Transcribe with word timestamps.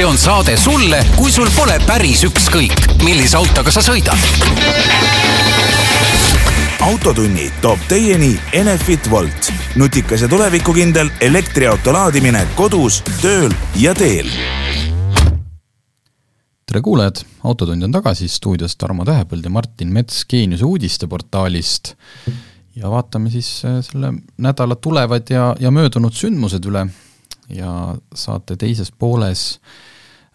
see 0.00 0.06
on 0.06 0.18
saade 0.18 0.56
sulle, 0.56 0.96
kui 1.12 1.28
sul 1.28 1.48
pole 1.52 1.74
päris 1.84 2.22
ükskõik, 2.24 2.72
millise 3.04 3.36
autoga 3.36 3.68
sa 3.74 3.82
sõidad. 3.84 4.16
autotunni 6.80 7.50
toob 7.60 7.82
teieni 7.88 8.30
Enefit 8.56 9.10
Volt, 9.10 9.50
nutikas 9.76 10.24
ja 10.24 10.28
tulevikukindel 10.28 11.10
elektriauto 11.20 11.92
laadimine 11.92 12.46
kodus, 12.56 13.02
tööl 13.20 13.52
ja 13.76 13.92
teel. 13.94 14.30
Tere 16.64 16.80
kuulajad, 16.80 17.20
Autotund 17.44 17.84
on 17.84 17.92
tagasi, 17.92 18.28
stuudios 18.28 18.78
Tarmo 18.80 19.04
Tähepõld 19.04 19.44
ja 19.44 19.52
Martin 19.52 19.92
Mets 19.92 20.24
Geeniuse 20.24 20.64
uudisteportaalist. 20.64 21.92
Ja 22.76 22.88
vaatame 22.88 23.28
siis 23.28 23.52
äh, 23.68 23.82
selle 23.84 24.14
nädala 24.38 24.80
tulevad 24.80 25.28
ja, 25.28 25.52
ja 25.60 25.70
möödunud 25.70 26.16
sündmused 26.16 26.64
üle. 26.72 26.88
Ja 27.50 27.96
saate 28.14 28.56
teises 28.56 28.92
pooles 28.94 29.58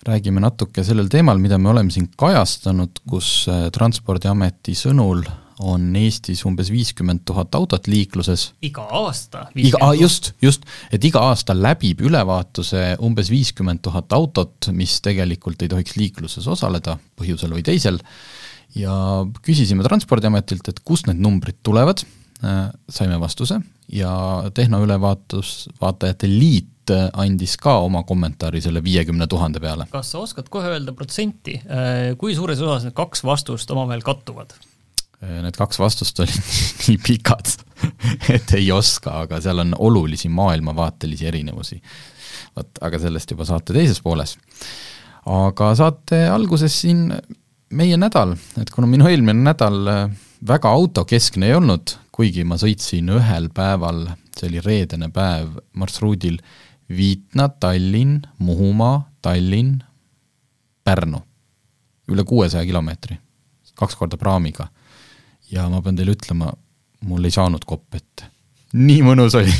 räägime 0.06 0.44
natuke 0.44 0.84
sellel 0.86 1.10
teemal, 1.12 1.40
mida 1.42 1.58
me 1.62 1.72
oleme 1.72 1.94
siin 1.94 2.08
kajastanud, 2.18 3.02
kus 3.10 3.48
äh, 3.52 3.68
Transpordiameti 3.74 4.76
sõnul 4.78 5.26
on 5.66 5.94
Eestis 5.96 6.42
umbes 6.46 6.68
viiskümmend 6.72 7.24
tuhat 7.26 7.56
autot 7.56 7.88
liikluses. 7.88 8.50
iga 8.66 8.84
aasta? 8.92 9.46
iga, 9.56 9.80
just, 9.96 10.34
just, 10.44 10.66
et 10.92 11.04
iga 11.08 11.24
aasta 11.30 11.56
läbib 11.56 12.04
ülevaatuse 12.06 12.98
umbes 13.06 13.32
viiskümmend 13.32 13.82
tuhat 13.86 14.14
autot, 14.14 14.70
mis 14.76 15.00
tegelikult 15.06 15.64
ei 15.64 15.72
tohiks 15.72 15.96
liikluses 15.96 16.48
osaleda 16.52 16.98
põhjusel 17.16 17.56
või 17.56 17.64
teisel, 17.66 18.02
ja 18.76 18.94
küsisime 19.46 19.88
Transpordiametilt, 19.88 20.68
et 20.70 20.84
kust 20.84 21.08
need 21.08 21.24
numbrid 21.24 21.62
tulevad, 21.64 22.04
äh, 22.44 22.68
saime 22.90 23.20
vastuse 23.22 23.62
ja 23.92 24.12
Tehnoülevaatus, 24.54 25.70
Vaatajate 25.82 26.28
Liit 26.28 26.75
andis 26.94 27.56
ka 27.62 27.78
oma 27.86 28.04
kommentaari 28.08 28.62
selle 28.64 28.84
viiekümne 28.84 29.28
tuhande 29.32 29.62
peale. 29.64 29.88
kas 29.92 30.14
sa 30.14 30.22
oskad 30.24 30.50
kohe 30.54 30.72
öelda 30.76 30.94
protsenti, 30.94 31.60
äh, 31.66 32.14
kui 32.18 32.36
suures 32.36 32.62
osas 32.62 32.88
need 32.88 32.98
kaks 32.98 33.24
vastust 33.26 33.72
omavahel 33.72 34.04
kattuvad? 34.06 34.56
Äh, 35.24 35.40
need 35.46 35.58
kaks 35.58 35.80
vastust 35.80 36.20
olid 36.24 36.52
nii 36.88 36.98
pikad, 37.06 37.56
et 38.36 38.58
ei 38.58 38.72
oska, 38.76 39.22
aga 39.26 39.42
seal 39.44 39.64
on 39.66 39.76
olulisi 39.78 40.30
maailmavaatelisi 40.30 41.32
erinevusi. 41.32 41.82
vot, 42.56 42.70
aga 42.82 43.00
sellest 43.00 43.32
juba 43.32 43.48
saate 43.48 43.74
teises 43.74 44.02
pooles. 44.02 44.38
aga 45.26 45.74
saate 45.76 46.26
alguses 46.30 46.82
siin 46.82 47.10
meie 47.76 47.98
nädal, 47.98 48.36
et 48.62 48.70
kuna 48.72 48.88
minu 48.88 49.08
eelmine 49.10 49.42
nädal 49.46 49.88
äh, 49.92 50.04
väga 50.48 50.70
autokeskne 50.70 51.50
ei 51.50 51.56
olnud, 51.58 51.96
kuigi 52.16 52.46
ma 52.48 52.58
sõitsin 52.60 53.10
ühel 53.18 53.50
päeval, 53.54 54.06
see 54.36 54.50
oli 54.50 54.62
reedene 54.64 55.10
päev, 55.14 55.58
marsruudil 55.80 56.40
Viitna, 56.90 57.50
Tallinn, 57.50 58.22
Muhumaa, 58.38 59.12
Tallinn, 59.22 59.80
Pärnu. 60.84 61.22
üle 62.12 62.24
kuuesaja 62.24 62.66
kilomeetri, 62.66 63.16
kaks 63.74 63.96
korda 63.98 64.18
praamiga 64.22 64.68
ja 65.50 65.66
ma 65.72 65.82
pean 65.82 65.98
teile 65.98 66.14
ütlema, 66.14 66.52
mul 67.10 67.26
ei 67.26 67.34
saanud 67.34 67.66
kopp 67.66 67.98
ette. 67.98 68.30
nii 68.76 69.02
mõnus 69.06 69.38
oli 69.40 69.52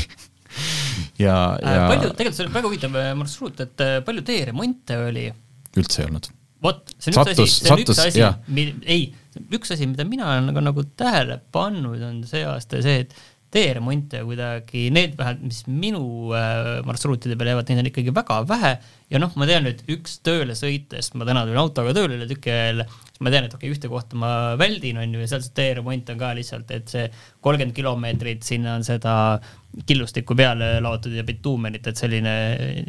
ja, 1.24 1.34
äh, 1.58 1.74
ja 1.74 1.84
palju, 1.90 2.12
tegelikult 2.14 2.38
see 2.38 2.46
oli 2.46 2.54
väga 2.54 2.70
huvitav 2.70 2.98
äh, 3.00 3.12
marsruut, 3.18 3.62
et 3.64 3.84
äh, 3.84 3.98
palju 4.06 4.24
teeremonte 4.26 4.98
oli? 5.08 5.28
üldse 5.76 6.02
ei 6.02 6.08
olnud. 6.08 6.28
vot, 6.62 6.82
see 6.96 7.12
on 7.12 7.18
sattus, 7.20 7.38
üks 7.38 7.46
asi, 7.46 7.62
see 7.62 7.72
on 7.72 7.82
sattus, 7.84 8.02
üks 8.02 8.04
asi, 8.06 8.66
ei, 8.96 9.08
üks 9.58 9.74
asi, 9.74 9.88
mida 9.90 10.06
mina 10.08 10.28
olen 10.32 10.50
nagu, 10.50 10.64
nagu 10.64 10.86
tähele 10.98 11.40
pannud, 11.54 12.02
on 12.06 12.22
see 12.28 12.44
aasta 12.48 12.82
see, 12.84 13.06
et 13.06 13.18
teeremonte 13.54 14.20
kuidagi, 14.26 14.88
need 14.94 15.14
vähemalt, 15.18 15.44
mis 15.46 15.62
minu 15.70 16.02
äh, 16.34 16.80
marsruutide 16.86 17.36
peal 17.38 17.52
jäävad, 17.52 17.70
neid 17.70 17.82
on 17.82 17.90
ikkagi 17.90 18.14
väga 18.14 18.40
vähe. 18.48 18.72
Ja 19.12 19.20
noh, 19.22 19.30
ma 19.38 19.46
tean, 19.46 19.68
et 19.70 19.84
üks 19.92 20.18
tööle 20.26 20.56
sõites, 20.58 21.12
ma 21.14 21.28
täna 21.28 21.44
tulin 21.46 21.60
autoga 21.62 21.92
tööle 21.94 22.18
üle 22.18 22.26
tüki 22.26 22.50
ajal, 22.50 22.82
siis 23.06 23.22
ma 23.22 23.30
tean, 23.30 23.46
et 23.46 23.54
okei 23.54 23.68
okay,, 23.70 23.76
ühte 23.76 23.90
kohta 23.92 24.18
ma 24.18 24.30
väldin, 24.58 24.98
on 24.98 25.14
ju, 25.14 25.20
ja 25.22 25.30
seal 25.30 25.44
see 25.44 25.54
teeremont 25.60 26.10
on 26.10 26.18
ka 26.20 26.32
lihtsalt, 26.38 26.72
et 26.74 26.90
see 26.90 27.04
kolmkümmend 27.46 27.76
kilomeetrit, 27.76 28.42
sinna 28.46 28.74
on 28.80 28.86
seda 28.86 29.14
killustikku 29.86 30.34
peale 30.38 30.72
laotud 30.82 31.14
ja 31.14 31.22
bituumenit, 31.28 31.86
et 31.86 32.00
selline 32.00 32.34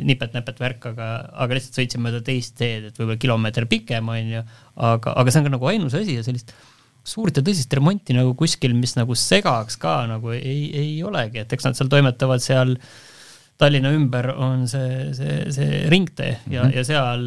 nipet-näpet 0.10 0.64
värk, 0.64 0.90
aga, 0.94 1.12
aga 1.46 1.60
lihtsalt 1.60 1.78
sõitsin 1.82 2.02
mööda 2.02 2.24
teist 2.26 2.58
teed, 2.58 2.90
et 2.90 2.98
võib-olla 2.98 3.22
kilomeeter 3.22 3.70
pikem, 3.70 4.10
on 4.10 4.34
ju, 4.40 4.44
aga, 4.90 5.14
aga 5.14 5.30
see 5.30 5.44
on 5.44 5.52
ka 5.52 5.54
nagu 5.54 5.70
ainus 5.70 6.00
asi 6.00 6.18
ja 6.18 6.26
sellist 6.26 6.56
suurt 7.08 7.40
ja 7.40 7.44
tõsist 7.46 7.72
remonti 7.78 8.16
nagu 8.18 8.34
kuskil, 8.38 8.74
mis 8.78 8.98
nagu 8.98 9.16
segaks 9.18 9.80
ka 9.80 10.02
nagu 10.10 10.34
ei, 10.36 10.68
ei 10.76 10.98
olegi, 11.08 11.44
et 11.44 11.54
eks 11.56 11.70
nad 11.70 11.78
seal 11.78 11.92
toimetavad 11.92 12.44
seal 12.44 12.76
Tallinna 13.58 13.90
ümber 13.96 14.28
on 14.38 14.68
see, 14.70 15.08
see, 15.18 15.38
see 15.54 15.80
ringtee 15.90 16.36
ja 16.46 16.62
mm, 16.62 16.68
-hmm. 16.68 16.76
ja 16.76 16.84
seal, 16.86 17.24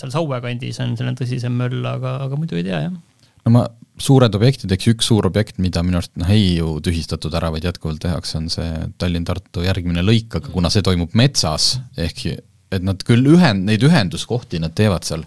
seal 0.00 0.10
Saue 0.10 0.40
kandis 0.42 0.80
on 0.82 0.96
selline 0.98 1.18
tõsisem 1.18 1.54
möll, 1.54 1.84
aga, 1.86 2.16
aga 2.24 2.38
muidu 2.40 2.58
ei 2.58 2.64
tea, 2.66 2.80
jah. 2.88 2.96
no 3.44 3.52
ma, 3.54 3.62
suured 4.02 4.34
objektid, 4.34 4.72
eks 4.74 4.90
üks 4.94 5.10
suur 5.12 5.28
objekt, 5.28 5.60
mida 5.62 5.84
minu 5.86 6.00
arust 6.00 6.16
noh, 6.18 6.30
ei 6.34 6.56
ju 6.56 6.78
tühistatud 6.84 7.34
ära, 7.38 7.52
vaid 7.54 7.68
jätkuvalt 7.68 8.02
tehakse, 8.02 8.40
on 8.40 8.50
see 8.50 8.68
Tallinn-Tartu 8.98 9.62
järgmine 9.66 10.02
lõik, 10.02 10.40
aga 10.40 10.50
kuna 10.54 10.70
see 10.72 10.82
toimub 10.86 11.14
metsas, 11.18 11.76
ehk 11.98 12.26
et 12.74 12.84
nad 12.84 13.02
küll 13.06 13.30
ühend-, 13.36 13.64
neid 13.68 13.84
ühenduskohti 13.86 14.60
nad 14.62 14.74
teevad 14.76 15.06
seal, 15.06 15.22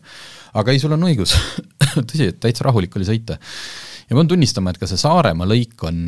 aga 0.58 0.74
ei, 0.74 0.84
sul 0.84 0.98
on 0.98 1.08
õigus 1.08 1.38
tõsi, 2.10 2.28
et 2.28 2.44
täitsa 2.44 2.68
rahulik 2.68 3.00
oli 3.00 3.08
sõita 3.08 3.40
ja 4.12 4.20
pean 4.20 4.28
tunnistama, 4.28 4.74
et 4.74 4.82
ka 4.82 4.90
see 4.92 5.00
Saaremaa 5.00 5.48
lõik 5.48 5.88
on, 5.88 6.06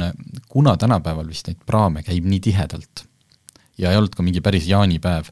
kuna 0.51 0.75
tänapäeval 0.79 1.29
vist 1.31 1.47
neid 1.47 1.63
praame 1.65 2.03
käib 2.03 2.27
nii 2.27 2.43
tihedalt 2.51 3.07
ja 3.79 3.91
ei 3.91 3.97
olnud 3.97 4.13
ka 4.17 4.25
mingi 4.25 4.41
päris 4.43 4.67
jaanipäev, 4.69 5.29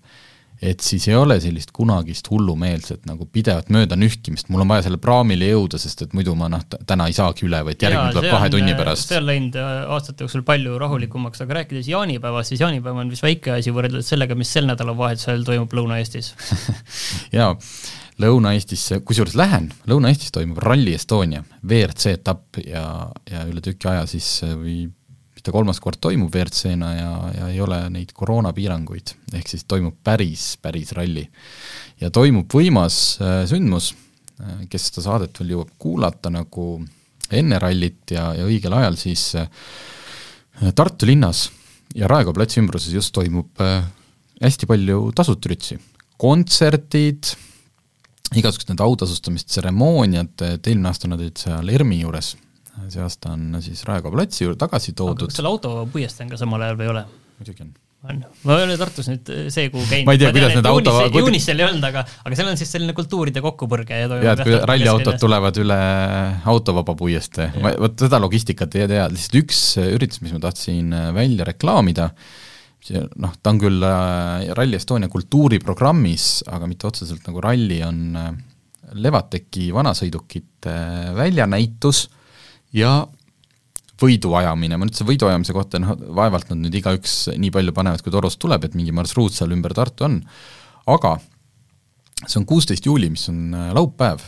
et 0.61 0.83
siis 0.85 1.07
ei 1.09 1.15
ole 1.17 1.35
sellist 1.41 1.73
kunagist 1.75 2.29
hullumeelset 2.29 3.07
nagu 3.09 3.25
pidevat 3.33 3.69
mööda 3.73 3.97
nühkimist, 3.99 4.49
mul 4.53 4.63
on 4.63 4.71
vaja 4.71 4.85
selle 4.87 5.01
praamile 5.01 5.49
jõuda, 5.49 5.79
sest 5.81 6.05
et 6.05 6.15
muidu 6.17 6.35
ma 6.37 6.47
noh, 6.53 6.63
täna 6.87 7.09
ei 7.09 7.17
saagi 7.17 7.47
üle, 7.47 7.59
vaid 7.67 7.81
järgmine 7.81 8.15
tuleb 8.15 8.29
kahe 8.31 8.51
tunni 8.53 8.75
pärast. 8.77 9.11
see 9.11 9.19
on 9.19 9.27
läinud 9.29 9.57
äh, 9.61 9.71
aastate 9.97 10.25
jooksul 10.25 10.45
palju 10.47 10.77
rahulikumaks, 10.81 11.43
aga 11.43 11.59
rääkides 11.61 11.89
jaanipäevast, 11.91 12.53
siis 12.53 12.63
jaanipäev 12.63 13.01
on 13.03 13.11
vist 13.13 13.25
väike 13.25 13.57
asi 13.57 13.73
võrreldes 13.75 14.13
sellega, 14.13 14.37
mis 14.37 14.53
sel 14.53 14.69
nädalavahetusel 14.69 15.43
toimub 15.49 15.75
Lõuna-Eestis. 15.81 16.33
Jaa 17.37 17.55
Lõuna-Eestis, 18.21 18.87
kusjuures 19.07 19.35
lähen, 19.39 19.69
Lõuna-Eestis 19.89 20.33
toimub 20.35 20.61
Rally 20.61 20.93
Estonia 20.97 21.43
WRC 21.63 22.15
etapp 22.17 22.59
ja, 22.65 22.83
ja 23.29 23.45
üle 23.49 23.63
tüki 23.65 23.89
aja 23.89 24.03
siis 24.09 24.27
või 24.45 24.85
mitte 25.41 25.53
kolmas 25.55 25.79
kord 25.81 25.97
toimub 26.03 26.33
WRC-na 26.33 26.91
ja, 26.93 27.11
ja 27.33 27.49
ei 27.49 27.61
ole 27.63 27.79
neid 27.93 28.11
koroonapiiranguid, 28.13 29.15
ehk 29.33 29.49
siis 29.49 29.65
toimub 29.65 29.97
päris, 30.05 30.55
päris 30.61 30.93
ralli. 30.97 31.23
ja 32.01 32.11
toimub 32.13 32.51
võimas 32.53 33.17
äh, 33.21 33.41
sündmus 33.49 33.93
äh,, 33.93 34.67
kes 34.69 34.91
seda 34.91 35.07
saadet 35.07 35.41
veel 35.41 35.55
jõuab 35.55 35.71
kuulata 35.81 36.29
nagu 36.29 36.67
enne 37.31 37.59
rallit 37.63 38.13
ja, 38.13 38.31
ja 38.37 38.45
õigel 38.45 38.75
ajal, 38.77 38.99
siis 39.01 39.31
äh, 39.39 39.49
Tartu 40.75 41.07
linnas 41.09 41.47
ja 41.97 42.05
Raekoja 42.11 42.37
platsi 42.37 42.59
ümbruses 42.61 42.93
just 42.93 43.15
toimub 43.15 43.57
hästi 44.41 44.67
palju 44.69 45.07
tasuta 45.17 45.49
üritusi, 45.49 45.77
kontserdid, 46.21 47.31
igasugused 48.39 48.71
need 48.71 48.83
autasustamistseremooniad, 48.85 50.33
et 50.47 50.71
eelmine 50.71 50.91
aasta 50.91 51.09
nad 51.11 51.19
olid 51.19 51.39
seal 51.41 51.71
ERMi 51.75 52.01
juures, 52.03 52.33
see 52.87 53.03
aasta 53.03 53.35
on 53.35 53.61
siis 53.63 53.83
Raekoja 53.87 54.15
platsi 54.15 54.45
juurde 54.45 54.59
tagasi 54.61 54.95
toodud. 54.97 55.27
kas 55.27 55.39
seal 55.41 55.49
autopuiestee 55.51 56.25
on 56.25 56.33
ka 56.33 56.39
samal 56.39 56.63
ajal 56.65 56.79
või 56.79 56.87
ei 56.87 56.91
ole? 56.93 57.05
muidugi 57.41 57.65
on. 57.65 57.73
on, 58.07 58.21
ma 58.47 58.57
ei 58.57 58.65
ole 58.67 58.77
Tartus 58.79 59.09
nüüd 59.11 59.31
see 59.53 59.67
kuu 59.73 59.83
käinud. 59.89 60.07
ma 60.07 60.15
ei 60.15 60.21
tea, 60.21 60.31
kuidas 60.35 60.55
need 60.55 60.69
auto 60.69 60.93
juunis, 61.17 61.47
seal 61.49 61.59
ei 61.59 61.67
olnud, 61.67 61.87
aga, 61.89 62.05
aga 62.23 62.39
seal 62.39 62.51
on 62.53 62.61
siis 62.61 62.71
selline 62.77 62.95
kultuuride 62.97 63.43
kokkupõrge 63.43 63.99
ja 63.99 64.07
jaa, 64.07 64.37
et 64.37 64.45
kui 64.47 64.61
ralliautod 64.71 65.19
tulevad 65.21 65.59
üle 65.61 65.81
autovaba 66.53 66.95
puiestee, 66.97 67.51
vot 67.83 68.07
seda 68.07 68.21
logistikat 68.23 68.79
ei 68.79 68.87
tea, 68.93 69.09
lihtsalt 69.11 69.41
üks 69.43 69.65
üritus, 69.89 70.23
mis 70.23 70.37
ma 70.37 70.41
tahtsin 70.47 70.95
välja 71.17 71.51
reklaamida, 71.51 72.13
see 72.81 73.01
noh, 73.21 73.33
ta 73.41 73.53
on 73.53 73.61
küll 73.61 73.85
äh, 73.85 74.51
Rally 74.57 74.77
Estonia 74.79 75.09
kultuuriprogrammis, 75.11 76.43
aga 76.51 76.69
mitte 76.69 76.89
otseselt 76.89 77.27
nagu 77.29 77.43
ralli, 77.43 77.79
on 77.85 78.01
äh, 78.17 78.31
Levateki 78.97 79.69
vanasõidukite 79.75 80.73
äh, 80.73 81.11
väljanäitus 81.17 82.07
ja 82.75 83.01
võiduajamine, 84.01 84.79
ma 84.79 84.87
ütlesin 84.89 85.09
võiduajamise 85.11 85.53
kohta, 85.53 85.81
noh 85.81 85.93
vaevalt 86.17 86.49
nad 86.49 86.63
nüüd 86.63 86.79
igaüks 86.79 87.29
nii 87.37 87.53
palju 87.53 87.75
panevad, 87.77 88.01
kui 88.01 88.13
torust 88.13 88.41
tuleb, 88.41 88.65
et 88.65 88.77
mingi 88.77 88.95
marsruut 88.95 89.35
seal 89.35 89.53
ümber 89.53 89.75
Tartu 89.77 90.07
on, 90.07 90.17
aga 90.89 91.19
see 92.25 92.39
on 92.41 92.49
kuusteist 92.49 92.89
juuli, 92.89 93.11
mis 93.13 93.27
on 93.29 93.53
laupäev. 93.77 94.25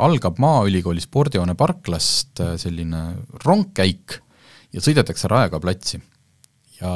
Algab 0.00 0.40
Maaülikooli 0.40 1.00
spordihoone 1.00 1.54
parklast 1.56 2.40
selline 2.60 3.02
rongkäik 3.44 4.16
ja 4.72 4.82
sõidetakse 4.84 5.28
Raekoja 5.32 5.62
platsi 5.62 6.00
ja 6.80 6.92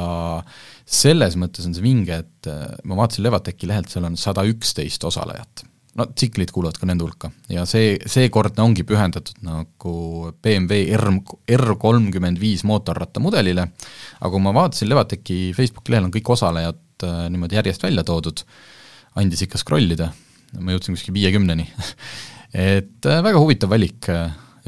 selles 0.85 1.37
mõttes 1.39 1.67
on 1.67 1.75
see 1.75 1.83
vinge, 1.83 2.21
et 2.23 2.49
äh, 2.49 2.63
ma 2.87 2.97
vaatasin 2.99 3.25
Levateki 3.25 3.69
lehelt, 3.69 3.91
seal 3.91 4.07
on 4.07 4.17
sada 4.19 4.45
üksteist 4.47 5.03
osalejat. 5.07 5.65
no 5.99 6.05
tsiklid 6.07 6.53
kuuluvad 6.55 6.77
ka 6.79 6.87
nende 6.87 7.03
hulka. 7.03 7.27
Ja 7.51 7.65
see, 7.67 7.97
seekordne 8.07 8.63
ongi 8.63 8.85
pühendatud 8.87 9.41
nagu 9.43 10.29
BMW 10.43 10.95
R, 10.95 11.09
R 11.57 11.73
kolmkümmend 11.79 12.39
viis 12.39 12.63
mootorrattamudelile, 12.67 13.65
aga 14.19 14.31
kui 14.31 14.43
ma 14.43 14.53
vaatasin 14.55 14.87
Levateki 14.87 15.39
Facebooki 15.57 15.91
lehel 15.91 16.07
on 16.07 16.13
kõik 16.15 16.31
osalejad 16.37 17.07
äh, 17.07 17.25
niimoodi 17.33 17.59
järjest 17.59 17.83
välja 17.83 18.05
toodud, 18.07 18.45
andis 19.19 19.43
ikka 19.43 19.59
scroll 19.59 19.97
ida, 19.97 20.13
ma 20.59 20.77
jõudsin 20.77 20.95
kuskil 20.95 21.17
viiekümneni. 21.17 21.67
Et 22.71 23.07
äh, 23.07 23.23
väga 23.23 23.39
huvitav 23.39 23.71
valik, 23.71 24.07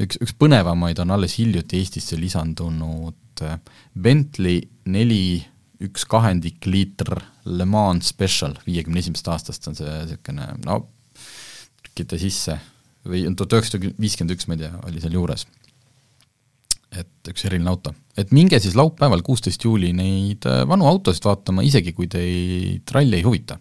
üks, 0.00 0.20
üks 0.20 0.36
põnevamaid 0.40 1.00
on 1.04 1.16
alles 1.16 1.38
hiljuti 1.40 1.80
Eestisse 1.80 2.20
lisandunud 2.20 3.16
äh, 3.42 3.58
Bentley 3.98 4.62
neli 4.86 5.42
üks 5.84 6.06
kahendik 6.08 6.66
liiter 6.66 7.18
Le 7.44 7.66
Mans 7.68 8.08
Special 8.14 8.54
viiekümne 8.66 9.02
esimesest 9.02 9.30
aastast 9.32 9.68
on 9.68 9.76
see 9.78 9.90
niisugune 9.90 10.48
no 10.64 10.84
trükkida 11.82 12.18
sisse 12.20 12.58
või 13.04 13.26
tuhat 13.36 13.58
üheksasada 13.58 13.92
viiskümmend 14.00 14.34
üks, 14.36 14.48
ma 14.48 14.56
ei 14.56 14.64
tea, 14.64 14.72
oli 14.88 15.02
seal 15.02 15.16
juures. 15.18 15.46
et 16.94 17.28
üks 17.28 17.44
eriline 17.44 17.70
auto. 17.70 17.94
et 18.16 18.30
minge 18.32 18.60
siis 18.62 18.76
laupäeval, 18.78 19.22
kuusteist 19.26 19.64
juuli 19.64 19.92
neid 19.92 20.46
äh, 20.46 20.62
vanu 20.68 20.86
autosid 20.88 21.24
vaatama, 21.26 21.62
isegi 21.66 21.92
kui 21.92 22.06
teid 22.08 22.90
ralli 22.94 23.18
ei 23.18 23.26
huvita. 23.26 23.58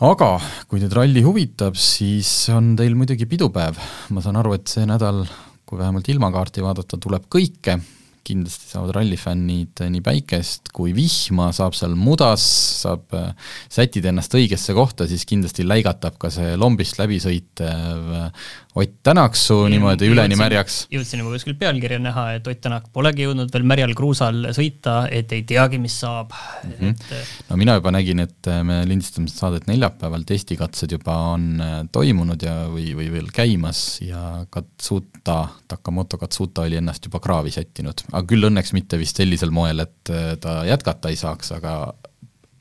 aga 0.00 0.32
kui 0.68 0.80
teid 0.80 0.94
ralli 0.96 1.22
huvitab, 1.26 1.74
siis 1.74 2.48
on 2.54 2.74
teil 2.76 2.94
muidugi 2.94 3.26
pidupäev, 3.26 3.80
ma 4.10 4.22
saan 4.22 4.38
aru, 4.40 4.54
et 4.54 4.68
see 4.68 4.86
nädal, 4.86 5.24
kui 5.66 5.80
vähemalt 5.80 6.08
ilmakaarti 6.08 6.62
vaadata, 6.62 7.00
tuleb 7.00 7.26
kõike 7.32 7.80
kindlasti 8.26 8.70
saavad 8.70 8.94
rallifännid 8.98 9.82
nii 9.92 10.02
päikest 10.04 10.70
kui 10.76 10.92
vihma, 10.96 11.50
saab 11.56 11.76
seal 11.78 11.96
mudas, 11.98 12.44
saab 12.82 13.16
äh, 13.16 13.30
sättida 13.72 14.10
ennast 14.12 14.34
õigesse 14.36 14.74
kohta, 14.76 15.08
siis 15.10 15.26
kindlasti 15.28 15.66
läigatab 15.66 16.18
ka 16.20 16.30
see 16.32 16.56
lombist 16.60 17.00
läbi 17.00 17.20
sõitev 17.22 18.16
äh, 18.24 18.50
Ott 18.78 19.00
Tänaksu 19.02 19.64
niimoodi 19.66 20.06
üleni 20.06 20.36
märjaks. 20.38 20.84
jõudsin 20.94 21.18
juba 21.18 21.32
kuskil 21.34 21.56
pealkirja 21.58 21.98
näha, 21.98 22.26
et 22.36 22.46
Ott 22.46 22.60
Tänak 22.62 22.84
polegi 22.94 23.24
jõudnud 23.24 23.50
veel 23.50 23.64
märjal 23.66 23.96
kruusal 23.98 24.52
sõita, 24.54 25.00
et 25.10 25.32
ei 25.34 25.42
teagi, 25.48 25.80
mis 25.82 25.96
saab 26.04 26.30
mm. 26.30 26.76
-hmm. 26.76 26.92
Et... 26.94 27.16
Äh, 27.18 27.32
no 27.48 27.58
mina 27.58 27.74
juba 27.80 27.90
nägin, 27.90 28.22
et 28.22 28.50
me 28.62 28.84
lindistame 28.86 29.26
saadet 29.32 29.66
neljapäeval, 29.66 30.22
testikatsed 30.28 30.92
juba 30.94 31.16
on 31.32 31.58
toimunud 31.92 32.42
ja, 32.46 32.54
või, 32.70 32.92
või 32.94 33.10
veel 33.10 33.32
käimas 33.34 34.00
ja 34.04 34.46
Katsuta, 34.50 35.48
Takamoto 35.68 36.18
Katsuta 36.18 36.62
oli 36.62 36.78
ennast 36.78 37.04
juba 37.04 37.20
kraavi 37.20 37.50
sättinud, 37.50 38.06
aga 38.10 38.22
küll 38.28 38.48
õnneks 38.50 38.74
mitte 38.76 38.98
vist 39.00 39.20
sellisel 39.20 39.52
moel, 39.54 39.84
et 39.84 40.12
äh, 40.12 40.34
ta 40.40 40.60
jätkata 40.68 41.12
ei 41.12 41.18
saaks, 41.20 41.52
aga 41.56 41.94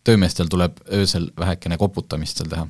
töömeestel 0.08 0.50
tuleb 0.52 0.80
öösel 0.96 1.30
vähekene 1.38 1.78
koputamist 1.78 2.40
seal 2.40 2.52
teha. 2.52 2.68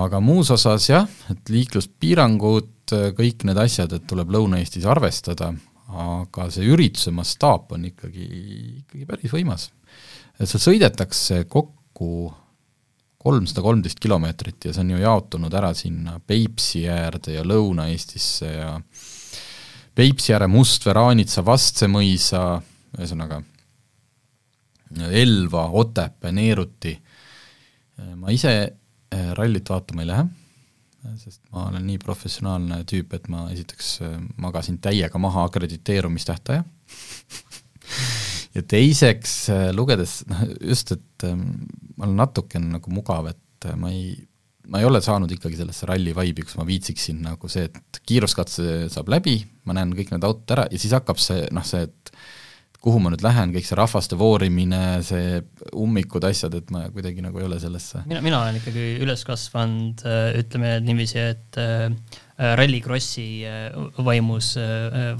aga 0.00 0.20
muus 0.20 0.50
osas 0.54 0.88
jah, 0.88 1.08
et 1.32 1.52
liikluspiirangud, 1.52 2.72
äh, 2.96 3.10
kõik 3.16 3.46
need 3.48 3.60
asjad, 3.60 3.92
et 3.96 4.06
tuleb 4.10 4.32
Lõuna-Eestis 4.34 4.86
arvestada, 4.88 5.52
aga 5.90 6.46
see 6.54 6.68
ürituse 6.70 7.10
mastaap 7.14 7.72
on 7.74 7.88
ikkagi, 7.90 8.26
ikkagi 8.84 9.06
päris 9.08 9.34
võimas. 9.34 9.70
et 10.38 10.48
seal 10.48 10.62
sõidetakse 10.70 11.44
kokku 11.48 12.30
kolmsada 13.20 13.60
kolmteist 13.60 14.00
kilomeetrit 14.00 14.64
ja 14.64 14.72
see 14.72 14.84
on 14.84 14.92
ju 14.94 15.00
jaotunud 15.02 15.54
ära 15.54 15.74
sinna 15.76 16.16
Peipsi 16.24 16.86
äärde 16.88 17.34
ja 17.34 17.42
Lõuna-Eestisse 17.44 18.52
ja 18.54 18.70
Peipsiääre, 19.94 20.46
Mustvee, 20.50 20.94
Raanitsa, 20.94 21.44
Vastsemõisa, 21.44 22.44
ühesõnaga 22.98 23.40
Elva, 25.10 25.68
Otepää, 25.70 26.32
Neeruti, 26.34 26.94
ma 28.18 28.32
ise 28.34 28.52
eh, 28.60 29.30
rallit 29.38 29.68
vaatama 29.70 30.02
ei 30.02 30.08
lähe, 30.08 30.24
sest 31.20 31.42
ma 31.52 31.68
olen 31.68 31.84
nii 31.86 31.98
professionaalne 32.02 32.82
tüüp, 32.88 33.14
et 33.16 33.28
ma 33.32 33.46
esiteks 33.52 33.90
eh, 34.06 34.16
magasin 34.42 34.80
täiega 34.82 35.20
maha 35.22 35.46
akrediteerumistähtaja. 35.50 36.64
Ja 38.50 38.64
teiseks, 38.66 39.32
eh, 39.54 39.68
lugedes 39.70 40.24
noh, 40.26 40.40
just, 40.72 40.90
et 40.90 41.22
ma 41.22 42.02
olen 42.02 42.16
natukene 42.18 42.66
nagu 42.72 42.90
mugav, 42.90 43.28
et 43.30 43.66
ma 43.78 43.92
ei, 43.94 44.16
ma 44.68 44.80
ei 44.80 44.88
ole 44.88 45.00
saanud 45.04 45.30
ikkagi 45.34 45.58
sellesse 45.60 45.88
ralli 45.88 46.12
vibe'i, 46.16 46.44
kus 46.44 46.58
ma 46.60 46.66
viitsiksin 46.68 47.22
nagu 47.24 47.48
see, 47.50 47.70
et 47.70 48.02
kiiruskatse 48.06 48.90
saab 48.92 49.10
läbi, 49.12 49.38
ma 49.68 49.76
näen 49.78 49.94
kõik 49.96 50.12
need 50.14 50.26
autod 50.26 50.56
ära 50.56 50.68
ja 50.70 50.80
siis 50.80 50.94
hakkab 50.96 51.20
see 51.22 51.46
noh, 51.54 51.66
see, 51.66 51.88
et 51.88 52.14
kuhu 52.80 53.00
ma 53.02 53.12
nüüd 53.12 53.20
lähen, 53.24 53.52
kõik 53.52 53.66
see 53.68 53.76
rahvaste 53.76 54.16
voorimine, 54.20 54.80
see 55.04 55.42
ummikud, 55.76 56.24
asjad, 56.24 56.54
et 56.56 56.70
ma 56.72 56.86
kuidagi 56.92 57.20
nagu 57.24 57.40
ei 57.40 57.44
ole 57.44 57.60
sellesse. 57.60 58.06
Mina, 58.08 58.22
mina 58.24 58.40
olen 58.40 58.56
ikkagi 58.56 58.86
üles 59.04 59.24
kasvanud, 59.28 60.04
äh, 60.08 60.40
ütleme 60.40 60.72
niiviisi, 60.86 61.20
et 61.34 61.60
äh, 61.60 62.16
rallikrossi 62.56 63.26
äh, 63.44 63.68
vaimus 64.00 64.54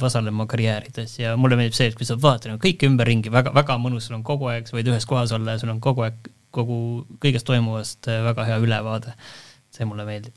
vasaleb 0.01 0.33
oma 0.33 0.49
karjäärides 0.49 1.19
ja 1.21 1.37
mulle 1.37 1.61
meeldib 1.61 1.77
see, 1.77 1.91
et 1.93 1.99
kui 1.99 2.09
sa 2.09 2.17
vaatad 2.21 2.55
nagu 2.55 2.65
kõike 2.65 2.89
ümberringi, 2.89 3.33
väga, 3.35 3.53
väga 3.57 3.77
mõnus, 3.83 4.09
sul 4.09 4.17
on 4.17 4.25
kogu 4.27 4.49
aeg, 4.53 4.71
sa 4.71 4.79
võid 4.79 4.89
ühes 4.95 5.09
kohas 5.09 5.37
olla 5.37 5.57
ja 5.57 5.61
sul 5.61 5.75
on 5.75 5.85
kogu 5.85 6.09
aeg 6.09 6.33
kogu, 6.55 7.07
kõigest 7.23 7.49
toimuvast 7.49 8.09
äh, 8.11 8.23
väga 8.27 8.47
hea 8.49 8.61
ülevaade. 8.63 9.17
see 9.71 9.87
mulle 9.87 10.05
meeldib. 10.05 10.35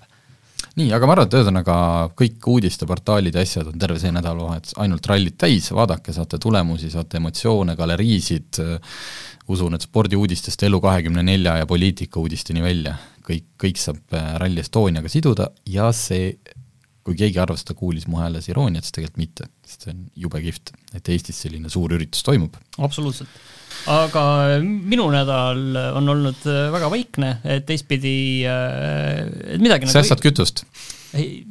nii, 0.77 0.91
aga 0.93 1.07
ma 1.09 1.15
arvan, 1.15 1.27
et 1.27 1.35
ühesõnaga 1.37 1.75
kõik 2.17 2.47
uudisteportaalid 2.47 3.35
ja 3.35 3.41
asjad 3.41 3.69
on 3.71 3.79
terve 3.81 3.99
see 4.01 4.13
nädalavahetus 4.13 4.77
ainult 4.81 5.07
rallit 5.09 5.37
täis, 5.37 5.71
vaadake, 5.73 6.13
saate 6.13 6.39
tulemusi, 6.41 6.89
saate 6.93 7.17
emotsioone, 7.17 7.75
galeriisid, 7.75 8.61
usun, 9.53 9.75
et 9.75 9.85
spordiuudistest 9.85 10.63
Elu24 10.69 11.57
ja 11.59 11.69
poliitikauudisteni 11.69 12.63
välja, 12.63 12.95
kõik, 13.25 13.49
kõik 13.59 13.81
saab 13.81 14.17
äh, 14.17 14.35
Rally 14.41 14.63
Estoniaga 14.63 15.11
siduda 15.11 15.49
ja 15.69 15.91
see 15.95 16.35
kui 17.03 17.17
keegi 17.19 17.41
arvas, 17.41 17.65
ta 17.67 17.75
kuulis 17.75 18.05
mu 18.07 18.21
hääles 18.21 18.47
irooniat, 18.47 18.85
siis 18.85 18.95
tegelikult 18.95 19.19
mitte, 19.19 19.49
sest 19.67 19.83
see 19.83 19.91
on 19.91 20.05
jube 20.25 20.39
kihvt, 20.45 20.71
et 20.95 21.09
Eestis 21.11 21.41
selline 21.43 21.71
suur 21.71 21.91
üritus 21.97 22.23
toimub. 22.23 22.55
absoluutselt 22.79 23.41
aga 23.91 24.23
minu 24.63 25.07
nädal 25.13 25.77
on 25.97 26.11
olnud 26.15 26.47
äh, 26.49 26.67
väga 26.73 26.89
vaikne, 26.93 27.37
et 27.43 27.67
teistpidi, 27.69 28.17
äh, 28.47 29.23
et 29.55 29.63
midagi 29.63 29.87
nagu 29.87 29.95
säästad 29.95 30.23
kütust? 30.23 30.65
ei, 31.13 31.43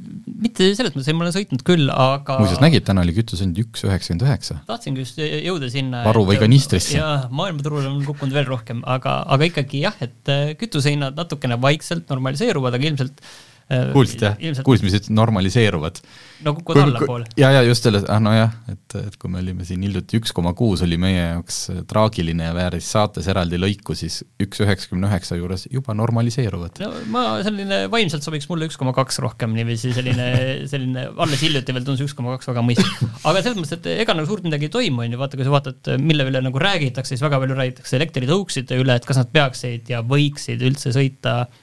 mitte 0.42 0.72
selles 0.74 0.90
mõttes, 0.90 1.06
ei 1.06 1.14
ma 1.14 1.22
olen 1.26 1.34
sõitnud 1.36 1.62
küll, 1.66 1.86
aga 1.92 2.40
muuseas, 2.40 2.58
nägid, 2.64 2.82
täna 2.88 3.04
oli 3.04 3.14
kütus 3.14 3.44
ainult 3.44 3.60
üks 3.62 3.84
üheksakümmend 3.86 4.26
üheksa. 4.26 4.58
tahtsingi 4.66 5.04
just 5.04 5.20
jõuda 5.22 5.70
sinna 5.70 6.02
varu 6.08 6.24
või 6.26 6.40
kanistrisse. 6.40 6.96
jaa, 6.98 7.28
maailmaturul 7.30 7.86
on 7.92 8.02
kukkunud 8.08 8.34
veel 8.34 8.48
rohkem, 8.48 8.82
aga, 8.90 9.20
aga 9.36 9.50
ikkagi 9.52 9.84
jah, 9.84 9.96
et 10.02 10.32
äh, 10.32 10.52
kütusehinnad 10.58 11.18
natukene 11.18 11.60
vaikselt 11.62 12.10
normaliseeruvad, 12.10 12.80
aga 12.80 12.90
ilmselt 12.90 13.22
Äh, 13.22 13.50
kuulsid 13.92 14.22
jah 14.26 14.36
ilmselt..., 14.38 14.66
kuulsid, 14.66 14.86
mis 14.86 14.98
ütlesid, 14.98 15.16
normaliseeruvad? 15.16 16.00
no 16.42 16.54
kukud 16.56 16.78
allapoole. 16.82 17.26
ja, 17.38 17.50
ja 17.54 17.62
just 17.66 17.86
selles, 17.86 18.04
ah 18.10 18.20
nojah, 18.22 18.52
et, 18.72 18.96
et 18.98 19.16
kui 19.20 19.30
me 19.32 19.40
olime 19.42 19.66
siin 19.66 19.82
hiljuti 19.86 20.18
üks 20.20 20.34
koma 20.34 20.52
kuus 20.58 20.82
oli 20.84 20.98
meie 21.00 21.20
jaoks 21.20 21.58
äh, 21.72 21.80
traagiline 21.88 22.48
ja 22.48 22.54
vääris 22.56 22.88
saates 22.92 23.28
eraldi 23.30 23.60
lõiku, 23.60 23.96
siis 23.98 24.20
üks 24.42 24.62
üheksakümne 24.64 25.08
üheksa 25.10 25.38
juures 25.38 25.66
juba 25.72 25.94
normaliseeruvad. 25.98 26.82
no 26.82 26.90
ma, 27.14 27.24
selline 27.46 27.84
vaimselt 27.92 28.26
sobiks 28.26 28.48
mulle 28.50 28.68
üks 28.70 28.78
koma 28.80 28.94
kaks 28.96 29.20
rohkem 29.24 29.54
niiviisi, 29.56 29.94
selline, 29.96 30.28
selline, 30.72 31.08
alles 31.12 31.42
hiljuti 31.44 31.76
veel 31.76 31.86
tundus 31.86 32.06
üks 32.08 32.16
koma 32.18 32.36
kaks 32.36 32.50
väga 32.52 32.66
mõistlik. 32.66 33.02
aga 33.22 33.38
selles 33.40 33.58
mõttes, 33.60 33.78
et 33.78 33.90
ega 34.04 34.16
nagu 34.18 34.28
suurt 34.30 34.46
midagi 34.46 34.68
ei 34.68 34.76
toimu, 34.76 35.06
on 35.06 35.16
ju, 35.16 35.22
vaata, 35.22 35.38
kui 35.38 35.48
sa 35.48 35.54
vaatad, 35.54 35.94
mille 36.02 36.28
üle 36.30 36.44
nagu 36.44 36.62
räägitakse, 36.66 37.14
siis 37.14 37.24
väga 37.24 37.40
palju 37.42 37.58
räägitakse 37.58 37.98
elektritõukside 38.00 38.80
üle, 38.82 38.98
et 38.98 39.08
kas 39.08 39.22
nad 39.22 39.30
peaksid 39.32 39.92
ja 39.92 40.02
võiksid 40.06 40.62
üldse 40.66 40.94
sõita 40.94 41.42
äh, 41.46 41.60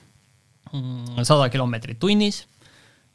sada 1.27 1.49
kilomeetrit 1.51 1.99
tunnis, 2.01 2.43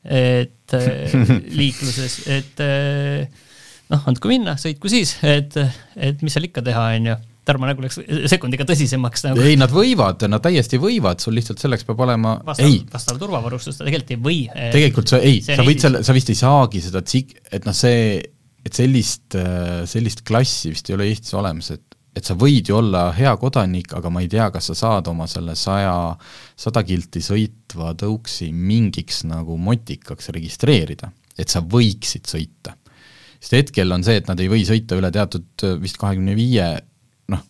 et 0.05 0.75
äh, 0.79 1.15
liikluses, 1.57 2.19
et 2.33 2.65
äh, 2.65 3.45
noh, 3.93 4.09
andku 4.11 4.31
minna, 4.33 4.59
sõitku 4.61 4.91
siis, 4.93 5.17
et, 5.27 5.57
et 5.97 6.25
mis 6.25 6.35
seal 6.35 6.51
ikka 6.51 6.65
teha, 6.67 6.91
on 6.99 7.15
ju 7.15 7.21
Tarmo 7.45 7.67
nägu 7.69 7.83
läks 7.85 7.99
sekundiga 8.33 8.65
tõsisemaks 8.65 9.27
nagu.. 9.27 9.43
ei, 9.45 9.59
nad 9.61 9.69
võivad, 9.69 10.23
nad 10.33 10.41
täiesti 10.41 10.79
võivad, 10.81 11.21
sul 11.21 11.35
lihtsalt 11.37 11.61
selleks 11.61 11.85
peab 11.85 11.99
olema 12.01 12.39
vastav, 12.41 12.71
ei. 12.71 12.79
vastav 12.89 13.19
turvavarustus, 13.21 13.77
ta 13.77 13.85
tegelikult 13.85 14.15
ei 14.15 14.23
või. 14.25 14.39
tegelikult 14.73 15.13
sa 15.13 15.21
ei, 15.21 15.43
sa 15.45 15.59
võid 15.67 15.85
selle, 15.85 16.01
sa 16.09 16.15
vist 16.17 16.33
ei 16.33 16.39
saagi 16.41 16.81
seda 16.87 17.03
tsik-, 17.05 17.35
et 17.53 17.69
noh, 17.69 17.77
see, 17.77 18.17
et 18.65 18.81
sellist, 18.81 19.37
sellist 19.93 20.25
klassi 20.25 20.73
vist 20.73 20.89
ei 20.89 20.97
ole 20.97 21.11
Eestis 21.13 21.37
olemas, 21.37 21.69
et 21.77 21.94
et 22.15 22.27
sa 22.27 22.37
võid 22.39 22.71
ju 22.71 22.79
olla 22.79 23.09
hea 23.17 23.33
kodanik, 23.41 23.91
aga 23.99 24.11
ma 24.13 24.23
ei 24.23 24.31
tea, 24.31 24.47
kas 24.55 24.71
sa 24.71 24.79
saad 24.79 25.11
oma 25.11 25.27
selle 25.31 25.57
saja, 25.59 26.15
sada 26.57 26.85
kilti 26.87 27.23
sõitva 27.25 27.93
tõuksi 27.99 28.53
mingiks 28.55 29.25
nagu 29.29 29.59
motikaks 29.59 30.31
registreerida, 30.35 31.11
et 31.39 31.51
sa 31.51 31.63
võiksid 31.63 32.31
sõita. 32.31 32.77
sest 33.41 33.59
hetkel 33.59 33.93
on 33.93 34.05
see, 34.07 34.21
et 34.23 34.31
nad 34.31 34.41
ei 34.41 34.49
või 34.49 34.63
sõita 34.65 34.97
üle 34.97 35.11
teatud 35.13 35.67
vist 35.83 35.99
kahekümne 36.01 36.37
viie 36.39 36.69
noh, 37.35 37.43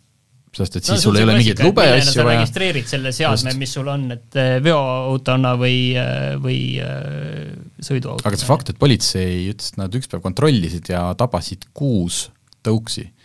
sest 0.57 0.81
et 0.81 0.89
siis 0.89 0.97
no, 0.97 1.03
sul 1.11 1.21
ei 1.21 1.27
ole 1.27 1.37
mingeid 1.39 1.61
lube 1.63 1.85
ja 1.85 1.99
asju 2.01 2.25
vaja. 2.25 2.41
registreerid 2.41 2.89
selle 2.89 3.13
seadme, 3.13 3.53
mis 3.61 3.75
sul 3.77 3.91
on, 3.93 4.07
et 4.17 4.41
eh, 4.41 4.55
veoautona 4.65 5.55
või, 5.61 5.81
eh, 5.93 6.39
või 6.41 6.61
eh, 6.81 7.53
sõiduauto. 7.85 8.25
aga 8.25 8.41
see 8.41 8.49
fakt, 8.49 8.73
et 8.73 8.81
politsei 8.81 9.51
ütles, 9.53 9.75
et 9.75 9.83
nad 9.85 10.01
üks 10.01 10.09
päev 10.09 10.25
kontrollisid 10.25 10.89
ja 10.95 11.11
tabasid 11.21 11.69
kuus 11.77 12.31
tõuksi 12.65 13.11
Äh, 13.11 13.24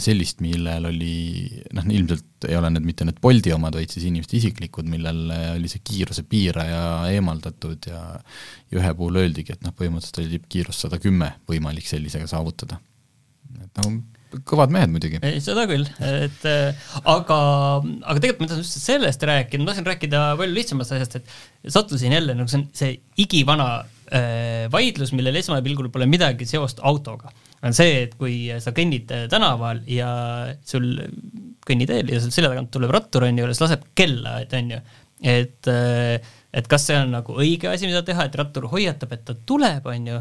sellist, 0.00 0.38
millel 0.40 0.86
oli 0.88 1.16
noh, 1.76 1.88
ilmselt 1.92 2.46
ei 2.48 2.56
ole 2.56 2.70
need 2.72 2.86
mitte 2.88 3.04
need 3.04 3.18
Bolti 3.20 3.52
omad, 3.52 3.74
vaid 3.76 3.92
siis 3.92 4.06
inimeste 4.08 4.38
isiklikud, 4.38 4.86
millel 4.88 5.26
oli 5.52 5.68
see 5.68 5.82
kiiruse 5.84 6.24
piiraja 6.24 6.84
eemaldatud 7.12 7.90
ja 7.90 8.00
ja 8.70 8.78
ühe 8.80 8.92
puhul 8.96 9.20
öeldigi, 9.20 9.52
et 9.52 9.66
noh, 9.66 9.74
põhimõtteliselt 9.76 10.22
oli 10.22 10.32
tippkiirus 10.38 10.80
sada 10.86 11.00
kümme 11.02 11.34
võimalik 11.50 11.84
sellisega 11.90 12.30
saavutada. 12.30 12.80
et 13.60 13.82
nagu 13.82 13.98
kõvad 14.46 14.72
mehed 14.74 14.92
muidugi. 14.92 15.18
seda 15.42 15.64
küll, 15.70 15.86
et 16.06 16.44
äh, 16.48 16.90
aga, 17.02 17.38
aga 17.82 18.16
tegelikult 18.22 18.44
ma 18.44 18.50
tahan 18.52 18.62
just 18.62 18.78
sellest 18.78 19.24
rääkida, 19.26 19.62
ma 19.62 19.70
tahtsin 19.72 19.88
rääkida 19.88 20.22
palju 20.38 20.56
lihtsamast 20.56 20.94
asjast, 20.94 21.18
et 21.18 21.72
sattusin 21.74 22.14
jälle 22.14 22.36
nagu 22.38 22.50
see 22.50 22.60
on 22.60 22.66
see 22.76 22.92
igivana 23.24 23.68
äh, 23.80 24.68
vaidlus, 24.72 25.14
millel 25.16 25.40
esmapilgul 25.40 25.90
pole 25.92 26.06
midagi 26.10 26.46
seost 26.48 26.82
autoga. 26.86 27.34
On 27.62 27.76
see, 27.76 28.04
et 28.06 28.16
kui 28.18 28.48
sa 28.62 28.72
kõnnid 28.76 29.10
tänaval 29.30 29.82
ja 29.90 30.10
sul 30.64 30.94
kõnniteel 31.66 32.08
ja 32.14 32.20
sul 32.22 32.32
selja 32.34 32.52
tagant 32.54 32.72
tuleb 32.72 32.92
rattur, 32.94 33.26
on 33.26 33.38
ju, 33.38 33.46
ja 33.46 33.54
siis 33.54 33.64
laseb 33.66 33.88
kella, 33.98 34.38
et 34.44 34.54
on 34.56 34.74
ju, 34.74 34.82
et 35.30 35.72
äh, 35.72 36.36
et 36.50 36.66
kas 36.70 36.88
see 36.88 36.98
on 36.98 37.12
nagu 37.14 37.34
õige 37.38 37.70
asi, 37.70 37.86
mida 37.86 38.02
teha, 38.06 38.26
et 38.26 38.38
rattur 38.38 38.66
hoiatab, 38.72 39.12
et 39.14 39.22
ta 39.26 39.36
tuleb, 39.46 39.84
on 39.86 40.08
ju, 40.10 40.16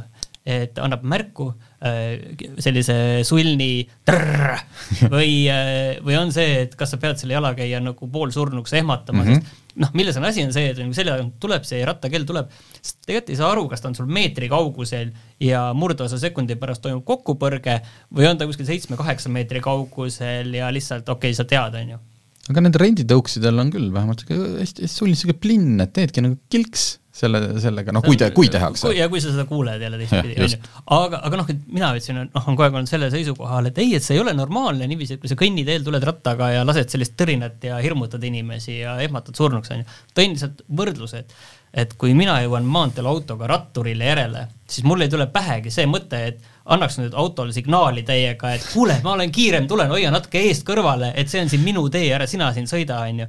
et 0.49 0.77
annab 0.81 1.01
märku 1.09 1.49
äh, 1.85 2.35
sellise 2.61 2.95
sulni 3.27 3.81
trrr, 4.07 4.59
või, 5.15 5.33
äh, 5.51 5.97
või 6.05 6.19
on 6.19 6.33
see, 6.35 6.65
et 6.65 6.77
kas 6.77 6.93
sa 6.93 7.01
pead 7.01 7.21
selle 7.21 7.37
jalakäija 7.37 7.81
nagu 7.83 8.09
poolsurnuks 8.13 8.77
ehmatama 8.77 9.23
mm, 9.23 9.31
-hmm. 9.31 9.41
sest 9.41 9.68
noh, 9.79 9.93
milles 9.95 10.17
on 10.19 10.27
asi, 10.27 10.43
on 10.45 10.53
see, 10.55 10.69
et 10.73 10.81
nagu 10.81 10.95
selja 10.95 11.15
tagant 11.15 11.39
tuleb 11.41 11.65
see 11.67 11.79
rattakell 11.87 12.27
tuleb, 12.27 12.51
sest 12.79 12.99
tegelikult 13.05 13.33
ei 13.33 13.39
saa 13.39 13.51
aru, 13.53 13.65
kas 13.71 13.83
ta 13.83 13.91
on 13.91 13.97
sul 13.97 14.11
meetri 14.19 14.49
kaugusel 14.51 15.13
ja 15.43 15.69
murdosa 15.77 16.19
sekundi 16.21 16.59
pärast 16.59 16.83
toimub 16.85 17.05
kokkupõrge 17.07 17.79
või 18.15 18.29
on 18.29 18.39
ta 18.39 18.47
kuskil 18.49 18.67
seitsme-kaheksa 18.69 19.31
meetri 19.33 19.63
kaugusel 19.63 20.55
ja 20.59 20.71
lihtsalt 20.75 21.07
okei 21.09 21.31
okay,, 21.31 21.39
sa 21.39 21.47
tead, 21.47 21.79
on 21.79 21.95
ju 21.95 22.01
aga 22.49 22.63
nendel 22.65 22.83
renditõuksidel 22.85 23.61
on 23.61 23.69
küll 23.73 23.91
vähemalt 23.93 24.25
hästi, 24.25 24.63
hästi 24.63 24.89
sul 24.89 25.11
niisugune 25.11 25.37
plinn, 25.41 25.83
et 25.83 25.93
teedki 25.95 26.23
nagu 26.25 26.39
kilks 26.51 26.95
selle, 27.19 27.41
sellega, 27.59 27.93
noh, 27.95 28.03
kui 28.05 28.17
te, 28.19 28.29
kui 28.35 28.49
tehakse. 28.51 28.91
ja 28.95 29.09
kui 29.11 29.21
sa 29.23 29.33
seda 29.33 29.45
kuuled 29.49 29.81
jälle 29.83 29.99
teistpidi, 29.99 30.35
on 30.39 30.53
ju. 30.53 30.59
aga, 30.95 31.21
aga 31.27 31.39
noh, 31.41 31.51
et 31.51 31.61
mina 31.67 31.91
ütlesin, 31.95 32.21
noh, 32.21 32.45
on 32.45 32.55
kogu 32.55 32.67
aeg 32.67 32.79
olnud 32.79 32.91
selle 32.91 33.09
seisukohal, 33.13 33.69
et 33.71 33.81
ei, 33.83 33.93
et 33.97 34.05
see 34.05 34.15
ei 34.17 34.23
ole 34.23 34.33
normaalne 34.37 34.87
niiviisi, 34.89 35.17
et 35.17 35.23
kui 35.23 35.31
sa 35.31 35.37
kõnniteel 35.39 35.85
tuled 35.85 36.05
rattaga 36.09 36.51
ja 36.55 36.65
lased 36.67 36.93
sellist 36.93 37.17
tõrinat 37.19 37.65
ja 37.69 37.79
hirmutad 37.83 38.23
inimesi 38.29 38.79
ja 38.79 38.95
ehmatad 39.03 39.39
surnuks, 39.39 39.73
on 39.75 39.83
ju. 39.83 39.97
tõin 40.17 40.35
lihtsalt 40.35 40.63
võrdluse, 40.81 41.23
et 41.25 41.39
et 41.69 41.91
kui 42.01 42.15
mina 42.17 42.39
jõuan 42.41 42.65
maanteel 42.65 43.05
autoga 43.11 43.45
ratturile 43.49 44.07
järele, 44.07 44.47
siis 44.65 44.87
mul 44.89 45.05
ei 45.05 45.11
tule 45.11 45.27
pähegi 45.29 45.69
see 45.73 45.85
mõte, 45.85 46.21
et 46.31 46.47
annaks 46.69 46.99
nüüd 46.99 47.15
autole 47.17 47.53
signaali 47.55 48.03
täiega, 48.07 48.53
et 48.55 48.65
kuule, 48.73 48.99
ma 49.03 49.15
olen 49.15 49.31
kiirem, 49.33 49.67
tulen, 49.69 49.89
hoia 49.93 50.11
natuke 50.13 50.41
eest 50.49 50.65
kõrvale, 50.67 51.11
et 51.17 51.31
see 51.31 51.41
on 51.43 51.49
siin 51.51 51.63
minu 51.65 51.87
tee, 51.93 52.09
ära 52.15 52.27
sina 52.29 52.51
siin 52.55 52.69
sõida, 52.69 53.01
onju. 53.09 53.25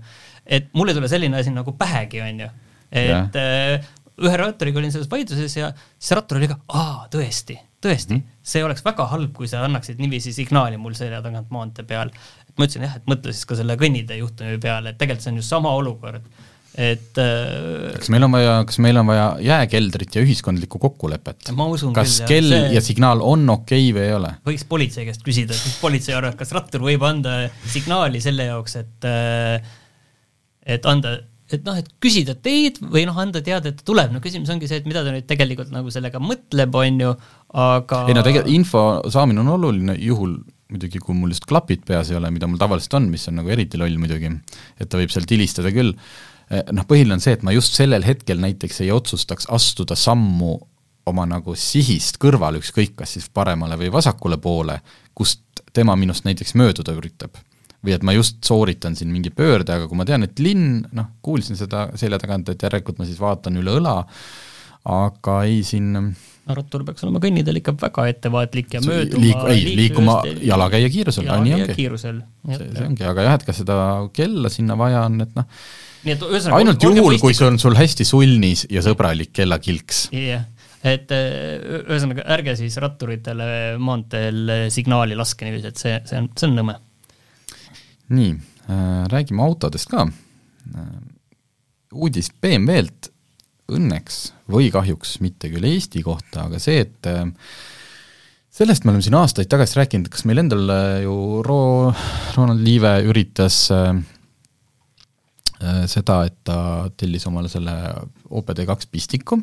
et 0.47 0.69
mul 0.77 0.93
ei 0.93 0.99
tule 0.99 1.09
selline 1.09 1.41
asi 1.41 1.55
nagu 1.55 1.73
pähegi, 1.79 2.21
onju. 2.27 2.51
et 2.91 3.41
äh, 3.41 3.89
ühe 4.21 4.37
ratturiga 4.37 4.81
olin 4.81 4.93
selles 4.93 5.09
vaidluses 5.11 5.57
ja 5.57 5.73
siis 5.77 6.13
rattur 6.17 6.41
oli 6.41 6.51
ka, 6.51 6.59
aa, 6.77 7.07
tõesti, 7.13 7.57
tõesti 7.81 8.17
mm, 8.17 8.21
-hmm. 8.21 8.45
see 8.53 8.65
oleks 8.65 8.85
väga 8.85 9.07
halb, 9.13 9.33
kui 9.37 9.49
sa 9.49 9.65
annaksid 9.65 10.01
niiviisi 10.03 10.33
signaali 10.37 10.77
mul 10.77 10.97
selja 10.99 11.23
tagant 11.25 11.51
maantee 11.51 11.85
peal. 11.85 12.13
ma 12.59 12.67
ütlesin 12.67 12.85
jah, 12.85 12.97
et 12.99 13.07
mõtle 13.09 13.33
siis 13.33 13.47
ka 13.49 13.57
selle 13.57 13.77
kõnnitee 13.81 14.19
juhtumi 14.21 14.59
peale, 14.61 14.91
et 14.91 14.99
tegelikult 14.99 15.25
see 15.25 15.33
on 15.33 15.41
just 15.41 15.49
sama 15.49 15.71
olukord 15.73 16.27
et 16.81 17.19
äh, 17.21 17.93
kas 17.99 18.09
meil 18.13 18.25
on 18.25 18.33
vaja, 18.33 18.53
kas 18.69 18.79
meil 18.81 18.97
on 19.01 19.09
vaja 19.11 19.27
jääkeldrit 19.45 20.17
ja 20.17 20.23
ühiskondlikku 20.25 20.81
kokkulepet? 20.81 21.51
kas 21.97 22.21
küll, 22.23 22.29
kell 22.31 22.55
see... 22.55 22.71
ja 22.77 22.85
signaal 22.85 23.21
on 23.25 23.45
okei 23.53 23.91
okay 23.91 23.97
või 23.97 24.07
ei 24.07 24.15
ole? 24.17 24.31
võiks 24.49 24.65
politsei 24.69 25.09
käest 25.09 25.25
küsida, 25.27 25.57
et 25.57 25.67
mis 25.69 25.81
politsei 25.83 26.17
arvab, 26.17 26.39
kas 26.41 26.55
rattur 26.57 26.87
võib 26.87 27.05
anda 27.07 27.43
signaali 27.69 28.23
selle 28.25 28.49
jaoks, 28.49 28.79
et 28.81 29.09
äh, 29.09 29.75
et 30.77 30.87
anda, 30.89 31.19
et 31.51 31.67
noh, 31.67 31.77
et 31.81 31.91
küsida 32.03 32.37
teid 32.39 32.81
või 32.81 33.05
noh, 33.09 33.19
anda 33.19 33.43
teada, 33.45 33.73
et 33.73 33.81
ta 33.81 33.87
tuleb, 33.91 34.15
no 34.15 34.23
küsimus 34.25 34.53
ongi 34.55 34.71
see, 34.71 34.81
et 34.81 34.89
mida 34.89 35.03
ta 35.05 35.13
nüüd 35.13 35.29
tegelikult 35.29 35.75
nagu 35.75 35.93
sellega 35.93 36.23
mõtleb, 36.23 36.81
on 36.81 37.05
ju, 37.05 37.13
aga 37.67 38.07
ei 38.09 38.17
no 38.17 38.25
tegelikult 38.25 38.55
info 38.55 38.87
saamine 39.13 39.45
on 39.45 39.53
oluline, 39.59 39.99
juhul 40.01 40.39
muidugi, 40.71 41.01
kui 41.03 41.17
mul 41.19 41.35
just 41.35 41.49
klapid 41.51 41.83
peas 41.87 42.13
ei 42.13 42.17
ole, 42.17 42.31
mida 42.33 42.47
mul 42.49 42.61
tavaliselt 42.61 42.95
on, 43.01 43.09
mis 43.11 43.27
on 43.29 43.41
nagu 43.41 43.51
eriti 43.51 43.81
loll 43.81 43.97
muidugi, 43.99 44.31
et 44.79 44.89
ta 44.89 45.01
võib 45.01 45.11
sealt 45.13 45.33
hilistada 45.35 45.73
küll 45.75 45.93
noh, 46.51 46.87
põhiline 46.89 47.17
on 47.17 47.23
see, 47.23 47.37
et 47.37 47.45
ma 47.47 47.55
just 47.55 47.77
sellel 47.79 48.05
hetkel 48.07 48.41
näiteks 48.43 48.83
ei 48.85 48.91
otsustaks 48.95 49.49
astuda 49.55 49.97
sammu 49.99 50.57
oma 51.11 51.27
nagu 51.29 51.55
sihist 51.59 52.21
kõrvale, 52.23 52.61
ükskõik 52.61 52.97
kas 52.99 53.17
siis 53.17 53.31
paremale 53.33 53.79
või 53.81 53.91
vasakule 53.93 54.39
poole, 54.43 54.81
kust 55.17 55.63
tema 55.75 55.97
minust 55.99 56.27
näiteks 56.27 56.57
mööduda 56.59 56.95
üritab. 56.97 57.39
või 57.81 57.95
et 57.97 58.03
ma 58.05 58.13
just 58.13 58.45
sooritan 58.45 58.93
siin 58.97 59.09
mingi 59.09 59.31
pöörde, 59.33 59.73
aga 59.73 59.87
kui 59.89 59.97
ma 59.97 60.05
tean, 60.05 60.27
et 60.27 60.39
linn, 60.39 60.83
noh, 60.93 61.07
kuulsin 61.25 61.57
seda 61.57 61.87
selja 61.97 62.19
tagant, 62.21 62.51
et 62.53 62.61
järelikult 62.61 62.99
ma 63.01 63.07
siis 63.09 63.17
vaatan 63.17 63.57
üle 63.57 63.79
õla, 63.79 63.95
aga 64.85 65.37
ei 65.49 65.63
siin 65.65 65.95
no 66.51 66.57
rattur 66.57 66.85
peaks 66.85 67.07
olema 67.07 67.23
kõnniteel 67.25 67.61
ikka 67.61 67.75
väga 67.81 68.07
ettevaatlik 68.13 68.77
ja 68.77 68.83
mööduma 68.85 69.25
liik-, 69.25 69.47
ei, 69.53 69.77
liikuma 69.79 70.19
jalakäija 70.45 70.91
kiirusel, 70.93 71.31
nii 71.31 71.55
ongi. 71.57 71.77
see, 72.53 72.69
see 72.77 72.85
ongi, 72.85 73.07
aga 73.09 73.25
jah, 73.29 73.39
et 73.41 73.47
kas 73.49 73.63
seda 73.63 73.79
kella 74.17 74.53
sinna 74.53 74.77
vaja 74.81 75.07
on, 75.09 75.21
et 75.25 75.33
noh, 75.39 75.65
nii 76.05 76.15
et 76.15 76.25
ühesõnaga 76.25 76.61
ainult 76.61 76.87
juhul, 76.87 77.19
kui 77.21 77.37
see 77.37 77.49
on 77.49 77.59
sul 77.61 77.77
hästi 77.77 78.07
sulnis 78.09 78.65
ja 78.73 78.83
sõbralik 78.85 79.35
kellakilks. 79.37 80.09
jah 80.15 80.25
yeah., 80.25 80.49
et 80.81 81.13
äh, 81.13 81.83
ühesõnaga 81.83 82.25
ärge 82.39 82.55
siis 82.57 82.79
ratturitele 82.81 83.77
maanteel 83.83 84.71
signaali 84.73 85.19
laske 85.19 85.45
niiviisi, 85.45 85.69
et 85.69 85.81
see, 85.83 85.99
see 86.09 86.23
on, 86.23 86.31
see 86.41 86.49
on 86.49 86.57
nõme. 86.57 86.77
nii 88.17 88.31
äh,, 88.33 89.03
räägime 89.13 89.45
autodest 89.45 89.91
ka 89.93 90.07
äh,. 90.07 90.87
uudis 91.93 92.33
BMW-lt 92.33 93.11
õnneks 93.71 94.23
või 94.51 94.71
kahjuks 94.73 95.19
mitte 95.23 95.51
küll 95.53 95.69
Eesti 95.69 96.01
kohta, 96.07 96.47
aga 96.49 96.63
see, 96.63 96.81
et 96.87 97.11
äh, 97.11 97.27
sellest 98.51 98.87
me 98.87 98.95
oleme 98.95 99.05
siin 99.05 99.19
aastaid 99.21 99.53
tagasi 99.53 99.77
rääkinud, 99.83 100.09
kas 100.09 100.25
meil 100.25 100.41
endal 100.47 100.65
äh, 100.73 101.03
ju 101.05 101.45
Ro-, 101.45 101.93
Ronald 102.39 102.65
Liive 102.65 102.97
üritas 103.13 103.67
äh, 103.75 103.93
Äh, 103.93 104.20
seda, 105.91 106.23
et 106.25 106.39
ta 106.45 106.89
tellis 106.97 107.27
omale 107.29 107.51
selle 107.53 107.75
OPD2 108.31 108.89
pistiku 108.91 109.37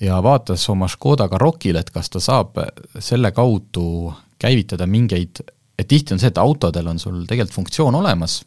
ja 0.00 0.18
vaatas 0.22 0.64
oma 0.72 0.88
Škoda 0.88 1.28
Karoqile, 1.28 1.80
et 1.80 1.92
kas 1.92 2.10
ta 2.12 2.20
saab 2.22 2.58
selle 3.00 3.32
kaudu 3.36 4.12
käivitada 4.40 4.86
mingeid, 4.88 5.40
et 5.78 5.88
tihti 5.88 6.14
on 6.14 6.20
see, 6.20 6.32
et 6.32 6.40
autodel 6.40 6.88
on 6.92 7.00
sul 7.00 7.24
tegelikult 7.28 7.56
funktsioon 7.60 7.96
olemas, 8.00 8.40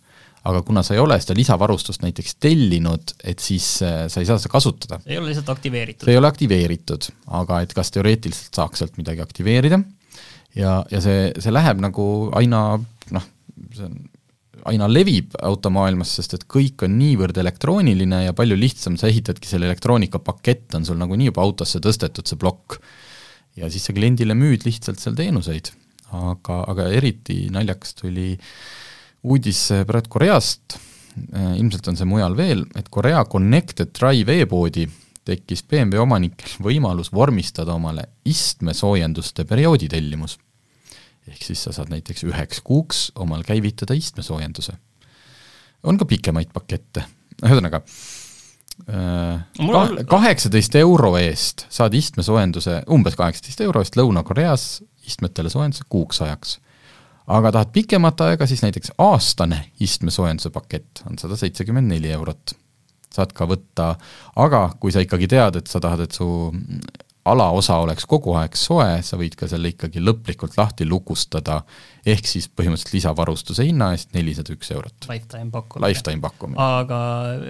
aga 0.49 0.61
kuna 0.65 0.83
sa 0.85 0.95
ei 0.95 1.01
ole 1.01 1.17
seda 1.19 1.35
lisavarustust 1.37 2.03
näiteks 2.05 2.37
tellinud, 2.41 3.15
et 3.27 3.41
siis 3.43 3.67
äh, 3.83 4.05
sa 4.11 4.21
ei 4.21 4.29
saa 4.29 4.39
seda 4.39 4.53
kasutada. 4.53 5.01
ei 5.05 5.17
ole 5.17 5.31
lihtsalt 5.31 5.49
aktiveeritud. 5.51 6.05
see 6.05 6.15
ei 6.15 6.21
ole 6.21 6.29
aktiveeritud, 6.29 7.09
aga 7.41 7.63
et 7.65 7.73
kas 7.75 7.91
teoreetiliselt 7.95 8.61
saaks 8.61 8.83
sealt 8.83 9.01
midagi 9.01 9.25
aktiveerida 9.25 9.81
ja, 10.55 10.79
ja 10.91 11.01
see, 11.03 11.29
see 11.37 11.53
läheb 11.53 11.81
nagu 11.83 12.05
aina 12.39 12.63
noh, 13.15 13.27
see 13.75 13.89
on 13.89 13.99
aina 14.69 14.87
levib 14.89 15.35
automaailmas, 15.45 16.15
sest 16.19 16.35
et 16.37 16.45
kõik 16.49 16.83
on 16.87 16.97
niivõrd 16.99 17.37
elektrooniline 17.41 18.23
ja 18.25 18.35
palju 18.37 18.57
lihtsam, 18.59 18.97
sa 18.99 19.09
ehitadki 19.09 19.49
selle 19.49 19.69
elektroonikapakett, 19.69 20.73
on 20.77 20.87
sul 20.87 20.99
nagunii 20.99 21.29
juba 21.29 21.45
autosse 21.45 21.81
tõstetud, 21.83 22.27
see 22.27 22.39
plokk. 22.39 22.79
ja 23.59 23.69
siis 23.69 23.85
sa 23.89 23.93
kliendile 23.93 24.35
müüd 24.37 24.65
lihtsalt 24.67 24.99
seal 24.99 25.15
teenuseid. 25.15 25.71
aga, 26.11 26.63
aga 26.71 26.87
eriti 26.89 27.49
naljakas 27.53 27.93
tuli 27.93 28.37
uudis 29.23 29.67
praegu 29.85 30.09
Koreast, 30.09 30.79
ilmselt 31.57 31.87
on 31.87 31.97
see 31.99 32.07
mujal 32.07 32.35
veel, 32.37 32.65
et 32.75 32.89
Korea 32.89 33.25
Connected 33.25 33.91
Drive 33.93 34.39
e-poodi 34.41 34.87
tekkis 35.29 35.63
BMW 35.67 36.01
omanikel 36.01 36.55
võimalus 36.63 37.11
vormistada 37.13 37.75
omale 37.75 38.07
istmesoojenduste 38.25 39.45
periooditellimus 39.45 40.39
ehk 41.29 41.45
siis 41.45 41.63
sa 41.65 41.73
saad 41.75 41.91
näiteks 41.93 42.25
üheks 42.27 42.63
kuuks 42.65 43.09
omal 43.19 43.43
käivitada 43.47 43.97
istmesoojenduse. 43.97 44.73
on 45.83 45.97
ka 45.97 46.05
pikemaid 46.05 46.51
pakette, 46.53 47.05
ühesõnaga 47.43 47.81
äh, 48.89 50.05
kaheksateist 50.09 50.75
euro 50.75 51.15
eest 51.17 51.65
saad 51.69 51.93
istmesoojenduse, 51.93 52.83
umbes 52.91 53.15
kaheksateist 53.19 53.61
euro 53.67 53.83
eest 53.83 53.99
Lõuna-Koreas 53.99 54.81
istmetele 55.09 55.49
soojenduse 55.49 55.87
kuuks 55.89 56.21
ajaks. 56.21 56.59
aga 57.27 57.51
tahad 57.51 57.73
pikemat 57.73 58.21
aega, 58.25 58.47
siis 58.49 58.63
näiteks 58.65 58.95
aastane 58.97 59.71
istmesoojenduse 59.79 60.49
pakett 60.49 61.03
on 61.09 61.19
sada 61.21 61.37
seitsekümmend 61.37 61.91
neli 61.93 62.11
eurot. 62.11 62.55
saad 63.13 63.31
ka 63.33 63.45
võtta, 63.49 63.95
aga 64.35 64.69
kui 64.79 64.91
sa 64.93 65.01
ikkagi 65.01 65.27
tead, 65.27 65.55
et 65.55 65.67
sa 65.67 65.79
tahad, 65.81 66.05
et 66.05 66.11
su 66.11 66.51
alaosa 67.27 67.75
oleks 67.83 68.05
kogu 68.09 68.33
aeg 68.39 68.55
soe, 68.57 68.99
sa 69.05 69.17
võid 69.19 69.35
ka 69.37 69.47
selle 69.49 69.73
ikkagi 69.73 70.01
lõplikult 70.01 70.55
lahti 70.57 70.85
lukustada, 70.87 71.59
ehk 72.07 72.27
siis 72.29 72.47
põhimõtteliselt 72.47 72.95
lisavarustuse 72.95 73.65
hinna 73.67 73.91
eest 73.93 74.13
nelisada 74.15 74.53
üks 74.55 74.71
eurot. 74.73 75.07
Lifetime 75.09 75.51
pakkumine. 75.53 75.89
Lifetime 75.89 76.23
pakkumine. 76.23 76.59
aga 76.63 76.99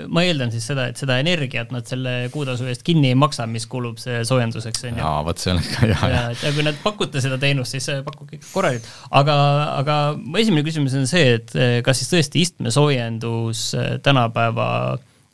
ma 0.10 0.24
eeldan 0.26 0.52
siis 0.54 0.66
seda, 0.72 0.88
et 0.90 1.00
seda 1.00 1.20
energiat 1.22 1.74
nad 1.76 1.88
selle 1.90 2.16
kuutasu 2.34 2.68
eest 2.72 2.84
kinni 2.88 3.12
ei 3.14 3.20
maksa, 3.20 3.46
mis 3.50 3.68
kulub 3.70 4.02
see 4.02 4.24
soojenduseks, 4.28 4.88
on 4.90 4.98
ju. 4.98 5.04
jaa, 5.04 5.20
vot 5.28 5.44
see 5.44 5.54
on 5.54 5.62
ka 5.64 5.92
jaa, 5.94 6.12
jaa. 6.16 6.26
ja 6.42 6.54
kui 6.56 6.66
nad 6.66 6.80
pakute 6.84 7.22
seda 7.24 7.38
teenust, 7.42 7.78
siis 7.78 7.92
pakkuge 8.08 8.40
ikka 8.40 8.50
korralikult. 8.56 8.90
aga, 9.22 9.38
aga 9.78 10.00
mu 10.18 10.42
esimene 10.42 10.66
küsimus 10.66 10.98
on 10.98 11.08
see, 11.10 11.38
et 11.38 11.54
kas 11.86 12.02
siis 12.02 12.12
tõesti 12.16 12.44
istmesoojendus 12.48 13.70
tänapäeva 14.04 14.70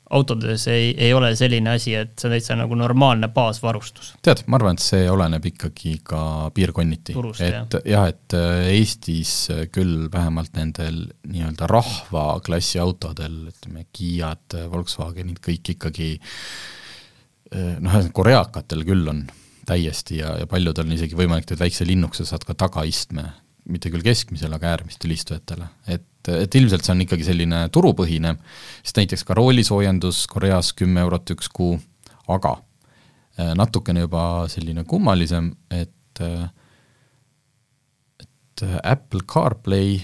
autodes 0.10 0.68
ei, 0.70 0.92
ei 1.02 1.14
ole 1.14 1.32
selline 1.36 1.76
asi, 1.76 1.96
et 1.98 2.14
see 2.20 2.30
on 2.30 2.36
täitsa 2.36 2.58
nagu 2.60 2.78
normaalne 2.78 3.30
baasvarustus. 3.34 4.14
tead, 4.26 4.44
ma 4.48 4.60
arvan, 4.60 4.78
et 4.78 4.86
see 4.86 5.08
oleneb 5.10 5.48
ikkagi 5.50 5.96
ka 6.06 6.20
piirkonniti. 6.54 7.16
et 7.46 7.78
jah, 7.90 8.10
et 8.12 8.38
äh, 8.38 8.68
Eestis 8.76 9.34
küll 9.74 10.10
vähemalt 10.14 10.54
nendel 10.58 11.06
nii-öelda 11.26 11.70
rahvaklassi 11.72 12.82
autodel, 12.84 13.48
ütleme, 13.54 13.88
Kiiad, 13.96 14.60
Volkswagenid, 14.72 15.42
kõik 15.46 15.74
ikkagi 15.76 16.12
äh, 16.20 17.74
noh, 17.82 17.98
koreakatel 18.14 18.86
küll 18.86 19.10
on 19.10 19.26
täiesti 19.66 20.20
ja, 20.22 20.36
ja 20.38 20.48
paljudel 20.50 20.86
on 20.86 20.94
isegi 20.94 21.18
võimalik, 21.18 21.50
et 21.50 21.62
väikse 21.62 21.88
linnukese 21.88 22.28
saad 22.30 22.46
ka 22.46 22.54
tagaistme, 22.66 23.32
mitte 23.72 23.92
küll 23.94 24.06
keskmisele, 24.06 24.58
aga 24.58 24.74
äärmistele 24.76 25.18
istujatele, 25.18 25.70
et 25.88 26.06
et, 26.26 26.56
ilmselt 26.58 26.82
see 26.82 26.94
on 26.96 27.04
ikkagi 27.04 27.26
selline 27.28 27.58
turupõhine, 27.70 28.32
sest 28.82 28.98
näiteks 28.98 29.22
ka 29.28 29.36
roolisoojendus 29.38 30.24
Koreas 30.32 30.72
kümme 30.74 31.04
eurot 31.04 31.30
üks 31.36 31.52
kuu, 31.54 31.76
aga 32.34 32.56
äh, 33.38 33.52
natukene 33.58 34.08
juba 34.08 34.24
selline 34.50 34.88
kummalisem, 34.90 35.52
et 35.70 36.24
äh, 36.26 36.48
et 38.24 38.66
Apple 38.82 39.26
CarPlay 39.30 40.00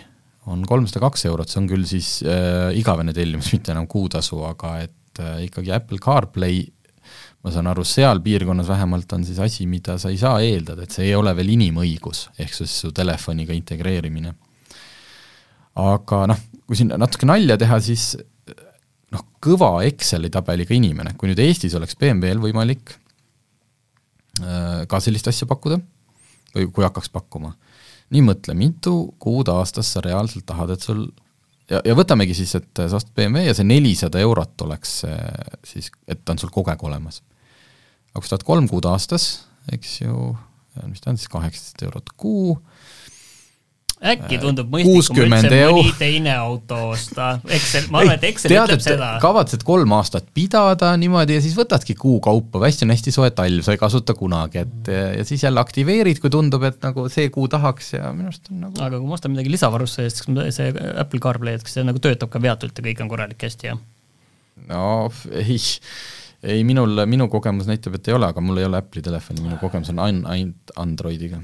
on 0.52 0.64
kolmsada 0.68 1.02
kaks 1.06 1.26
eurot, 1.30 1.50
see 1.52 1.62
on 1.62 1.70
küll 1.70 1.86
siis 1.90 2.20
äh, 2.26 2.70
igavene 2.78 3.14
tellimus, 3.16 3.52
mitte 3.56 3.74
enam 3.74 3.88
kuutasu, 3.90 4.42
aga 4.48 4.76
et 4.86 5.22
äh, 5.22 5.44
ikkagi 5.48 5.74
Apple 5.76 6.02
CarPlay 6.02 6.66
ma 7.42 7.52
saan 7.54 7.70
aru, 7.72 7.84
seal 7.88 8.22
piirkonnas 8.22 8.70
vähemalt 8.70 9.14
on 9.18 9.24
siis 9.26 9.40
asi, 9.42 9.66
mida 9.70 9.98
sa 10.02 10.12
ei 10.14 10.20
saa 10.22 10.42
eeldada, 10.46 10.86
et 10.86 10.94
see 10.94 11.08
ei 11.10 11.16
ole 11.18 11.34
veel 11.38 11.54
inimõigus, 11.56 12.28
ehk 12.40 12.54
siis 12.54 12.74
su 12.84 12.92
telefoniga 12.96 13.56
integreerimine. 13.58 14.34
Aga 15.82 16.26
noh, 16.30 16.44
kui 16.68 16.78
siin 16.78 16.94
natuke 17.00 17.26
nalja 17.26 17.58
teha, 17.58 17.80
siis 17.82 18.12
noh, 19.12 19.26
kõva 19.44 19.72
Exceli 19.88 20.30
tabeliga 20.34 20.76
inimene, 20.78 21.16
kui 21.18 21.32
nüüd 21.32 21.42
Eestis 21.42 21.76
oleks 21.80 21.98
BMW-l 22.00 22.44
võimalik 22.44 22.94
äh, 24.42 24.84
ka 24.92 25.02
sellist 25.02 25.32
asja 25.32 25.50
pakkuda 25.50 25.80
või 26.54 26.68
kui 26.76 26.86
hakkaks 26.86 27.10
pakkuma, 27.10 27.56
nii 28.12 28.24
mõtle, 28.28 28.54
mitu 28.60 29.16
kuud 29.24 29.50
aastas 29.50 29.94
sa 29.96 30.04
reaalselt 30.04 30.46
tahad, 30.46 30.76
et 30.76 30.84
sul 30.84 31.08
ja, 31.70 31.82
ja 31.86 31.96
võtamegi 31.98 32.36
siis, 32.38 32.56
et 32.58 32.82
sa 32.82 32.98
ostad 32.98 33.14
BMW 33.18 33.46
ja 33.50 33.58
see 33.58 33.68
nelisada 33.68 34.22
eurot 34.24 34.66
oleks 34.66 35.02
siis, 35.68 35.92
et 36.08 36.24
ta 36.26 36.36
on 36.36 36.42
sul 36.42 36.54
kogu 36.54 36.74
aeg 36.74 36.84
olemas. 36.88 37.22
aga 38.12 38.22
kui 38.22 38.28
sa 38.28 38.36
tahad 38.36 38.48
kolm 38.48 38.70
kuud 38.72 38.88
aastas, 38.90 39.28
eks 39.72 40.02
ju, 40.02 40.32
mis 40.88 41.04
ta 41.04 41.14
on 41.14 41.20
siis, 41.20 41.32
kaheksateist 41.32 41.86
eurot 41.88 42.14
kuu, 42.18 42.58
äkki 44.02 44.40
tundub 44.42 44.72
mõistlikum 44.74 45.28
üldse 45.28 45.50
mõni 45.52 45.92
teine 46.00 46.34
auto 46.42 46.78
osta, 46.92 47.36
Excel, 47.54 47.86
ma 47.94 48.02
arvan, 48.02 48.18
et 48.18 48.26
Excel 48.32 48.54
tead, 48.54 48.72
ütleb 48.72 48.84
seda. 48.84 49.10
kavatsed 49.22 49.66
kolm 49.68 49.94
aastat 49.98 50.32
pidada 50.34 50.90
niimoodi 51.00 51.38
ja 51.38 51.44
siis 51.44 51.54
võtadki 51.58 51.96
kuu 52.00 52.18
kaupa, 52.24 52.64
hästi 52.66 52.88
on 52.88 52.96
hästi 52.96 53.14
soe 53.14 53.30
talv, 53.38 53.62
sa 53.66 53.76
ei 53.76 53.82
kasuta 53.82 54.16
kunagi, 54.18 54.66
et 54.66 54.92
ja 55.20 55.28
siis 55.28 55.46
jälle 55.46 55.62
aktiveerid, 55.62 56.22
kui 56.24 56.34
tundub, 56.34 56.66
et 56.68 56.82
nagu 56.86 57.06
see 57.14 57.30
kuu 57.34 57.46
tahaks 57.52 57.94
ja 58.00 58.10
minu 58.16 58.32
arust 58.32 58.50
on 58.50 58.66
nagu 58.66 58.86
aga 58.88 58.98
kui 58.98 59.12
ma 59.12 59.20
ostan 59.20 59.36
midagi 59.36 59.54
lisavarustuse 59.54 60.08
eest, 60.10 60.26
kas 60.26 60.58
see 60.58 60.74
Apple 60.96 61.22
CarPlay, 61.22 61.60
et 61.60 61.68
kas 61.68 61.78
see 61.78 61.86
nagu 61.86 62.02
töötab 62.02 62.34
ka 62.34 62.42
veatult 62.42 62.82
ja 62.82 62.88
kõik 62.90 63.06
on 63.06 63.14
korralik 63.14 63.50
hästi, 63.50 63.74
jah? 63.74 63.86
no 64.72 64.84
ei 65.30 65.60
ei, 66.42 66.64
minul, 66.66 67.04
minu 67.10 67.28
kogemus 67.32 67.68
näitab, 67.70 67.96
et 67.98 68.10
ei 68.10 68.16
ole, 68.18 68.30
aga 68.32 68.42
mul 68.44 68.62
ei 68.62 68.66
ole 68.68 68.80
Apple'i 68.82 69.04
telefoni, 69.06 69.44
minu 69.46 69.60
kogemus 69.62 69.92
on 69.94 70.02
ainult 70.02 70.74
Androidiga. 70.82 71.42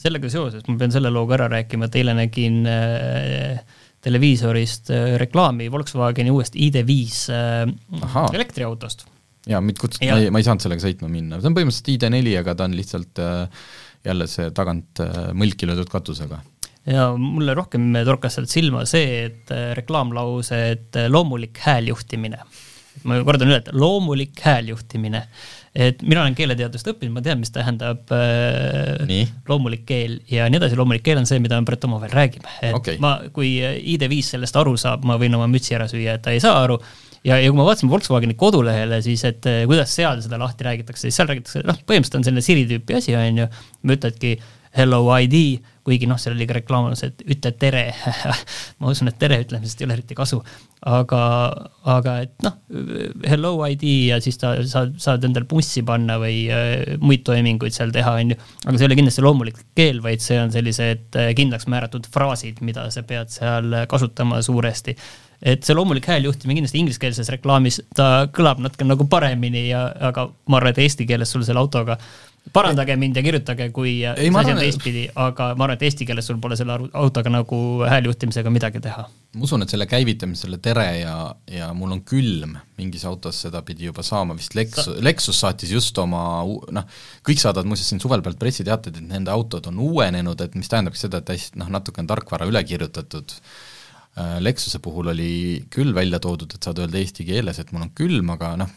sellega 0.00 0.30
seoses 0.32 0.64
ma 0.68 0.78
pean 0.80 0.94
selle 0.94 1.12
loo 1.12 1.26
ka 1.28 1.36
ära 1.38 1.50
rääkima, 1.52 1.88
et 1.88 1.98
eile 2.00 2.14
nägin 2.16 2.62
äh, 2.70 3.60
televiisorist 4.04 4.92
äh, 4.94 5.14
reklaami 5.20 5.68
Volkswageni 5.72 6.32
uuest 6.32 6.56
ID5 6.56 7.20
äh, 7.34 8.28
elektriautost. 8.32 9.04
jaa, 9.48 9.60
mind 9.64 9.80
kutsuti, 9.80 10.08
ma 10.08 10.22
ei, 10.22 10.30
ma 10.32 10.40
ei 10.40 10.48
saanud 10.48 10.64
sellega 10.64 10.86
sõitma 10.86 11.12
minna, 11.12 11.42
see 11.42 11.50
on 11.50 11.58
põhimõtteliselt 11.58 11.92
ID4, 11.98 12.38
aga 12.40 12.56
ta 12.56 12.68
on 12.68 12.78
lihtsalt 12.78 13.24
äh, 13.24 13.66
jälle 14.08 14.28
see 14.30 14.48
tagant 14.56 15.02
äh, 15.04 15.28
mõlki 15.36 15.68
löödud 15.68 15.90
katusega. 15.92 16.40
Ja 16.88 17.10
mulle 17.20 17.52
rohkem 17.52 17.90
torkas 18.06 18.38
sealt 18.38 18.48
silma 18.48 18.86
see, 18.88 19.26
et 19.26 19.52
äh, 19.52 19.74
reklaamlause, 19.76 20.62
et 20.72 20.96
äh, 20.96 21.10
loomulik 21.12 21.60
hääljuhtimine 21.66 22.40
ma 23.06 23.20
kordan 23.26 23.50
üle, 23.50 23.60
et 23.62 23.70
loomulik 23.72 24.40
hääljuhtimine. 24.44 25.22
et 25.78 26.00
mina 26.02 26.22
olen 26.24 26.34
keeleteadust 26.34 26.88
õppinud, 26.90 27.14
ma 27.14 27.22
tean, 27.22 27.38
mis 27.38 27.52
tähendab 27.54 28.10
äh, 28.14 29.26
loomulik 29.48 29.84
keel 29.86 30.18
ja 30.30 30.48
nii 30.50 30.58
edasi, 30.58 30.78
loomulik 30.78 31.04
keel 31.06 31.20
on 31.20 31.28
see, 31.28 31.38
mida 31.42 31.60
me 31.60 31.68
Brett 31.68 31.84
omavahel 31.86 32.14
räägime. 32.14 32.54
et 32.62 32.74
okay. 32.74 32.98
ma, 33.02 33.18
kui 33.34 33.58
ID5 33.60 34.32
sellest 34.32 34.56
aru 34.58 34.76
saab, 34.80 35.06
ma 35.06 35.18
võin 35.20 35.36
oma 35.38 35.46
mütsi 35.50 35.76
ära 35.78 35.86
süüa, 35.90 36.18
et 36.18 36.24
ta 36.24 36.34
ei 36.34 36.42
saa 36.42 36.62
aru 36.64 36.80
ja, 37.26 37.38
ja 37.38 37.48
kui 37.48 37.58
ma 37.58 37.66
vaatasin 37.68 37.90
Volkswageni 37.90 38.36
kodulehele, 38.38 39.00
siis 39.04 39.24
et 39.28 39.46
äh, 39.48 39.64
kuidas 39.70 39.94
seal 39.94 40.22
seda 40.24 40.40
lahti 40.40 40.66
räägitakse, 40.66 41.06
siis 41.06 41.18
seal 41.18 41.30
räägitakse, 41.30 41.64
noh, 41.68 41.80
põhimõtteliselt 41.84 42.20
on 42.20 42.28
selline 42.28 42.44
Siri 42.44 42.68
tüüpi 42.70 42.98
asi, 42.98 43.16
on 43.18 43.42
ju, 43.44 43.48
ütledki 43.96 44.36
hello 44.76 45.04
ID 45.16 45.58
kuigi 45.88 46.08
noh, 46.08 46.18
seal 46.20 46.36
oli 46.36 46.46
ka 46.48 46.58
reklaamus, 46.58 47.02
et 47.06 47.22
ütle 47.24 47.52
tere. 47.60 47.84
Ma 48.80 48.92
usun, 48.92 49.10
et 49.10 49.18
tere 49.20 49.40
ütlemisest 49.42 49.80
ei 49.80 49.88
ole 49.88 49.96
eriti 49.98 50.16
kasu, 50.18 50.40
aga, 50.86 51.20
aga 51.88 52.16
et 52.26 52.34
noh, 52.44 52.58
hello 53.28 53.54
ID 53.66 53.84
ja 54.10 54.18
siis 54.24 54.38
ta, 54.40 54.54
sa 54.68 54.84
saad 55.00 55.24
endale 55.26 55.48
bussi 55.50 55.82
panna 55.86 56.18
või 56.22 56.42
äh, 56.52 56.98
muid 57.02 57.24
toiminguid 57.26 57.74
seal 57.74 57.94
teha, 57.94 58.18
on 58.20 58.34
ju. 58.34 58.40
aga 58.66 58.76
see 58.76 58.86
ei 58.86 58.90
ole 58.90 58.98
kindlasti 59.00 59.24
loomulik 59.24 59.62
keel, 59.78 60.02
vaid 60.04 60.24
see 60.24 60.40
on 60.42 60.52
sellised 60.54 61.18
äh, 61.18 61.32
kindlaks 61.38 61.68
määratud 61.70 62.10
fraasid, 62.12 62.60
mida 62.66 62.88
sa 62.94 63.04
pead 63.08 63.32
seal 63.34 63.82
kasutama 63.90 64.42
suuresti. 64.44 64.96
Et 65.38 65.62
see 65.62 65.74
loomulik 65.76 66.08
hääljuhtimine 66.10 66.56
kindlasti 66.58 66.80
ingliskeelses 66.82 67.28
reklaamis, 67.30 67.78
ta 67.94 68.26
kõlab 68.34 68.58
natuke 68.62 68.86
nagu 68.86 69.06
paremini 69.10 69.68
ja, 69.68 69.84
aga 70.10 70.26
ma 70.50 70.58
arvan, 70.58 70.74
et 70.74 70.82
eesti 70.82 71.06
keeles 71.06 71.30
sul 71.30 71.44
selle 71.46 71.62
autoga 71.62 71.94
parandage 72.52 72.96
mind 72.98 73.18
ja 73.18 73.22
kirjutage, 73.24 73.68
kui 73.74 73.92
ei, 74.06 74.28
see 74.28 74.40
asi 74.40 74.52
on 74.54 74.60
teistpidi, 74.62 75.04
aga 75.14 75.50
ma 75.58 75.66
arvan, 75.66 75.76
et 75.76 75.84
eesti 75.88 76.06
keeles 76.08 76.28
sul 76.28 76.40
pole 76.42 76.56
selle 76.58 76.76
autoga 76.98 77.32
nagu 77.32 77.58
hääljuhtimisega 77.88 78.52
midagi 78.52 78.82
teha. 78.84 79.04
ma 79.36 79.44
usun, 79.44 79.62
et 79.64 79.72
selle 79.72 79.86
käivitamise, 79.90 80.46
selle 80.46 80.58
tere 80.64 80.86
ja, 81.00 81.14
ja 81.52 81.70
mul 81.76 81.96
on 81.98 82.02
külm 82.08 82.56
mingis 82.78 83.04
autos, 83.08 83.40
seda 83.44 83.62
pidi 83.66 83.88
juba 83.88 84.04
saama, 84.06 84.36
vist 84.38 84.56
Lexus, 84.58 84.90
Lexus 85.04 85.40
saatis 85.44 85.72
just 85.74 85.98
oma 86.00 86.22
noh, 86.74 87.00
kõik 87.26 87.42
saadavad 87.42 87.68
muuseas 87.68 87.90
siin 87.92 88.02
suvel 88.02 88.24
pealt 88.24 88.40
pressiteateid, 88.40 89.00
et 89.00 89.08
nende 89.08 89.34
autod 89.34 89.68
on 89.70 89.82
uuenenud, 89.88 90.40
et 90.44 90.56
mis 90.58 90.70
tähendabki 90.70 91.00
seda, 91.00 91.22
et 91.22 91.34
hästi 91.34 91.60
noh, 91.60 91.72
natuke 91.78 92.02
on 92.02 92.10
tarkvara 92.10 92.48
üle 92.48 92.62
kirjutatud 92.64 93.36
äh, 93.36 94.38
Lexuse 94.44 94.80
puhul 94.84 95.12
oli 95.14 95.32
küll 95.74 95.94
välja 95.94 96.22
toodud, 96.22 96.54
et 96.54 96.64
saad 96.64 96.80
öelda 96.82 97.02
eesti 97.02 97.28
keeles, 97.28 97.60
et 97.60 97.74
mul 97.74 97.88
on 97.88 97.92
külm, 97.98 98.32
aga 98.34 98.54
noh, 98.64 98.72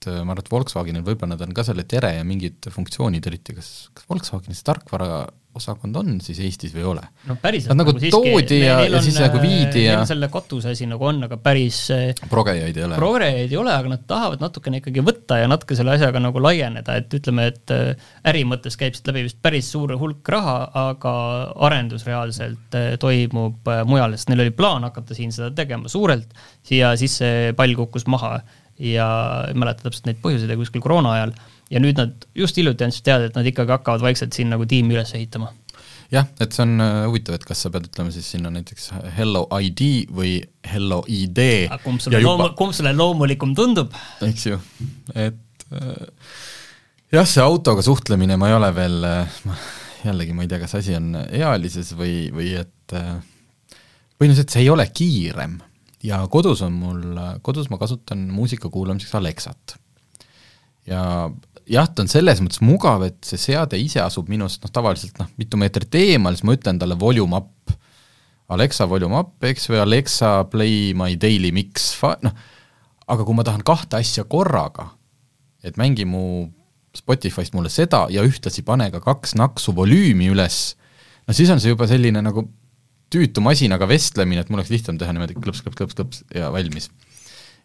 et 0.00 0.08
äh, 0.08 0.22
ma 0.24 0.32
arvan, 0.32 0.44
et 0.44 0.52
Volkswagenil 0.52 1.04
võib-olla 1.04 1.34
nad 1.34 1.44
on 1.44 1.52
ka 1.56 1.64
selle 1.66 1.84
tere 1.88 2.14
ja 2.16 2.24
mingid 2.24 2.70
funktsioonid, 2.72 3.26
eriti 3.28 3.56
kas, 3.56 3.90
kas 3.92 4.08
Volkswagenis 4.08 4.64
tarkvara 4.64 5.26
osakond 5.58 5.96
on 5.98 6.12
siis 6.22 6.38
Eestis 6.46 6.72
või 6.72 6.84
ei 6.84 6.86
ole? 6.92 7.02
no 7.26 7.34
päriselt 7.42 7.72
Nad 7.74 7.80
nagu, 7.82 7.92
nagu 7.96 8.10
toodi 8.14 8.60
ja, 8.62 8.76
ja 8.86 9.00
siis 9.02 9.18
nagu 9.18 9.40
viidi 9.42 9.82
ja 9.82 9.98
selle 10.08 10.28
katuse 10.30 10.70
asi 10.72 10.86
nagu 10.88 11.04
on, 11.08 11.24
aga 11.26 11.36
päris 11.42 11.82
äh, 11.92 12.12
progejaid 12.30 12.78
ei 12.78 12.86
ole? 12.86 12.96
progejaid 13.00 13.50
ei 13.50 13.58
ole, 13.58 13.74
aga 13.74 13.92
nad 13.92 14.04
tahavad 14.08 14.44
natukene 14.44 14.80
ikkagi 14.80 15.04
võtta 15.04 15.40
ja 15.42 15.50
natuke 15.50 15.76
selle 15.76 15.96
asjaga 15.96 16.22
nagu 16.22 16.40
laieneda, 16.40 16.96
et 17.02 17.18
ütleme, 17.18 17.48
et 17.50 17.74
äh, 17.74 18.06
äri 18.30 18.46
mõttes 18.48 18.78
käib 18.80 18.96
siit 18.96 19.10
läbi 19.10 19.26
vist 19.26 19.40
päris 19.42 19.68
suur 19.74 19.92
hulk 20.00 20.32
raha, 20.32 20.56
aga 20.86 21.14
arendus 21.66 22.06
reaalselt 22.08 22.78
toimub 23.02 23.68
mujal, 23.90 24.14
sest 24.16 24.30
neil 24.30 24.46
oli 24.46 24.54
plaan 24.54 24.86
hakata 24.86 25.18
siin 25.18 25.34
seda 25.34 25.50
tegema 25.52 25.90
suurelt 25.90 26.30
ja 26.70 26.94
siis 27.00 27.18
see 27.20 27.52
pall 27.58 27.74
kukkus 27.76 28.06
maha 28.08 28.38
ja 28.80 29.06
ei 29.48 29.56
mäleta 29.58 29.86
täpselt 29.86 30.08
neid 30.08 30.20
põhjuseid, 30.24 30.50
aga 30.50 30.62
kuskil 30.62 30.82
koroona 30.84 31.14
ajal. 31.18 31.32
ja 31.70 31.80
nüüd 31.82 31.98
nad 32.00 32.26
just 32.34 32.56
hiljuti 32.58 32.86
andsid 32.86 33.06
teada, 33.06 33.28
et 33.28 33.36
nad 33.38 33.46
ikkagi 33.46 33.74
hakkavad 33.76 34.02
vaikselt 34.02 34.34
siin 34.34 34.50
nagu 34.52 34.66
tiimi 34.68 34.96
üles 34.96 35.12
ehitama. 35.16 35.52
jah, 36.10 36.26
et 36.40 36.56
see 36.56 36.64
on 36.64 36.84
äh, 36.84 37.02
huvitav, 37.06 37.36
et 37.38 37.46
kas 37.46 37.64
sa 37.66 37.72
pead 37.74 37.90
ütlema 37.90 38.14
siis 38.14 38.30
sinna 38.34 38.52
näiteks 38.54 38.90
Hello 39.16 39.44
ID 39.60 40.10
või 40.16 40.38
Hello 40.72 41.02
ID. 41.06 41.42
kumb 41.84 42.02
sulle 42.02 42.22
juba... 42.22 42.32
loomu-, 42.32 42.56
kumb 42.58 42.76
sulle 42.76 42.94
loomulikum 42.96 43.54
tundub? 43.58 43.94
eks 44.26 44.48
ju, 44.48 44.60
et 45.14 45.68
äh, 45.76 46.04
jah, 47.12 47.28
see 47.28 47.44
autoga 47.44 47.84
suhtlemine, 47.86 48.40
ma 48.40 48.50
ei 48.50 48.58
ole 48.58 48.74
veel 48.74 49.00
äh,, 49.06 49.40
jällegi 50.08 50.36
ma 50.36 50.46
ei 50.46 50.50
tea, 50.50 50.62
kas 50.62 50.78
asi 50.80 50.96
on 50.96 51.12
ealises 51.28 51.92
või, 51.98 52.30
või 52.32 52.54
et 52.62 52.94
põhimõtteliselt 54.20 54.54
see 54.54 54.64
ei 54.64 54.70
ole 54.72 54.86
kiirem 54.88 55.60
ja 56.06 56.20
kodus 56.32 56.62
on 56.66 56.76
mul, 56.80 57.04
kodus 57.42 57.70
ma 57.70 57.78
kasutan 57.80 58.28
muusika 58.32 58.70
kuulamiseks 58.72 59.14
Alexat. 59.14 59.76
ja 60.86 61.30
jah, 61.70 61.88
ta 61.88 62.04
on 62.04 62.10
selles 62.10 62.40
mõttes 62.42 62.62
mugav, 62.64 63.04
et 63.06 63.18
see 63.26 63.40
seade 63.40 63.78
ise 63.78 64.00
asub 64.02 64.30
minust 64.32 64.64
noh, 64.64 64.72
tavaliselt 64.72 65.20
noh, 65.20 65.28
mitu 65.40 65.60
meetrit 65.60 65.94
eemal, 66.00 66.36
siis 66.36 66.46
ma 66.48 66.56
ütlen 66.56 66.80
talle 66.80 66.98
volume 66.98 67.40
up, 67.40 67.74
Alexa 68.50 68.88
volume 68.90 69.20
up, 69.20 69.36
eks, 69.46 69.68
või 69.70 69.78
Alexa 69.84 70.32
play 70.50 70.90
my 70.98 71.14
daily 71.20 71.52
mix, 71.54 71.92
noh, 72.24 72.34
aga 73.10 73.26
kui 73.26 73.36
ma 73.36 73.44
tahan 73.46 73.62
kahte 73.66 74.00
asja 74.00 74.24
korraga, 74.30 74.88
et 75.62 75.78
mängi 75.78 76.06
mu 76.08 76.48
Spotify'st 76.96 77.54
mulle 77.54 77.70
seda 77.70 78.08
ja 78.10 78.24
ühtlasi 78.26 78.64
pane 78.66 78.88
ka 78.90 78.98
kaks 79.04 79.36
naksu 79.38 79.74
volüümi 79.76 80.32
üles, 80.32 80.74
no 81.28 81.36
siis 81.36 81.52
on 81.54 81.62
see 81.62 81.70
juba 81.70 81.86
selline 81.90 82.22
nagu 82.24 82.48
tüütu 83.10 83.42
masinaga 83.44 83.88
vestlemine, 83.90 84.44
et 84.44 84.50
mul 84.50 84.60
oleks 84.60 84.72
lihtsam 84.72 84.98
teha 85.00 85.14
niimoodi 85.14 85.36
klõps, 85.38 85.64
klõps, 85.64 85.78
klõps, 85.78 85.96
klõps 85.98 86.22
ja 86.34 86.50
valmis. 86.54 86.90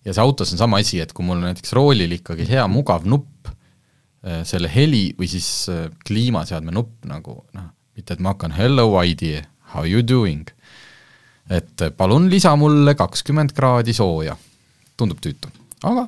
ja 0.06 0.14
see 0.14 0.24
autos 0.24 0.54
on 0.54 0.62
sama 0.62 0.82
asi, 0.82 1.00
et 1.02 1.14
kui 1.14 1.26
mul 1.26 1.42
näiteks 1.44 1.74
roolil 1.78 2.18
ikkagi 2.18 2.48
hea 2.50 2.66
mugav 2.72 3.06
nupp, 3.10 3.50
äh, 4.26 4.42
selle 4.48 4.72
heli 4.72 5.08
või 5.20 5.30
siis 5.30 5.50
äh, 5.72 5.88
kliimaseadme 6.08 6.74
nupp 6.76 7.06
nagu 7.10 7.44
noh, 7.54 7.70
mitte 7.98 8.18
et 8.18 8.24
ma 8.24 8.34
hakkan 8.34 8.56
hello 8.58 8.90
Heidi, 8.98 9.38
how 9.74 9.86
you 9.88 10.04
doing, 10.06 10.50
et 11.50 11.88
palun 11.98 12.30
lisa 12.32 12.56
mulle 12.58 12.96
kakskümmend 12.98 13.54
kraadi 13.58 13.94
sooja, 13.94 14.38
tundub 14.98 15.22
tüütu, 15.22 15.52
aga 15.86 16.08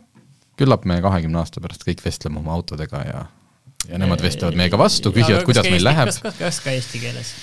küllap 0.58 0.88
me 0.90 0.98
kahekümne 1.04 1.38
aasta 1.44 1.62
pärast 1.62 1.86
kõik 1.86 2.02
vestleme 2.02 2.42
oma 2.42 2.56
autodega 2.58 3.04
ja 3.06 3.26
ja 3.88 4.00
nemad 4.02 4.22
vestlevad 4.24 4.58
meiega 4.58 4.78
vastu, 4.80 5.14
küsivad, 5.16 5.46
kuidas 5.48 5.70
meil 5.70 5.86
läheb. 5.86 6.10
kas 6.40 6.60
ka 6.64 6.74
eesti 6.74 7.02
keeles? 7.04 7.34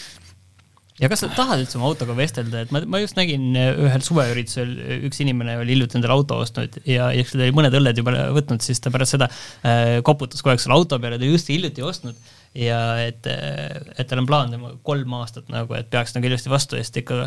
Ja 1.03 1.11
kas 1.11 1.25
sa 1.25 1.31
tahad 1.35 1.65
üldse 1.65 1.79
oma 1.79 1.89
autoga 1.91 2.15
vestelda, 2.19 2.65
et 2.65 2.75
ma, 2.75 2.83
ma 2.87 3.01
just 3.03 3.19
nägin 3.19 3.51
äh, 3.59 3.73
ühel 3.87 4.05
suveüritusel, 4.07 4.71
üks 5.09 5.19
inimene 5.25 5.57
oli 5.63 5.75
hiljuti 5.75 5.99
endale 5.99 6.15
auto 6.15 6.39
ostnud 6.45 6.79
ja, 6.85 7.11
ja 7.11 7.25
eks 7.25 7.35
ta 7.35 7.43
oli 7.43 7.57
mõned 7.57 7.75
õlled 7.81 7.99
juba 7.99 8.15
võtnud, 8.37 8.63
siis 8.65 8.83
ta 8.83 8.93
pärast 8.95 9.17
seda 9.17 9.31
äh, 9.31 9.99
koputas 10.07 10.45
kogu 10.45 10.55
aeg 10.55 10.63
selle 10.63 10.79
auto 10.79 11.01
peale, 11.03 11.19
ta 11.19 11.27
just 11.29 11.51
hiljuti 11.51 11.83
ostnud 11.85 12.35
ja 12.55 12.79
et, 13.03 13.27
et 13.99 14.07
tal 14.07 14.21
on 14.23 14.29
plaan 14.29 14.53
tema 14.53 14.71
kolm 14.87 15.17
aastat 15.19 15.49
nagu, 15.51 15.75
et 15.75 15.89
peaks 15.91 16.15
nagu 16.15 16.29
ilusti 16.29 16.53
vastu 16.53 16.79
ja 16.79 16.85
siis 16.85 16.95
ta 16.95 17.03
ikka 17.03 17.19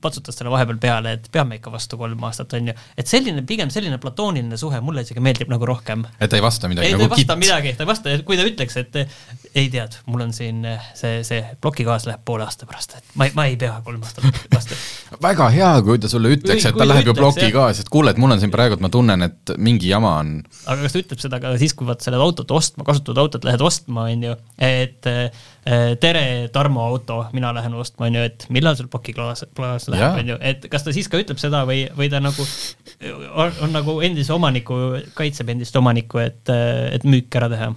patsutas 0.00 0.38
talle 0.38 0.52
vahepeal 0.54 0.78
peale, 0.80 1.12
et 1.18 1.28
peame 1.32 1.58
ikka 1.58 1.72
vastu 1.74 1.98
kolm 2.00 2.24
aastat, 2.24 2.54
on 2.56 2.70
ju. 2.72 2.76
et 2.96 3.10
selline, 3.10 3.44
pigem 3.48 3.72
selline 3.72 3.98
platooniline 4.00 4.56
suhe 4.60 4.80
mulle 4.84 5.04
isegi 5.04 5.20
meeldib 5.24 5.52
nagu 5.52 5.68
rohkem. 5.68 6.06
et 6.18 6.32
ta 6.32 6.40
ei 6.40 6.44
vasta 6.44 6.70
midagi 6.72 6.88
ei, 6.88 6.96
nagu 6.96 7.10
kitt? 7.10 7.18
ei 7.18 7.28
vasta 7.28 7.38
midagi, 7.42 7.74
ta 7.76 7.84
ei 7.84 7.92
vasta, 7.92 8.16
kui 8.24 8.40
ta 8.40 8.48
ütleks, 8.48 8.78
et 8.80 9.00
ei 9.54 9.68
tead, 9.72 10.00
mul 10.08 10.24
on 10.24 10.32
siin 10.36 10.64
see, 10.94 11.20
see 11.28 11.42
plokikaas 11.60 12.08
läheb 12.08 12.24
poole 12.24 12.48
aasta 12.48 12.68
pärast, 12.70 12.96
et 12.96 13.14
ma 13.20 13.28
ei, 13.28 13.36
ma 13.36 13.46
ei 13.50 13.60
pea 13.60 13.76
kolm 13.84 14.00
aastat 14.06 14.24
vastu 14.54 14.80
väga 15.28 15.48
hea, 15.52 15.70
kui 15.84 16.00
ta 16.00 16.08
sulle 16.10 16.32
ütleks, 16.36 16.66
et 16.68 16.76
ta 16.78 16.86
läheb 16.86 17.10
ju 17.10 17.14
plokikaas, 17.18 17.82
et 17.82 17.92
kuule, 17.92 18.14
et 18.14 18.20
mul 18.20 18.32
on 18.32 18.40
siin 18.40 18.52
praegu, 18.52 18.76
et 18.78 18.84
ma 18.84 18.90
tunnen, 18.92 19.26
et 19.26 19.54
mingi 19.58 19.90
jama 19.90 20.16
on. 20.22 20.32
aga 20.64 20.86
kas 20.86 20.94
ta 20.94 21.02
ütleb 21.02 21.22
seda 21.22 21.40
ka 21.42 21.52
siis, 21.60 21.74
kui 21.76 21.88
vaat 21.88 22.04
selle 22.04 22.20
autot 22.22 22.50
ostma, 22.56 22.86
kasutatud 22.86 23.20
autot 23.24 23.46
lähed 23.48 23.64
ostma, 23.64 24.06
on 24.10 24.26
ju, 24.28 24.36
et 24.70 25.08
äh, 25.10 25.28
tere, 26.00 26.24
Tarmo 26.52 26.84
auto, 26.86 27.20
mina 27.36 27.52
lähen 27.56 27.74
ostma, 27.78 28.08
on 28.08 28.18
ju, 28.18 28.24
et 28.30 28.46
millal 28.52 28.78
sul 28.78 28.88
pakiklaas, 28.92 29.44
klaas 29.56 29.88
läheb, 29.92 30.22
on 30.22 30.32
ju, 30.34 30.38
et 30.52 30.66
kas 30.72 30.86
ta 30.86 30.94
siis 30.94 31.10
ka 31.10 31.20
ütleb 31.20 31.40
seda 31.42 31.62
või, 31.68 31.84
või 31.96 32.10
ta 32.12 32.22
nagu 32.22 32.46
on, 33.34 33.52
on 33.66 33.76
nagu 33.76 34.00
endise 34.06 34.34
omaniku, 34.34 34.80
kaitseb 35.18 35.52
endist 35.54 35.76
omanikku, 35.80 36.22
et, 36.22 36.52
et 36.96 37.06
müük 37.08 37.40
ära 37.40 37.50
teha? 37.52 37.70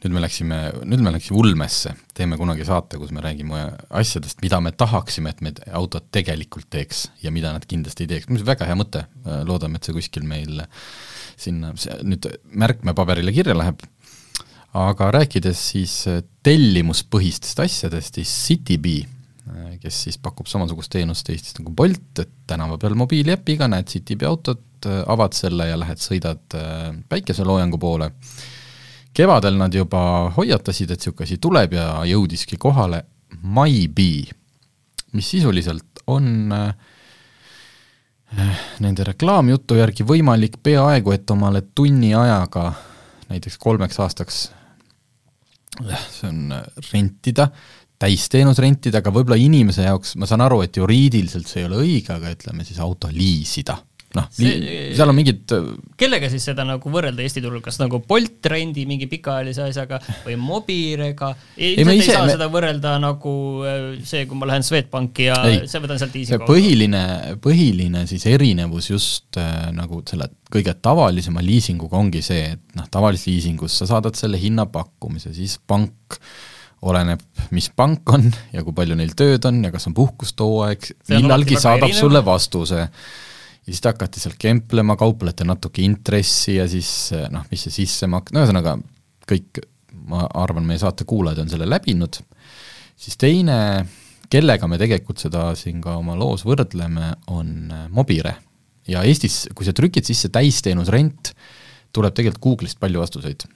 Nüüd 0.00 0.14
me 0.16 0.22
läksime, 0.24 0.58
nüüd 0.88 1.02
me 1.04 1.10
läksime 1.12 1.36
ulmesse, 1.42 1.90
teeme 2.16 2.38
kunagi 2.40 2.64
saate, 2.64 2.96
kus 2.96 3.10
me 3.12 3.20
räägime 3.20 3.66
asjadest, 4.00 4.40
mida 4.40 4.56
me 4.64 4.72
tahaksime, 4.72 5.34
et 5.34 5.42
need 5.44 5.60
autod 5.76 6.06
tegelikult 6.14 6.70
teeks 6.72 7.10
ja 7.20 7.32
mida 7.34 7.52
nad 7.52 7.66
kindlasti 7.68 8.06
ei 8.06 8.14
teeks, 8.14 8.46
väga 8.48 8.68
hea 8.70 8.78
mõte, 8.80 9.04
loodame, 9.44 9.76
et 9.76 9.84
see 9.84 9.98
kuskil 9.98 10.24
meil 10.24 10.62
sinna, 11.40 11.74
nüüd 12.00 12.30
märkmepaberile 12.64 13.34
kirja 13.36 13.56
läheb 13.56 13.84
aga 14.76 15.10
rääkides 15.14 15.60
siis 15.72 15.94
äh, 16.10 16.22
tellimuspõhistest 16.46 17.62
asjadest, 17.64 18.20
siis 18.20 18.32
Citybee, 18.46 19.02
äh, 19.50 19.72
kes 19.82 20.04
siis 20.06 20.18
pakub 20.22 20.46
samasugust 20.50 20.92
teenust 20.92 21.28
Eestis 21.32 21.56
nagu 21.58 21.74
Bolt, 21.74 22.22
et 22.22 22.32
tänava 22.50 22.78
peal 22.78 22.94
mobiiliäpiga 22.98 23.68
näed 23.70 23.90
Citybee 23.90 24.28
autot, 24.30 24.62
äh, 24.86 25.02
avad 25.10 25.34
selle 25.36 25.66
ja 25.70 25.78
lähed, 25.80 26.02
sõidad 26.02 26.58
päikeseloojangu 27.08 27.78
poole. 27.78 28.12
kevadel 29.12 29.56
nad 29.58 29.74
juba 29.74 30.30
hoiatasid, 30.36 30.90
et 30.90 31.00
niisugune 31.00 31.26
asi 31.26 31.36
tuleb 31.42 31.72
ja 31.74 32.04
jõudiski 32.06 32.56
kohale 32.56 33.02
MyBee, 33.42 34.30
mis 35.12 35.30
sisuliselt 35.30 35.98
on 36.06 36.48
nende 38.78 39.04
reklaamjutu 39.04 39.74
järgi 39.74 40.06
võimalik 40.06 40.60
peaaegu 40.62 41.10
et 41.12 41.30
omale 41.30 41.64
tunni 41.74 42.14
ajaga 42.14 42.72
näiteks 43.28 43.58
kolmeks 43.58 43.98
aastaks 44.00 44.38
see 45.78 46.28
on 46.28 46.56
äh, 46.56 46.64
rentida, 46.92 47.50
täisteenus 48.00 48.58
rentida, 48.62 49.02
aga 49.02 49.12
võib-olla 49.12 49.38
inimese 49.40 49.84
jaoks, 49.84 50.16
ma 50.16 50.28
saan 50.28 50.44
aru, 50.44 50.62
et 50.64 50.76
juriidiliselt 50.80 51.48
see 51.48 51.62
ei 51.62 51.68
ole 51.68 51.82
õige, 51.84 52.16
aga 52.16 52.32
ütleme 52.32 52.64
siis 52.66 52.80
auto 52.82 53.10
liisida 53.12 53.76
noh, 54.16 54.26
seal 54.34 55.06
on 55.06 55.14
mingid 55.14 55.52
äh, 55.54 55.66
kellega 56.00 56.30
siis 56.32 56.44
seda 56.50 56.64
nagu 56.66 56.90
võrrelda 56.90 57.22
Eesti 57.22 57.42
turul, 57.44 57.62
kas 57.62 57.78
nagu 57.78 58.00
Bolt 58.06 58.48
rendi 58.50 58.82
mingi 58.88 59.06
pikaajalise 59.10 59.68
asjaga 59.68 60.00
või 60.24 60.34
Mobirega? 60.40 61.30
ilmselt 61.54 61.92
ei, 61.94 62.00
ei 62.00 62.06
saa 62.08 62.24
me... 62.26 62.34
seda 62.34 62.50
võrrelda 62.50 62.96
nagu 63.02 63.34
äh, 63.68 63.86
see, 64.06 64.26
kui 64.30 64.40
ma 64.40 64.50
lähen 64.50 64.66
Swedbanki 64.66 65.28
ja 65.28 65.38
see 65.62 65.82
võtan 65.84 66.02
sealt 66.02 66.18
easy 66.18 66.40
põhiline, 66.42 67.04
põhiline 67.44 68.04
siis 68.10 68.26
erinevus 68.30 68.90
just 68.90 69.38
äh, 69.38 69.70
nagu 69.76 70.02
selle 70.10 70.30
kõige 70.50 70.74
tavalisema 70.82 71.44
liisinguga 71.44 72.00
ongi 72.00 72.24
see, 72.26 72.56
et 72.56 72.78
noh, 72.78 72.90
tavalises 72.90 73.30
liisingus 73.30 73.78
sa 73.78 73.86
saadad 73.94 74.18
selle 74.18 74.40
hinnapakkumise, 74.42 75.30
siis 75.36 75.60
pank 75.70 76.18
oleneb, 76.90 77.22
mis 77.54 77.68
pank 77.76 78.08
on 78.10 78.26
ja 78.54 78.64
kui 78.64 78.74
palju 78.74 78.96
neil 78.98 79.12
tööd 79.14 79.44
on 79.46 79.62
ja 79.66 79.70
kas 79.70 79.86
on 79.86 79.94
puhkustooaeg, 79.94 80.94
millalgi 81.12 81.58
saadab 81.60 81.90
erinev. 81.90 82.00
sulle 82.00 82.22
vastuse 82.24 82.86
ja 83.70 83.74
siis 83.76 83.84
te 83.84 83.92
hakkate 83.92 84.18
seal 84.18 84.34
kemplema, 84.34 84.96
kauplete 84.98 85.44
natuke 85.46 85.84
intressi 85.86 86.56
ja 86.56 86.64
siis 86.68 87.12
noh, 87.30 87.44
mis 87.52 87.68
see 87.68 87.76
sissemaks, 87.84 88.34
no 88.34 88.42
ühesõnaga 88.42 88.74
kõik, 89.30 89.60
ma 90.10 90.24
arvan, 90.42 90.66
meie 90.66 90.80
saate 90.82 91.06
kuulajad 91.06 91.44
on 91.44 91.52
selle 91.52 91.68
läbinud, 91.70 92.18
siis 92.98 93.14
teine, 93.20 93.60
kellega 94.32 94.66
me 94.66 94.80
tegelikult 94.80 95.22
seda 95.22 95.52
siin 95.58 95.78
ka 95.84 95.94
oma 96.00 96.18
loos 96.18 96.42
võrdleme, 96.48 97.12
on 97.30 97.70
Mobire. 97.94 98.34
ja 98.90 99.04
Eestis, 99.06 99.44
kui 99.54 99.68
sa 99.68 99.76
trükid 99.76 100.08
sisse 100.08 100.32
täisteenus 100.34 100.90
rent, 100.90 101.30
tuleb 101.94 102.16
tegelikult 102.16 102.42
Google'ist 102.42 102.82
palju 102.82 103.06
vastuseid. 103.06 103.46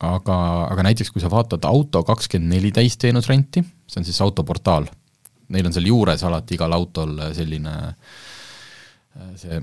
aga, 0.00 0.36
aga 0.72 0.88
näiteks 0.88 1.12
kui 1.12 1.20
sa 1.20 1.28
vaatad 1.30 1.68
auto 1.68 2.02
kakskümmend 2.08 2.56
neli 2.56 2.72
täisteenusrenti, 2.72 3.60
see 3.86 4.00
on 4.00 4.08
siis 4.08 4.20
autoportaal, 4.24 4.88
neil 5.52 5.66
on 5.68 5.76
seal 5.76 5.92
juures 5.92 6.24
alati 6.24 6.56
igal 6.56 6.72
autol 6.72 7.20
selline 7.36 7.74
äh, 7.76 7.96
Äh, 7.96 8.31
see 9.40 9.58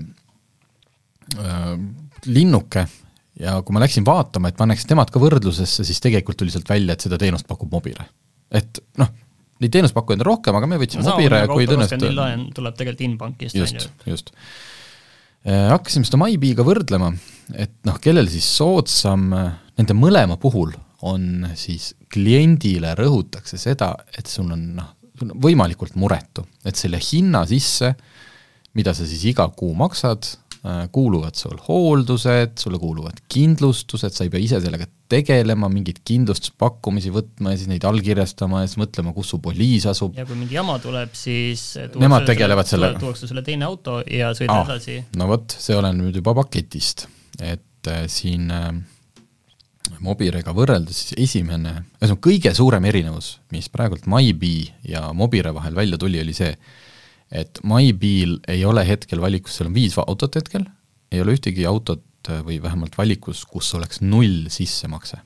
äh, 1.37 1.73
linnuke 2.29 2.85
ja 3.39 3.59
kui 3.63 3.75
ma 3.75 3.83
läksin 3.83 4.05
vaatama, 4.07 4.51
et 4.51 4.59
paneks 4.59 4.85
temad 4.89 5.11
ka 5.13 5.21
võrdlusesse, 5.21 5.85
siis 5.87 6.01
tegelikult 6.03 6.39
tuli 6.41 6.53
sealt 6.53 6.69
välja, 6.69 6.95
et 6.95 7.05
seda 7.05 7.19
teenust 7.21 7.47
pakub 7.49 7.71
Mobire. 7.71 8.09
et 8.51 8.81
noh, 8.99 9.11
neid 9.63 9.73
teenuspakkujaid 9.75 10.23
on 10.23 10.29
rohkem, 10.31 10.57
aga 10.59 10.67
me 10.69 10.79
võtsime 10.81 11.05
no, 11.05 11.15
Mobire, 11.15 11.45
kui 11.51 11.69
tõenäoliselt 11.69 12.09
laen 12.17 12.49
tuleb 12.55 12.75
tegelikult 12.79 13.07
Inbankist, 13.07 13.55
on 13.55 13.79
ju. 13.79 13.87
just, 14.13 14.33
äh, 15.45 15.69
hakkasime 15.71 16.07
seda 16.07 16.21
MyBee'ga 16.21 16.67
võrdlema, 16.67 17.13
et 17.55 17.75
noh, 17.87 17.97
kellel 18.03 18.29
siis 18.31 18.47
soodsam, 18.59 19.31
nende 19.79 19.97
mõlema 19.97 20.39
puhul 20.41 20.75
on 21.07 21.47
siis 21.55 21.93
kliendile 22.11 22.91
rõhutakse 22.99 23.57
seda, 23.61 23.93
et 24.17 24.27
sul 24.27 24.49
on 24.51 24.65
noh, 24.81 24.95
võimalikult 25.39 25.95
muretu, 25.99 26.43
et 26.67 26.79
selle 26.79 26.99
hinna 26.99 27.45
sisse 27.47 27.93
äh, 27.93 28.18
mida 28.77 28.93
sa 28.93 29.07
siis 29.07 29.23
iga 29.31 29.47
kuu 29.55 29.73
maksad, 29.77 30.27
äh, 30.61 30.85
kuuluvad 30.93 31.37
sul 31.39 31.57
hooldused, 31.67 32.57
sulle 32.61 32.79
kuuluvad 32.81 33.21
kindlustused, 33.31 34.13
sa 34.15 34.25
ei 34.25 34.33
pea 34.33 34.43
ise 34.43 34.61
sellega 34.63 34.87
tegelema, 35.09 35.69
mingeid 35.73 36.03
kindlustuspakkumisi 36.05 37.11
võtma 37.13 37.55
ja 37.55 37.59
siis 37.59 37.71
neid 37.71 37.85
allkirjastama 37.89 38.61
ja 38.63 38.69
siis 38.69 38.81
mõtlema, 38.81 39.13
kus 39.15 39.31
su 39.33 39.39
poliis 39.41 39.87
asub. 39.89 40.13
ja 40.17 40.27
kui 40.29 40.37
mingi 40.37 40.59
jama 40.59 40.77
tuleb, 40.83 41.15
siis 41.17 41.71
nemad 41.97 42.27
tegelevad 42.29 42.69
sellega. 42.69 43.01
tuuakse 43.01 43.29
sulle 43.29 43.43
teine 43.45 43.65
auto 43.69 43.99
ja 44.05 44.33
sõidad 44.37 44.61
ah, 44.61 44.69
edasi. 44.69 45.01
no 45.17 45.31
vot, 45.31 45.57
see 45.57 45.77
oleneb 45.77 46.05
nüüd 46.05 46.21
juba 46.21 46.35
paketist, 46.43 47.07
et 47.41 47.89
äh, 47.89 48.05
siin 48.11 48.53
äh, 48.53 48.71
Mobirega 50.05 50.53
võrreldes 50.55 50.99
siis 51.01 51.15
esimene, 51.25 51.73
ühesõnaga 51.97 52.21
kõige 52.23 52.51
suurem 52.55 52.85
erinevus, 52.87 53.33
mis 53.51 53.67
praegult 53.73 54.05
MyBee 54.09 54.69
ja 54.87 55.09
Mobire 55.17 55.51
vahel 55.55 55.75
välja 55.75 55.97
tuli, 55.99 56.21
oli 56.21 56.35
see, 56.37 56.53
et 57.31 57.61
MyBeal 57.63 58.39
ei 58.47 58.65
ole 58.65 58.85
hetkel 58.87 59.21
valikus, 59.21 59.57
seal 59.57 59.69
on 59.69 59.77
viis 59.77 59.97
autot 60.01 60.35
hetkel, 60.39 60.65
ei 61.11 61.21
ole 61.21 61.37
ühtegi 61.37 61.65
autot 61.69 62.05
äh, 62.29 62.43
või 62.45 62.61
vähemalt 62.63 62.97
valikus, 62.97 63.45
kus 63.45 63.73
oleks 63.77 64.01
null 64.01 64.47
sissemakse 64.53 65.23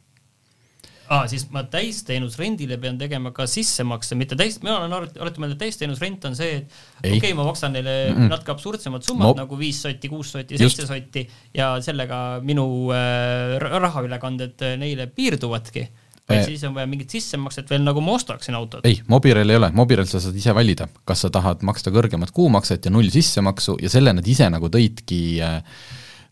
aa, 1.13 1.25
siis 1.29 1.45
ma 1.53 1.63
täisteenusrendile 1.71 2.77
pean 2.81 2.97
tegema 2.99 3.33
ka 3.35 3.45
sissemakse, 3.49 4.15
mitte 4.19 4.37
täis, 4.39 4.59
mina 4.63 4.77
olen 4.79 4.95
alati, 4.97 5.19
alati 5.21 5.41
mõelnud, 5.41 5.57
et 5.57 5.63
täisteenusrent 5.65 6.27
on 6.29 6.37
see, 6.37 6.61
et 6.61 6.77
okei 7.01 7.17
okay,, 7.19 7.33
ma 7.37 7.47
maksan 7.47 7.75
neile 7.75 7.95
mm 8.09 8.17
-mm. 8.17 8.31
natuke 8.33 8.53
absurdsemad 8.55 9.05
summad 9.05 9.33
no. 9.33 9.43
nagu 9.43 9.59
viis 9.59 9.81
sotti, 9.83 10.11
kuus 10.11 10.31
sotti, 10.35 10.59
seitse 10.61 10.87
sotti 10.89 11.25
ja 11.53 11.73
sellega 11.83 12.39
minu 12.45 12.65
äh, 12.95 13.57
rahaülekanded 13.59 14.63
äh, 14.63 14.77
neile 14.79 15.07
piirduvadki 15.07 15.87
äh, 16.31 16.45
siis 16.45 16.63
on 16.63 16.75
vaja 16.75 16.87
mingit 16.89 17.13
sissemakset 17.13 17.69
veel, 17.69 17.83
nagu 17.83 18.01
ma 18.03 18.15
ostaksin 18.17 18.55
autot? 18.55 18.85
ei, 18.87 19.01
Mobirel 19.11 19.49
ei 19.49 19.59
ole, 19.59 19.71
Mobirel 19.75 20.07
sa 20.09 20.21
saad 20.23 20.37
ise 20.39 20.55
valida, 20.55 20.87
kas 21.07 21.25
sa 21.25 21.31
tahad 21.33 21.63
maksta 21.67 21.91
kõrgemat 21.93 22.31
kuumakset 22.35 22.85
ja 22.87 22.93
null 22.93 23.11
sissemaksu 23.13 23.77
ja 23.83 23.91
selle 23.91 24.15
nad 24.15 24.27
ise 24.27 24.47
nagu 24.53 24.71
tõidki, 24.71 25.23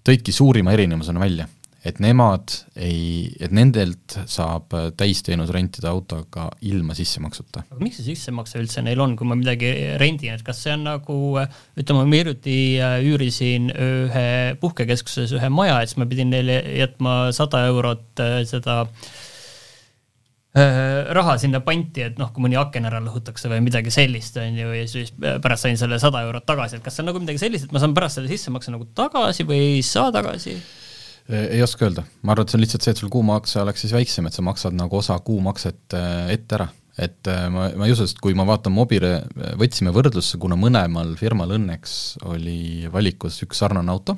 tõidki 0.07 0.35
suurima 0.35 0.75
erinevusena 0.77 1.23
välja. 1.23 1.49
et 1.81 1.97
nemad 1.97 2.51
ei, 2.77 3.31
et 3.41 3.49
nendelt 3.49 4.13
saab 4.29 4.69
täisteenus 4.93 5.49
rentida 5.49 5.89
autoga 5.89 6.43
ilma 6.61 6.93
sissemaksuta. 6.93 7.63
aga 7.71 7.81
miks 7.81 7.97
see 7.97 8.13
sissemakse 8.13 8.61
üldse 8.61 8.83
neil 8.85 9.01
on, 9.01 9.15
kui 9.17 9.25
ma 9.25 9.35
midagi 9.35 9.71
rendin, 9.97 10.35
et 10.37 10.45
kas 10.45 10.61
see 10.61 10.75
on 10.75 10.85
nagu 10.85 11.17
ütleme, 11.41 12.05
ma 12.05 12.19
hiljuti 12.21 12.55
äh, 12.77 12.99
üürisin 13.01 13.73
ühe 13.73 14.27
puhkekeskuses 14.61 15.33
ühe 15.39 15.49
maja, 15.49 15.81
et 15.81 15.89
siis 15.89 15.97
ma 15.97 16.05
pidin 16.05 16.29
neile 16.31 16.61
jätma 16.83 17.17
sada 17.33 17.65
eurot 17.73 18.21
äh, 18.21 18.37
seda 18.45 18.83
äh, 18.85 19.20
raha 20.51 21.37
sinna 21.39 21.61
panti, 21.63 22.03
et 22.09 22.17
noh, 22.19 22.27
kui 22.35 22.43
mõni 22.43 22.57
aken 22.59 22.89
ära 22.89 22.99
lõhutakse 22.99 23.47
või 23.47 23.61
midagi 23.63 23.93
sellist, 23.93 24.35
on 24.41 24.57
ju, 24.59 24.73
ja 24.75 24.87
siis 24.89 25.13
pärast 25.15 25.63
sain 25.63 25.79
selle 25.79 25.95
sada 26.01 26.25
eurot 26.25 26.43
tagasi, 26.43 26.75
et 26.75 26.83
kas 26.83 26.97
see 26.97 27.05
on 27.05 27.11
nagu 27.13 27.21
midagi 27.23 27.39
sellist, 27.39 27.69
et 27.69 27.75
ma 27.75 27.79
saan 27.79 27.95
pärast 27.95 28.19
selle 28.19 28.27
sissemakse 28.31 28.73
nagu 28.73 28.89
tagasi 28.97 29.47
või 29.47 29.61
ei 29.77 29.85
saa 29.85 30.11
tagasi? 30.11 30.57
ei 31.31 31.61
oska 31.63 31.85
öelda, 31.85 32.03
ma 32.25 32.33
arvan, 32.33 32.45
et 32.45 32.51
see 32.51 32.59
on 32.59 32.63
lihtsalt 32.65 32.85
see, 32.85 32.93
et 32.95 33.01
sul 33.01 33.11
kuumakse 33.13 33.61
oleks 33.61 33.85
siis 33.85 33.93
väiksem, 33.95 34.27
et 34.27 34.35
sa 34.35 34.43
maksad 34.45 34.75
nagu 34.75 34.97
osa 34.97 35.17
kuumakset 35.23 35.95
äh, 35.97 36.33
ette 36.33 36.57
ära. 36.57 36.67
et 37.01 37.27
äh, 37.31 37.45
ma, 37.53 37.69
ma 37.77 37.87
ei 37.87 37.93
usu, 37.95 38.05
sest 38.07 38.19
kui 38.23 38.35
ma 38.37 38.43
vaatan 38.47 38.73
Mobire, 38.75 39.13
äh, 39.21 39.53
võtsime 39.59 39.93
võrdlusse, 39.95 40.39
kuna 40.41 40.57
mõlemal 40.59 41.15
firmal 41.19 41.55
õnneks 41.55 41.93
oli 42.27 42.89
valikus 42.91 43.39
üks 43.45 43.63
sarnane 43.63 43.93
auto, 43.93 44.17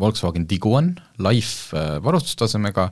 Volkswagen 0.00 0.46
Tiguan, 0.50 0.94
Life 1.22 1.76
varustustasemega, 2.02 2.90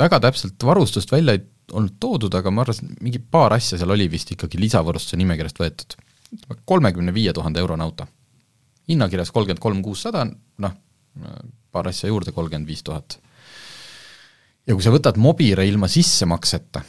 väga 0.00 0.20
täpselt 0.24 0.64
varustust 0.64 1.12
välja 1.12 1.36
ei 1.36 1.44
olnud 1.72 1.96
toodud, 2.00 2.34
aga 2.34 2.50
ma 2.50 2.62
arvasin, 2.64 2.92
mingi 3.04 3.20
paar 3.20 3.54
asja 3.56 3.78
seal 3.78 3.92
oli 3.94 4.08
vist 4.10 4.30
ikkagi 4.34 4.60
lisavarustuse 4.60 5.18
nimekirjast 5.20 5.60
võetud. 5.60 5.96
kolmekümne 6.64 7.14
viie 7.14 7.32
tuhande 7.32 7.60
eurone 7.60 7.84
auto. 7.84 8.06
hinnakirjas 8.88 9.30
kolmkümmend 9.30 9.60
kolm 9.60 9.82
kuussada, 9.82 10.26
noh, 10.58 10.76
paar 11.72 11.88
asja 11.88 12.08
juurde, 12.08 12.32
kolmkümmend 12.32 12.68
viis 12.68 12.82
tuhat. 12.82 13.18
ja 14.66 14.74
kui 14.74 14.82
sa 14.84 14.92
võtad 14.92 15.16
Mobire 15.16 15.66
ilma 15.66 15.88
sissemakseta 15.88 16.82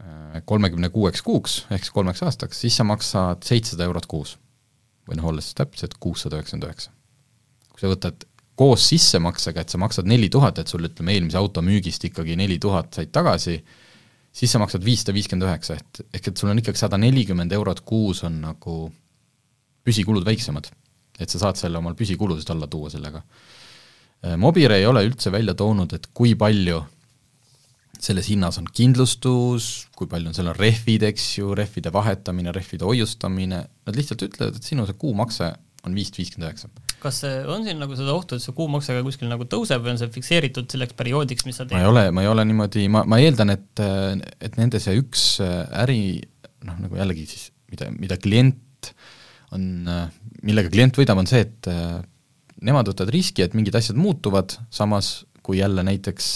äh, 0.00 0.42
kolmekümne 0.44 0.90
kuueks 0.90 1.22
kuuks, 1.22 1.64
ehk 1.70 1.84
siis 1.84 1.94
kolmeks 1.94 2.22
aastaks, 2.22 2.60
siis 2.60 2.76
sa 2.76 2.84
maksad 2.84 3.42
seitsesada 3.46 3.84
eurot 3.84 4.06
kuus. 4.06 4.38
või 5.08 5.18
noh, 5.20 5.30
olles 5.32 5.54
täpselt 5.54 5.94
kuussada 6.00 6.38
üheksakümmend 6.38 6.70
üheksa. 6.70 6.90
kui 7.70 7.80
sa 7.80 7.92
võtad 7.92 8.26
koos 8.56 8.86
sissemaksega, 8.88 9.62
et 9.62 9.72
sa 9.72 9.80
maksad 9.80 10.08
neli 10.08 10.30
tuhat, 10.32 10.58
et 10.62 10.70
sul 10.70 10.88
ütleme, 10.88 11.12
eelmise 11.16 11.38
auto 11.40 11.64
müügist 11.64 12.08
ikkagi 12.08 12.38
neli 12.40 12.56
tuhat 12.62 12.96
said 12.96 13.12
tagasi, 13.12 13.58
siis 14.36 14.52
sa 14.52 14.60
maksad 14.62 14.84
viissada 14.84 15.14
viiskümmend 15.16 15.48
üheksa, 15.48 15.76
et 15.76 16.16
ehk 16.16 16.32
et 16.32 16.40
sul 16.40 16.52
on 16.52 16.62
ikkagi 16.62 16.80
sada 16.80 16.98
nelikümmend 17.00 17.52
eurot 17.52 17.84
kuus 17.88 18.24
on 18.24 18.40
nagu 18.44 18.80
püsikulud 19.84 20.24
väiksemad. 20.26 20.72
et 21.16 21.32
sa 21.32 21.38
saad 21.40 21.56
selle 21.56 21.78
omal 21.78 21.94
püsikulusid 21.96 22.50
alla 22.52 22.66
tuua 22.68 22.90
sellega 22.92 23.22
Äh, 24.24 24.36
Mobire 24.36 24.78
ei 24.80 24.86
ole 24.86 25.04
üldse 25.06 25.32
välja 25.32 25.54
toonud, 25.54 25.92
et 25.96 26.08
kui 26.16 26.34
palju 26.38 26.80
selles 27.96 28.28
hinnas 28.28 28.58
on 28.60 28.66
kindlustus, 28.76 29.86
kui 29.96 30.08
palju 30.08 30.30
on 30.30 30.36
seal 30.36 30.50
on 30.52 30.58
rehvid, 30.58 31.06
eks 31.08 31.28
ju, 31.38 31.54
rehvide 31.56 31.92
vahetamine, 31.92 32.52
rehvide 32.52 32.84
hoiustamine, 32.84 33.62
nad 33.88 33.96
lihtsalt 33.96 34.26
ütlevad, 34.26 34.58
et 34.58 34.68
sinu 34.68 34.84
see 34.88 34.98
kuumakse 35.00 35.52
on 35.86 35.96
viis 35.96 36.12
viiskümmend 36.16 36.50
üheksa. 36.50 36.85
Kas 37.02 37.22
on 37.26 37.66
siin 37.66 37.80
nagu 37.82 37.96
seda 37.98 38.14
ohtu, 38.14 38.36
et 38.36 38.44
see 38.44 38.54
kuumakse 38.56 38.96
ka 38.96 39.04
kuskil 39.06 39.30
nagu 39.30 39.46
tõuseb 39.50 39.84
või 39.84 39.94
on 39.94 40.00
see 40.00 40.12
fikseeritud 40.14 40.70
selleks 40.72 40.96
perioodiks, 40.98 41.46
mis 41.48 41.58
sa 41.60 41.66
teed? 41.66 41.76
ma 41.76 41.84
ei 41.84 41.90
ole, 41.90 42.04
ma 42.14 42.24
ei 42.24 42.30
ole 42.30 42.46
niimoodi, 42.48 42.86
ma, 42.92 43.04
ma 43.08 43.20
eeldan, 43.22 43.52
et, 43.54 43.84
et 44.40 44.58
nende 44.60 44.80
see 44.82 44.96
üks 45.00 45.28
äri, 45.44 46.00
noh 46.66 46.80
nagu 46.86 46.98
jällegi 46.98 47.26
siis, 47.30 47.48
mida, 47.72 47.90
mida 47.94 48.18
klient 48.22 48.92
on, 49.54 49.66
millega 50.46 50.72
klient 50.72 50.98
võidab, 50.98 51.20
on 51.22 51.30
see, 51.30 51.44
et 51.46 51.70
nemad 52.66 52.88
võtavad 52.90 53.12
riski, 53.14 53.44
et 53.44 53.54
mingid 53.56 53.76
asjad 53.78 53.98
muutuvad, 54.00 54.56
samas 54.72 55.20
kui 55.46 55.60
jälle 55.60 55.84
näiteks 55.86 56.30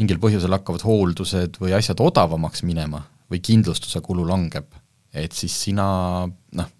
mingil 0.00 0.20
põhjusel 0.22 0.54
hakkavad 0.54 0.84
hooldused 0.86 1.58
või 1.62 1.74
asjad 1.76 2.00
odavamaks 2.02 2.62
minema 2.66 3.02
või 3.32 3.40
kindlustuse 3.44 4.02
kulu 4.04 4.24
langeb, 4.28 4.68
et 5.12 5.34
siis 5.36 5.54
sina 5.66 5.86
noh, 6.28 6.70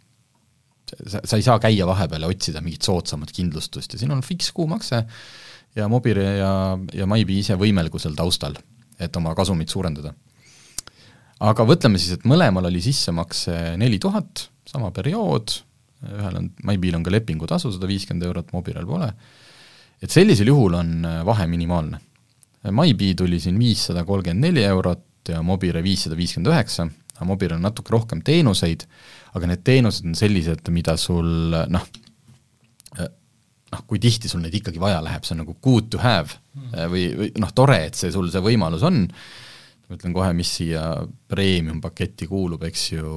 sa, 1.07 1.23
sa 1.25 1.39
ei 1.39 1.45
saa 1.45 1.59
käia 1.63 1.87
vahepeal 1.89 2.27
ja 2.27 2.31
otsida 2.33 2.63
mingit 2.65 2.87
soodsamat 2.87 3.33
kindlustust 3.35 3.95
ja 3.95 4.01
siin 4.01 4.13
on 4.15 4.23
fikskuumakse 4.27 5.03
ja 5.77 5.89
Mobire 5.89 6.37
ja, 6.39 6.53
ja 6.95 7.09
Maibi 7.09 7.39
ise 7.41 7.57
võimelgu 7.61 8.01
seal 8.03 8.17
taustal, 8.19 8.57
et 9.01 9.17
oma 9.17 9.35
kasumit 9.39 9.73
suurendada. 9.73 10.15
aga 11.41 11.67
mõtleme 11.67 11.99
siis, 11.99 12.19
et 12.19 12.27
mõlemal 12.29 12.69
oli 12.69 12.83
sissemakse 12.85 13.77
neli 13.81 13.99
tuhat, 13.99 14.49
sama 14.69 14.93
periood, 14.95 15.57
ühel 16.13 16.39
on, 16.39 16.51
MyBeal 16.67 16.99
on 16.99 17.07
ka 17.07 17.15
lepingutasu 17.15 17.73
sada 17.73 17.89
viiskümmend 17.91 18.27
eurot, 18.27 18.53
Mobilel 18.55 18.87
pole, 18.87 19.09
et 20.03 20.11
sellisel 20.11 20.51
juhul 20.51 20.77
on 20.79 20.97
äh, 21.07 21.21
vahe 21.27 21.47
minimaalne. 21.51 22.01
MyBee 22.71 23.17
tuli 23.19 23.41
siin 23.43 23.59
viissada 23.59 24.05
kolmkümmend 24.07 24.51
neli 24.51 24.63
eurot 24.67 25.33
ja 25.33 25.41
Mobile 25.47 25.83
viissada 25.83 26.19
viiskümmend 26.19 26.53
üheksa, 26.53 26.87
Mobil 27.23 27.53
on 27.55 27.63
natuke 27.63 27.93
rohkem 27.95 28.23
teenuseid, 28.27 28.87
aga 29.37 29.51
need 29.51 29.63
teenused 29.67 30.07
on 30.09 30.17
sellised, 30.19 30.67
mida 30.75 30.97
sul 30.99 31.55
noh, 31.71 31.85
äh, 32.99 33.11
noh, 33.73 33.85
kui 33.89 34.01
tihti 34.03 34.31
sul 34.31 34.43
neid 34.45 34.57
ikkagi 34.59 34.81
vaja 34.83 35.01
läheb, 35.05 35.25
see 35.27 35.37
on 35.37 35.43
nagu 35.45 35.57
good 35.65 35.89
to 35.93 36.01
have 36.03 36.35
mm. 36.57 36.91
või, 36.93 37.07
või 37.21 37.31
noh, 37.43 37.55
tore, 37.57 37.79
et 37.89 37.99
see 37.99 38.13
sul 38.15 38.31
see 38.33 38.43
võimalus 38.45 38.85
on, 38.89 39.05
ma 39.07 39.99
ütlen 39.99 40.17
kohe, 40.17 40.33
mis 40.37 40.51
siia 40.59 40.85
premium 41.31 41.81
paketti 41.85 42.29
kuulub, 42.31 42.65
eks 42.69 42.85
ju, 42.95 43.17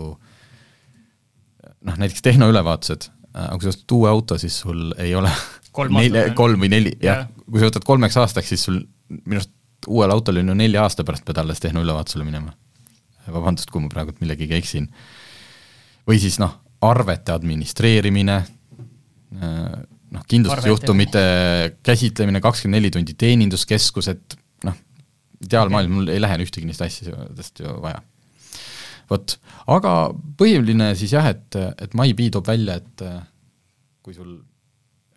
noh, 1.89 1.97
näiteks 1.97 2.23
tehnoülevaatused, 2.25 3.09
äh, 3.31 3.47
aga 3.47 3.59
kui 3.59 3.67
sa 3.67 3.75
ostad 3.75 3.97
uue 3.97 4.11
auto, 4.11 4.39
siis 4.41 4.59
sul 4.63 4.89
ei 5.01 5.15
ole 5.17 5.31
kolm, 5.75 5.97
nelja, 5.99 6.27
kolm 6.37 6.61
või 6.67 6.71
neli, 6.75 6.95
jah, 7.03 7.25
kui 7.45 7.61
sa 7.61 7.71
võtad 7.71 7.87
kolmeks 7.87 8.19
aastaks, 8.21 8.53
siis 8.53 8.69
sul 8.69 8.83
minu 9.23 9.41
arust 9.41 9.53
uuel 9.87 10.11
autol 10.11 10.39
on 10.41 10.49
ju 10.49 10.55
nelja 10.57 10.83
aasta 10.85 11.03
pärast 11.05 11.25
pead 11.25 11.37
alles 11.37 11.59
tehnoülevaatusele 11.61 12.25
minema. 12.25 12.55
Vabandust, 13.33 13.71
kui 13.71 13.83
ma 13.83 13.91
praegu 13.91 14.15
millegagi 14.21 14.57
eksin. 14.57 14.89
või 16.05 16.19
siis 16.21 16.37
noh, 16.37 16.51
arvete 16.85 17.33
administreerimine, 17.33 18.35
äh, 19.41 19.77
noh, 20.13 20.25
kindlustusjuhtumite 20.29 21.23
käsitlemine, 21.85 22.41
kakskümmend 22.43 22.77
neli 22.77 22.91
tundi 22.93 23.15
teeninduskeskus, 23.17 24.11
et 24.13 24.35
noh, 24.67 24.75
ideaalmaailm, 25.41 25.95
mul 25.99 26.11
ei 26.13 26.21
lähe 26.21 26.37
ühtegi 26.45 26.69
neist 26.69 26.83
asjadest 26.85 27.63
ju 27.63 27.77
vaja. 27.81 28.03
Vot, 29.09 29.37
aga 29.69 29.95
põhiline 30.37 30.91
siis 30.97 31.13
jah, 31.13 31.25
et, 31.29 31.57
et 31.81 31.97
MyBee 31.97 32.31
toob 32.33 32.47
välja, 32.49 32.77
et 32.81 33.03
kui 34.05 34.13
sul 34.13 34.37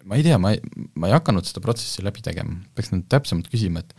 ma 0.08 0.16
ei 0.16 0.24
tea, 0.24 0.38
ma 0.40 0.54
ei, 0.54 0.60
ma 0.96 1.10
ei 1.10 1.16
hakanud 1.16 1.46
seda 1.46 1.62
protsessi 1.64 2.04
läbi 2.04 2.24
tegema, 2.24 2.56
peaks 2.76 2.92
nüüd 2.94 3.06
täpsemalt 3.12 3.50
küsima, 3.52 3.84
et 3.84 3.94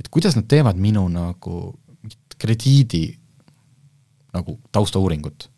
et 0.00 0.08
kuidas 0.10 0.34
nad 0.34 0.48
teevad 0.50 0.78
minu 0.80 1.04
nagu 1.06 1.58
mingit 2.02 2.34
krediidi 2.42 3.04
nagu 4.34 4.58
taustauuringut. 4.74 5.48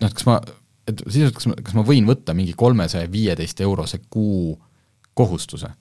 noh, 0.00 0.10
et 0.10 0.16
kas 0.18 0.26
ma, 0.28 0.40
et 0.88 1.04
sisuliselt 1.06 1.38
kas 1.38 1.48
ma, 1.50 1.60
kas 1.68 1.78
ma 1.78 1.86
võin 1.86 2.08
võtta 2.08 2.34
mingi 2.36 2.56
kolmesaja 2.58 3.10
viieteist 3.12 3.60
eurose 3.64 4.02
kuu 4.10 4.56
kohustuse 5.14 5.72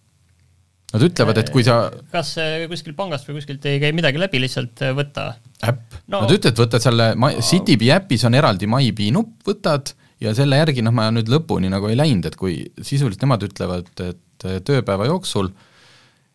Nad 0.91 1.05
ütlevad, 1.05 1.37
et 1.39 1.49
kui 1.53 1.63
sa 1.63 1.85
kas 2.11 2.33
kuskil 2.67 2.91
pangast 2.97 3.27
või 3.29 3.37
kuskilt 3.37 3.63
ei 3.69 3.79
käi 3.79 3.93
midagi 3.95 4.19
läbi, 4.19 4.41
lihtsalt 4.43 4.81
äh, 4.83 4.91
võta? 4.95 5.29
äpp 5.63 5.95
no., 6.11 6.25
nad 6.25 6.33
ütlevad, 6.35 6.57
võtad 6.65 6.83
selle 6.83 7.05
no. 7.15 7.29
Citybee 7.47 7.93
äpis 7.95 8.25
on 8.27 8.35
eraldi 8.35 8.67
MyBee 8.67 9.13
nupp, 9.15 9.37
võtad 9.47 9.93
ja 10.21 10.33
selle 10.35 10.59
järgi 10.59 10.83
noh, 10.83 10.91
ma 10.95 11.07
nüüd 11.15 11.31
lõpuni 11.31 11.71
nagu 11.71 11.87
ei 11.87 11.95
läinud, 11.95 12.27
et 12.27 12.35
kui 12.39 12.59
sisuliselt 12.75 13.23
nemad 13.23 13.47
ütlevad, 13.47 13.87
et 14.03 14.47
tööpäeva 14.67 15.07
jooksul 15.07 15.53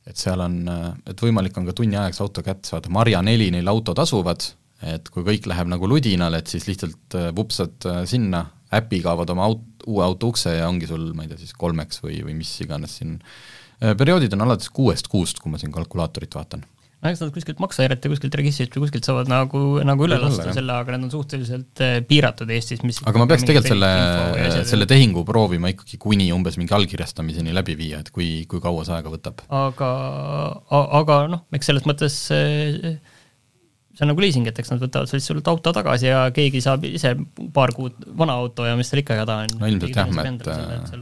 et 0.07 0.17
seal 0.17 0.41
on, 0.41 0.57
et 1.05 1.23
võimalik 1.23 1.57
on 1.59 1.67
ka 1.67 1.75
tunni 1.77 1.99
ajaks 1.99 2.23
auto 2.25 2.45
kätte 2.47 2.71
saada, 2.71 2.91
Marja 2.95 3.21
neli 3.27 3.51
neil 3.53 3.69
autod 3.69 3.99
asuvad, 3.99 4.45
et 4.83 5.09
kui 5.12 5.25
kõik 5.25 5.47
läheb 5.49 5.71
nagu 5.73 5.89
ludinal, 5.89 6.35
et 6.37 6.51
siis 6.53 6.67
lihtsalt 6.69 7.17
äh, 7.17 7.31
vupsad 7.37 7.89
äh, 7.89 8.03
sinna, 8.09 8.47
äpiga 8.77 9.15
avad 9.15 9.31
oma 9.33 9.47
aut-, 9.49 9.87
uue 9.87 10.03
auto 10.05 10.33
ukse 10.33 10.57
ja 10.57 10.67
ongi 10.69 10.89
sul, 10.91 11.12
ma 11.15 11.25
ei 11.25 11.31
tea, 11.31 11.41
siis 11.41 11.55
kolmeks 11.57 12.03
või, 12.03 12.19
või 12.27 12.35
mis 12.41 12.51
iganes 12.65 12.99
siin 13.01 13.21
Äh, 13.83 13.93
perioodid 13.99 14.33
on 14.33 14.47
alates 14.47 14.73
kuuest 14.73 15.11
kuust, 15.12 15.43
kui 15.43 15.53
ma 15.53 15.61
siin 15.61 15.75
kalkulaatorit 15.75 16.33
vaatan. 16.37 16.65
No 17.05 17.11
eks 17.12 17.21
nad 17.21 17.29
kuskilt 17.35 17.59
maksahäirete 17.61 18.09
kuskilt 18.09 18.35
registrist 18.41 18.73
või 18.73 18.87
kuskilt 18.87 19.05
saavad 19.05 19.29
nagu, 19.29 19.59
nagu 19.85 20.07
üle 20.07 20.17
lasta 20.17 20.49
selle, 20.57 20.79
aga 20.81 20.95
need 20.95 21.05
on 21.07 21.12
suhteliselt 21.12 21.83
äh, 21.85 21.99
piiratud 22.09 22.49
Eestis, 22.57 22.81
mis 22.89 23.03
aga 23.05 23.21
ma 23.21 23.27
peaks 23.29 23.45
tegelikult 23.45 23.75
selle, 23.75 24.62
selle 24.71 24.89
tehingu 24.89 25.27
proovima 25.29 25.75
ikkagi 25.75 26.01
kuni 26.01 26.31
umbes 26.35 26.57
mingi 26.57 26.73
allkirjastamiseni 26.79 27.53
läbi 27.55 27.77
viia, 27.77 28.01
et 28.01 28.09
kui, 28.17 28.31
kui 28.49 28.65
kaua 28.65 28.87
see 28.89 28.97
aega 28.97 29.12
võtab. 29.12 29.45
aga, 29.61 29.91
aga 31.03 31.21
noh, 31.37 31.45
eks 31.61 31.71
selles 31.71 31.85
mõttes 31.89 32.17
see 33.97 34.05
on 34.05 34.13
nagu 34.13 34.21
liising, 34.23 34.47
et 34.51 34.59
eks 34.61 34.73
nad 34.75 34.83
võtavad 34.83 35.09
sult 35.25 35.53
auto 35.53 35.73
tagasi 35.73 36.11
ja 36.11 36.27
keegi 36.37 36.61
saab 36.65 36.85
ise 36.89 37.15
paar 37.57 37.73
kuud 37.77 37.97
vana 38.19 38.37
auto 38.43 38.67
ja 38.69 38.77
mis 38.77 38.93
tal 38.93 39.01
ikka 39.01 39.23
häda 39.23 39.39
on. 39.45 39.55
no 39.61 39.71
ilmselt 39.73 39.97
jah, 39.97 40.11
et 40.77 40.93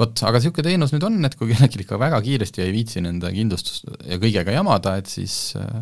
vot, 0.00 0.24
aga 0.28 0.40
niisugune 0.40 0.68
teenus 0.68 0.92
nüüd 0.92 1.06
on, 1.08 1.16
et 1.28 1.36
kui 1.38 1.52
kellelgi 1.52 1.84
ikka 1.86 2.00
väga 2.00 2.20
kiiresti 2.24 2.64
ei 2.66 2.74
viitsi 2.74 3.02
nende 3.04 3.30
kindlustust 3.32 3.88
ja 4.04 4.20
kõigega 4.20 4.58
jamada, 4.58 4.96
et 5.00 5.08
siis 5.08 5.56
äh, 5.60 5.78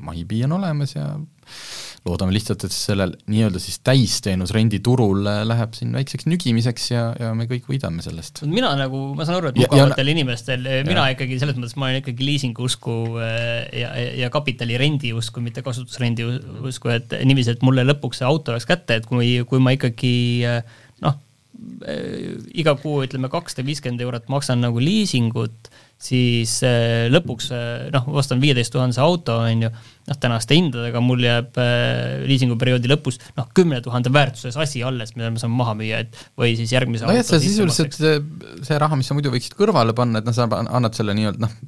MyBee 0.00 0.46
on 0.48 0.56
olemas 0.56 0.96
ja 0.96 1.10
loodame 2.06 2.32
lihtsalt, 2.34 2.64
et 2.66 2.74
sellel 2.74 3.14
nii-öelda 3.30 3.60
siis 3.62 3.80
täisteenusrendi 3.86 4.80
turul 4.84 5.26
läheb 5.26 5.74
siin 5.76 5.92
väikseks 5.96 6.28
nügimiseks 6.30 6.90
ja, 6.92 7.04
ja 7.18 7.32
me 7.36 7.48
kõik 7.50 7.68
võidame 7.70 8.04
sellest. 8.04 8.42
mina 8.48 8.70
nagu, 8.78 9.02
ma 9.18 9.26
saan 9.28 9.40
aru, 9.40 9.52
et 9.52 9.60
mugavatel 9.64 10.12
inimestel, 10.14 10.66
mina 10.88 11.08
ja. 11.08 11.16
ikkagi 11.16 11.40
selles 11.42 11.58
mõttes, 11.58 11.76
ma 11.80 11.90
olen 11.90 12.02
ikkagi 12.02 12.26
liisingu 12.26 12.66
usku 12.68 12.98
ja, 13.18 13.92
ja 14.22 14.30
kapitalirendi 14.34 15.12
usku, 15.16 15.42
mitte 15.44 15.64
kasutusrendi 15.66 16.26
usku, 16.70 16.92
et 16.94 17.18
niiviisi, 17.24 17.56
et 17.56 17.66
mulle 17.66 17.86
lõpuks 17.88 18.22
see 18.22 18.28
auto 18.28 18.54
oleks 18.54 18.68
kätte, 18.68 19.00
et 19.00 19.08
kui, 19.08 19.34
kui 19.48 19.62
ma 19.62 19.74
ikkagi 19.76 20.14
noh, 21.04 21.18
iga 22.54 22.76
kuu 22.78 23.02
ütleme 23.06 23.30
kakssada 23.32 23.66
viiskümmend 23.66 24.02
eurot 24.04 24.30
maksan 24.30 24.62
nagu 24.62 24.80
liisingut 24.82 25.70
siis 25.98 26.60
äh, 26.66 27.08
lõpuks 27.10 27.48
äh, 27.54 27.88
noh, 27.94 28.06
ostan 28.20 28.42
viieteist 28.42 28.70
tuhandese 28.74 29.02
auto, 29.02 29.40
on 29.42 29.64
ju, 29.66 29.70
noh, 30.08 30.18
tänaste 30.22 30.54
hindadega 30.54 31.02
mul 31.02 31.24
jääb 31.26 31.58
äh, 31.58 32.20
liisinguperioodi 32.28 32.90
lõpus 32.92 33.18
noh, 33.38 33.48
kümne 33.56 33.80
tuhande 33.84 34.12
väärtuses 34.14 34.58
asi 34.60 34.84
alles, 34.86 35.16
mida 35.18 35.32
me 35.34 35.42
saame 35.42 35.58
maha 35.58 35.74
müüa, 35.78 36.04
et 36.06 36.20
või 36.38 36.54
siis 36.58 36.74
järgmise 36.74 37.08
nojah, 37.08 37.26
see 37.26 37.42
sisuliselt 37.48 37.98
see, 37.98 38.20
see 38.66 38.78
raha, 38.78 38.98
mis 38.98 39.10
sa 39.10 39.18
muidu 39.18 39.34
võiksid 39.34 39.58
kõrvale 39.58 39.96
panna, 39.98 40.22
et 40.22 40.30
noh, 40.30 40.36
sa 40.36 40.46
annad 40.46 40.94
selle 40.98 41.18
nii-öelda 41.18 41.46
noh, 41.48 41.58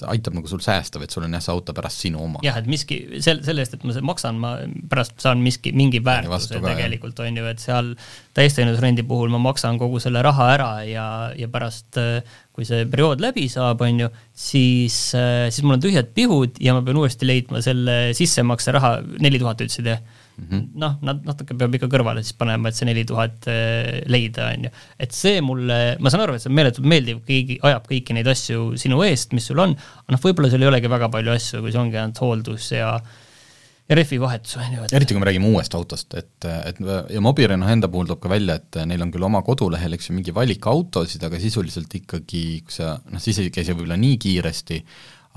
see 0.00 0.08
aitab 0.10 0.36
nagu 0.36 0.50
sul 0.50 0.62
säästa, 0.64 1.02
et 1.04 1.14
sul 1.14 1.26
on 1.26 1.36
jah, 1.36 1.44
see 1.44 1.54
auto 1.54 1.74
pärast 1.76 2.04
sinu 2.04 2.22
oma. 2.24 2.42
jah, 2.46 2.58
et 2.60 2.68
miski, 2.70 3.00
sel-, 3.24 3.42
selle 3.46 3.64
eest, 3.64 3.76
et 3.76 3.86
ma 3.86 3.94
maksan, 4.12 4.40
ma 4.40 4.52
pärast 4.90 5.16
saan 5.22 5.42
miski, 5.44 5.72
mingi 5.76 6.02
väärtuse 6.04 6.60
tegelikult, 6.64 7.20
on 7.24 7.40
ju, 7.40 7.48
et 7.50 7.62
seal 7.62 7.94
täisteenusrendi 8.36 9.04
puhul 9.06 9.32
ma 9.32 9.40
maksan 9.50 9.80
kogu 9.80 10.00
selle 10.02 10.22
raha 10.24 10.48
ära 10.54 10.70
ja, 10.88 11.08
ja 11.36 11.50
pärast 11.52 11.98
kui 12.56 12.66
see 12.68 12.86
periood 12.90 13.22
läbi 13.22 13.46
saab, 13.52 13.82
on 13.86 14.04
ju, 14.04 14.08
siis, 14.36 14.96
siis 15.14 15.62
mul 15.64 15.78
on 15.78 15.84
tühjad 15.84 16.10
pihud 16.16 16.58
ja 16.62 16.74
ma 16.76 16.84
pean 16.86 16.98
uuesti 17.00 17.28
leidma 17.28 17.62
selle 17.64 18.00
sissemakse 18.16 18.74
raha, 18.76 18.98
neli 19.22 19.40
tuhat 19.42 19.62
ütlesid, 19.64 19.94
jah? 19.94 20.02
-hmm. 20.40 20.66
noh, 20.82 20.98
nad 21.06 21.24
natuke 21.26 21.56
peab 21.58 21.74
ikka 21.76 21.88
kõrvale 21.92 22.24
siis 22.24 22.36
panema, 22.38 22.68
et 22.68 22.78
see 22.78 22.88
neli 22.88 23.04
tuhat 23.08 23.48
äh, 23.50 24.02
leida, 24.06 24.50
on 24.54 24.68
ju. 24.68 24.74
et 24.98 25.16
see 25.16 25.40
mulle, 25.40 25.80
ma 26.00 26.12
saan 26.12 26.26
aru, 26.26 26.36
et 26.36 26.44
see 26.44 26.50
on 26.52 26.58
meeletult 26.58 26.86
meeldiv, 26.86 27.24
keegi 27.26 27.58
ajab 27.62 27.88
kõiki 27.90 28.16
neid 28.16 28.30
asju 28.30 28.76
sinu 28.80 29.02
eest, 29.06 29.32
mis 29.36 29.46
sul 29.50 29.58
on, 29.58 29.74
aga 29.74 30.16
noh, 30.16 30.22
võib-olla 30.22 30.50
sul 30.50 30.62
ei 30.62 30.70
olegi 30.70 30.92
väga 30.92 31.10
palju 31.12 31.34
asju, 31.34 31.60
kui 31.64 31.74
see 31.74 31.82
ongi 31.82 32.00
ainult 32.00 32.22
hooldus 32.24 32.72
ja 32.72 32.94
ja 33.90 33.96
rehvi 33.98 34.20
vahetus, 34.22 34.54
on 34.56 34.74
ju. 34.76 34.84
eriti, 34.94 35.14
kui 35.14 35.20
me 35.20 35.26
räägime 35.26 35.48
uuest 35.50 35.74
autost, 35.74 36.14
et, 36.14 36.46
et 36.46 36.78
ja 37.10 37.22
Mobire 37.24 37.56
noh, 37.58 37.70
enda 37.72 37.88
puhul 37.90 38.06
toob 38.06 38.20
ka 38.22 38.30
välja, 38.30 38.60
et 38.60 38.78
neil 38.86 39.02
on 39.02 39.10
küll 39.10 39.26
oma 39.26 39.42
kodulehel, 39.42 39.96
eks 39.96 40.10
ju, 40.10 40.14
mingi 40.14 40.34
valik 40.34 40.68
autosid, 40.70 41.24
aga 41.26 41.40
sisuliselt 41.42 41.96
ikkagi, 41.98 42.44
kui 42.66 42.76
sa 42.76 42.94
noh, 43.10 43.22
siis 43.22 43.40
ei 43.42 43.50
käi 43.50 43.66
see 43.66 43.74
võib-olla 43.74 43.98
nii 43.98 44.20
kiiresti, 44.22 44.78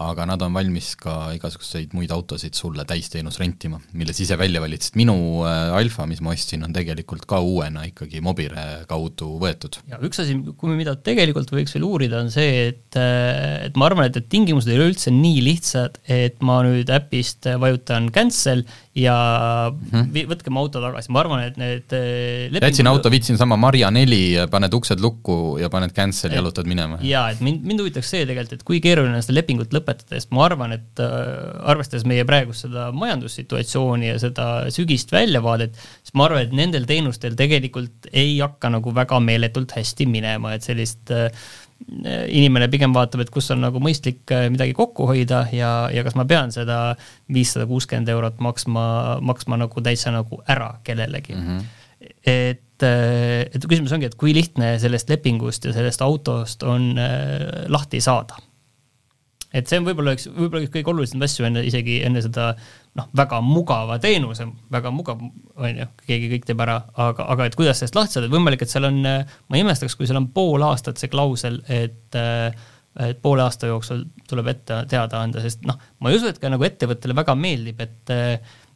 aga 0.01 0.25
nad 0.25 0.41
on 0.41 0.55
valmis 0.55 0.93
ka 0.97 1.33
igasuguseid 1.35 1.91
muid 1.93 2.11
autosid 2.13 2.57
sulle 2.57 2.81
täisteenus 2.89 3.37
rentima, 3.37 3.77
mille 3.93 4.15
sa 4.15 4.23
ise 4.25 4.37
välja 4.41 4.61
valid, 4.63 4.81
sest 4.81 4.97
minu 4.97 5.15
äh, 5.45 5.75
Alfa, 5.77 6.07
mis 6.09 6.21
ma 6.25 6.33
ostsin, 6.33 6.63
on 6.65 6.73
tegelikult 6.73 7.27
ka 7.29 7.37
uuena 7.45 7.85
ikkagi 7.85 8.21
Mobire 8.25 8.63
kaudu 8.89 9.35
võetud. 9.41 9.77
ja 9.91 10.01
üks 10.01 10.23
asi, 10.23 10.39
kui 10.57 10.71
me 10.71 10.79
mida 10.79 10.95
tegelikult 10.97 11.53
võiks 11.53 11.77
veel 11.77 11.85
uurida, 11.85 12.23
on 12.25 12.33
see, 12.33 12.71
et 12.71 12.97
äh, 12.97 13.67
et 13.67 13.77
ma 13.77 13.89
arvan, 13.89 14.09
et, 14.09 14.17
et 14.17 14.29
tingimused 14.31 14.71
ei 14.71 14.79
ole 14.79 14.89
üldse 14.95 15.13
nii 15.13 15.43
lihtsad, 15.45 16.01
et 16.09 16.41
ma 16.45 16.61
nüüd 16.65 16.89
äpist 16.93 17.45
vajutan 17.61 18.09
cancel 18.15 18.65
ja 18.97 19.15
mm 19.69 19.89
-hmm. 19.91 20.27
võtke 20.29 20.53
mu 20.53 20.61
auto 20.65 20.81
tagasi, 20.81 21.11
ma 21.13 21.21
arvan, 21.21 21.45
et 21.45 21.57
need 21.57 21.93
äh, 21.93 22.49
lepingud... 22.49 22.69
jätsin 22.69 22.89
auto, 22.89 23.11
viitsin 23.13 23.37
sama 23.37 23.57
Marja 23.57 23.91
neli, 23.91 24.35
paned 24.49 24.73
uksed 24.73 25.01
lukku 25.01 25.57
ja 25.61 25.69
paned 25.69 25.93
cancel 25.93 26.31
ja 26.31 26.41
jalutad 26.41 26.65
minema. 26.69 26.97
jaa, 27.01 27.29
et 27.29 27.41
mind, 27.41 27.61
mind 27.65 27.85
huvitaks 27.85 28.09
see 28.09 28.25
tegelikult, 28.25 28.53
et 28.53 28.63
kui 28.63 28.81
keeruline 28.81 29.15
on 29.17 29.25
seda 29.25 29.37
lepingut 29.39 29.73
lõpetada, 29.73 29.82
sest 30.09 30.31
ma 30.35 30.45
arvan, 30.47 30.73
et 30.75 31.01
äh, 31.01 31.09
arvestades 31.69 32.05
meie 32.09 32.25
praegust 32.27 32.65
seda 32.67 32.89
majandussituatsiooni 32.95 34.09
ja 34.09 34.19
seda 34.21 34.47
sügist 34.73 35.13
väljavaadet, 35.13 35.77
siis 36.03 36.15
ma 36.17 36.27
arvan, 36.27 36.45
et 36.47 36.55
nendel 36.57 36.87
teenustel 36.89 37.37
tegelikult 37.39 38.09
ei 38.11 38.37
hakka 38.39 38.71
nagu 38.73 38.93
väga 38.95 39.19
meeletult 39.23 39.75
hästi 39.77 40.07
minema, 40.09 40.55
et 40.55 40.65
sellist 40.65 41.13
äh, 41.13 41.29
inimene 42.31 42.69
pigem 42.71 42.95
vaatab, 42.95 43.25
et 43.25 43.33
kus 43.33 43.51
on 43.55 43.63
nagu 43.65 43.81
mõistlik 43.83 44.31
äh, 44.35 44.47
midagi 44.53 44.75
kokku 44.77 45.07
hoida 45.09 45.45
ja, 45.55 45.73
ja 45.93 46.05
kas 46.05 46.17
ma 46.19 46.27
pean 46.29 46.53
seda 46.55 46.95
viissada 47.33 47.67
kuuskümmend 47.69 48.11
eurot 48.13 48.39
maksma, 48.43 48.85
maksma 49.25 49.59
nagu 49.65 49.83
täitsa 49.83 50.13
nagu 50.15 50.41
ära 50.47 50.75
kellelegi 50.87 51.35
mm. 51.35 51.43
-hmm. 51.49 51.67
et, 52.23 52.87
et 52.87 53.67
küsimus 53.67 53.91
ongi, 53.95 54.07
et 54.11 54.17
kui 54.19 54.33
lihtne 54.35 54.77
sellest 54.79 55.11
lepingust 55.11 55.65
ja 55.65 55.75
sellest 55.75 56.01
autost 56.01 56.63
on 56.63 56.93
lahti 57.67 58.01
saada 58.03 58.39
et 59.53 59.69
see 59.69 59.79
on 59.79 59.85
võib-olla 59.87 60.15
üks, 60.17 60.25
võib-olla 60.33 60.63
üks 60.65 60.73
kõige 60.73 60.91
olulisemaid 60.93 61.29
asju 61.29 61.47
enne 61.47 61.63
isegi 61.67 61.99
enne 62.07 62.23
seda 62.25 62.49
noh, 62.97 63.07
väga 63.17 63.39
mugava 63.45 63.99
teenuse, 64.01 64.47
väga 64.73 64.91
mugav, 64.93 65.21
on 65.55 65.81
ju, 65.81 65.87
keegi 66.09 66.29
kõik 66.33 66.47
teeb 66.49 66.63
ära, 66.65 66.79
aga, 67.05 67.27
aga 67.35 67.49
et 67.49 67.57
kuidas 67.59 67.81
sellest 67.81 67.97
lahti 67.97 68.17
saada, 68.17 68.31
võimalik, 68.33 68.65
et 68.65 68.73
seal 68.73 68.89
on, 68.89 69.01
ma 69.03 69.57
ei 69.57 69.65
imestaks, 69.65 69.97
kui 69.97 70.09
seal 70.09 70.21
on 70.21 70.29
pool 70.35 70.65
aastat 70.65 71.01
see 71.01 71.11
klausel, 71.13 71.61
et 71.71 72.21
et 72.93 73.17
poole 73.23 73.41
aasta 73.41 73.65
jooksul 73.65 74.03
tuleb 74.29 74.51
ette 74.51 74.83
teada 74.85 75.23
anda, 75.25 75.41
sest 75.41 75.63
noh, 75.65 75.79
ma 75.97 76.11
ei 76.11 76.19
usu, 76.19 76.27
et 76.29 76.37
ka 76.37 76.51
nagu 76.53 76.61
ettevõttele 76.67 77.15
väga 77.17 77.33
meeldib, 77.33 77.81
et 77.81 78.13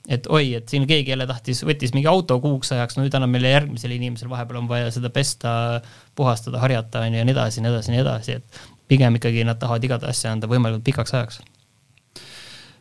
et 0.08 0.28
oi, 0.32 0.54
et 0.56 0.72
siin 0.72 0.86
keegi 0.88 1.12
jälle 1.12 1.28
tahtis, 1.28 1.60
võttis 1.68 1.92
mingi 1.94 2.08
auto 2.08 2.38
kuuks 2.42 2.72
ajaks, 2.72 2.96
no 2.96 3.04
nüüd 3.04 3.16
annab 3.18 3.34
meile 3.34 3.52
järgmisele 3.52 3.98
inimesele, 3.98 4.32
vahepeal 4.32 4.62
on 4.62 4.70
vaja 4.70 4.88
seda 4.96 5.12
pesta, 5.14 5.52
puhastada, 6.16 6.62
harjata, 6.64 7.04
on 7.04 7.18
ju, 7.18 7.20
ja 7.20 7.28
nii 7.28 7.36
edasi, 7.36 7.64
nii 7.64 7.74
edasi, 7.74 7.94
nii 7.94 8.02
edasi, 8.06 8.38
et 8.40 8.62
pigem 8.88 9.20
ikkagi 9.20 9.46
nad 9.48 9.60
tahavad 9.62 9.84
igat 9.84 10.08
asja 10.08 10.34
anda 10.34 10.50
võimalikult 10.50 10.86
pikaks 10.88 11.16
ajaks. 11.18 11.40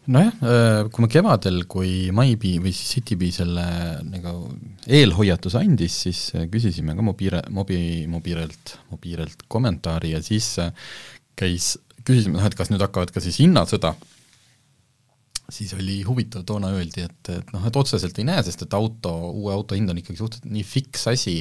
Nojah, 0.07 0.35
äh, 0.38 0.88
kui 0.95 1.03
me 1.03 1.09
kevadel, 1.11 1.64
kui 1.66 2.12
MyBee 2.14 2.61
või 2.62 2.71
siis 2.71 2.92
CityBee 2.95 3.35
selle 3.35 3.64
nagu 4.07 4.53
eelhoiatuse 4.87 5.59
andis, 5.59 5.97
siis 6.05 6.21
äh, 6.38 6.45
küsisime 6.51 6.95
ka 6.95 7.03
Mobire, 7.03 7.40
Mobi, 7.51 7.79
Mobirelt, 8.11 8.77
Mobirelt 8.92 9.42
kommentaari 9.51 10.12
ja 10.12 10.21
siis 10.23 10.53
äh, 10.62 10.71
käis, 11.35 11.73
küsisime, 12.05 12.38
noh, 12.38 12.47
et 12.47 12.55
kas 12.55 12.71
nüüd 12.71 12.85
hakkavad 12.87 13.11
ka 13.11 13.25
siis 13.25 13.40
hinnasõda, 13.42 13.97
siis 15.51 15.75
oli 15.75 15.99
huvitav, 16.07 16.47
toona 16.47 16.71
öeldi, 16.77 17.03
et, 17.09 17.33
et 17.35 17.51
noh, 17.51 17.66
et 17.66 17.83
otseselt 17.83 18.23
ei 18.23 18.29
näe, 18.31 18.47
sest 18.47 18.62
et 18.62 18.79
auto, 18.79 19.16
uue 19.33 19.51
auto 19.59 19.75
hind 19.75 19.90
on 19.90 19.99
ikkagi 19.99 20.23
suhteliselt 20.23 20.55
nii 20.55 20.66
fiks 20.71 21.11
asi, 21.11 21.40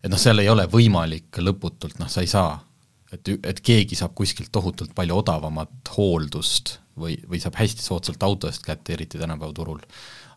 et 0.00 0.08
noh, 0.08 0.20
seal 0.20 0.40
ei 0.40 0.48
ole 0.48 0.64
võimalik 0.64 1.44
lõputult, 1.44 2.00
noh, 2.00 2.08
sa 2.08 2.24
ei 2.24 2.32
saa 2.32 2.56
et, 3.14 3.32
et 3.42 3.60
keegi 3.64 3.98
saab 3.98 4.14
kuskilt 4.18 4.52
tohutult 4.54 4.94
palju 4.96 5.20
odavamat 5.22 5.92
hooldust 5.96 6.78
või, 7.00 7.16
või 7.28 7.40
saab 7.42 7.58
hästi 7.60 7.84
soodsalt 7.84 8.22
auto 8.26 8.50
eest 8.50 8.64
kätte, 8.66 8.94
eriti 8.94 9.20
tänapäeva 9.20 9.52
turul. 9.56 9.80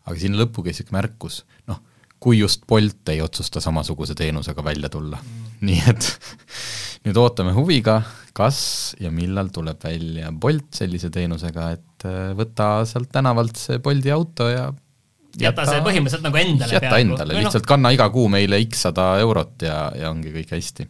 aga 0.04 0.16
sinna 0.20 0.42
lõppu 0.42 0.64
käis 0.64 0.80
niisugune 0.80 0.98
märkus, 0.98 1.42
noh, 1.70 1.80
kui 2.20 2.38
just 2.38 2.66
Bolt 2.68 3.08
ei 3.12 3.20
otsusta 3.24 3.60
samasuguse 3.60 4.14
teenusega 4.16 4.64
välja 4.64 4.88
tulla 4.92 5.18
mm.. 5.20 5.56
nii 5.68 5.82
et 5.92 6.10
nüüd 7.06 7.18
ootame 7.20 7.52
huviga, 7.56 8.00
kas 8.36 8.94
ja 9.00 9.12
millal 9.14 9.50
tuleb 9.54 9.82
välja 9.84 10.32
Bolt 10.32 10.72
sellise 10.80 11.10
teenusega, 11.14 11.70
et 11.76 12.08
äh, 12.08 12.32
võta 12.36 12.78
sealt 12.88 13.12
tänavalt 13.12 13.60
see 13.60 13.82
Bolti 13.84 14.12
auto 14.14 14.48
ja 14.50 14.70
jäta 15.40 15.64
see 15.66 15.82
põhimõtteliselt 15.84 16.26
nagu 16.26 16.38
endale 16.38 16.76
jäta 16.76 16.88
peaaegu. 16.88 17.12
endale, 17.12 17.34
noh. 17.34 17.42
lihtsalt 17.42 17.66
kanna 17.68 17.90
iga 17.94 18.06
kuu 18.14 18.28
meile 18.32 18.60
X 18.64 18.86
sada 18.88 19.14
eurot 19.22 19.66
ja, 19.66 19.78
ja 19.98 20.12
ongi 20.14 20.32
kõik 20.34 20.54
hästi 20.54 20.86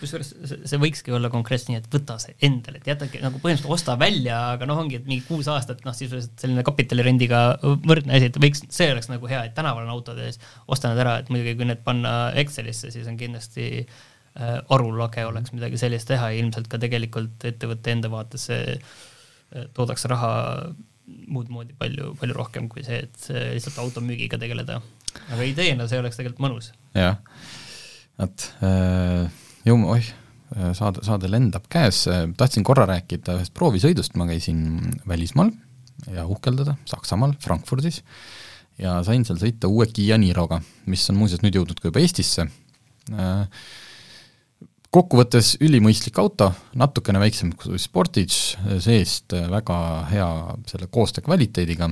kusjuures 0.00 0.30
see 0.68 0.80
võikski 0.80 1.12
olla 1.14 1.30
konkreetselt 1.32 1.70
nii, 1.72 1.80
et 1.82 1.88
võta 1.92 2.16
see 2.22 2.34
endale, 2.46 2.80
et 2.80 2.88
jätagi 2.90 3.20
nagu 3.22 3.40
põhimõtteliselt 3.42 3.74
osta 3.74 3.96
välja, 4.00 4.38
aga 4.54 4.68
noh, 4.68 4.80
ongi, 4.82 4.98
et 5.00 5.08
mingi 5.08 5.24
kuus 5.26 5.48
aastat 5.52 5.84
noh, 5.86 5.96
sisuliselt 5.96 6.34
selline 6.40 6.64
kapitalirendiga 6.66 7.42
võrdne 7.62 8.16
asi, 8.18 8.30
et 8.30 8.38
võiks, 8.42 8.64
see 8.74 8.90
oleks 8.92 9.10
nagu 9.10 9.30
hea, 9.30 9.44
et 9.48 9.54
tänaval 9.56 9.86
on 9.86 9.94
autod 9.94 10.20
ees, 10.24 10.40
osta 10.70 10.92
need 10.92 11.02
ära, 11.04 11.18
et 11.22 11.32
muidugi 11.32 11.56
kui 11.58 11.68
need 11.68 11.84
panna 11.86 12.14
Excelisse, 12.38 12.92
siis 12.94 13.08
on 13.10 13.20
kindlasti 13.20 13.68
äh, 13.84 14.58
arulage 14.74 15.24
oleks 15.28 15.54
midagi 15.56 15.80
sellist 15.80 16.10
teha 16.10 16.32
ja 16.32 16.42
ilmselt 16.42 16.68
ka 16.72 16.80
tegelikult 16.82 17.48
ettevõtte 17.48 17.94
enda 17.94 18.12
vaates 18.12 18.48
see 18.50 18.74
äh, 18.76 19.68
toodaks 19.76 20.08
raha 20.10 20.32
muud 21.28 21.48
moodi 21.52 21.72
palju, 21.78 22.12
palju 22.20 22.36
rohkem 22.36 22.68
kui 22.68 22.84
see, 22.84 23.00
et 23.06 23.30
lihtsalt 23.32 23.78
automüügiga 23.80 24.36
tegeleda. 24.40 24.82
aga 25.32 25.46
ideena 25.48 25.86
see 25.88 26.02
oleks 26.02 26.20
tegelikult 26.20 26.44
mõnus. 26.44 26.74
jah 26.96 27.16
vot 28.18 28.48
äh, 28.66 29.28
ju, 29.66 29.76
oih, 29.94 30.10
äh, 30.56 30.72
saade, 30.76 31.04
saade 31.06 31.30
lendab 31.30 31.68
käes, 31.70 32.04
tahtsin 32.38 32.66
korra 32.66 32.86
rääkida 32.90 33.38
ühest 33.38 33.54
proovisõidust, 33.56 34.16
ma 34.18 34.28
käisin 34.28 34.62
välismaal 35.08 35.52
ja 36.14 36.26
uhkeldada 36.30 36.76
Saksamaal, 36.88 37.34
Frankfurdis, 37.42 38.02
ja 38.78 38.98
sain 39.06 39.26
seal 39.26 39.40
sõita 39.40 39.70
uue 39.70 39.88
Kiia 39.90 40.18
Niroga, 40.20 40.60
mis 40.86 41.06
on 41.10 41.18
muuseas 41.18 41.42
nüüd 41.44 41.58
jõudnud 41.58 41.80
ka 41.80 41.90
juba 41.90 42.02
Eestisse. 42.02 42.48
Äh, 43.12 43.46
kokkuvõttes 44.94 45.56
ülimõistlik 45.64 46.18
auto, 46.20 46.52
natukene 46.78 47.20
väiksem 47.20 47.52
kui 47.58 47.80
Sportage, 47.82 48.56
see-eest 48.80 49.34
väga 49.52 49.78
hea 50.08 50.28
selle 50.70 50.88
koostöö 50.90 51.26
kvaliteediga, 51.26 51.90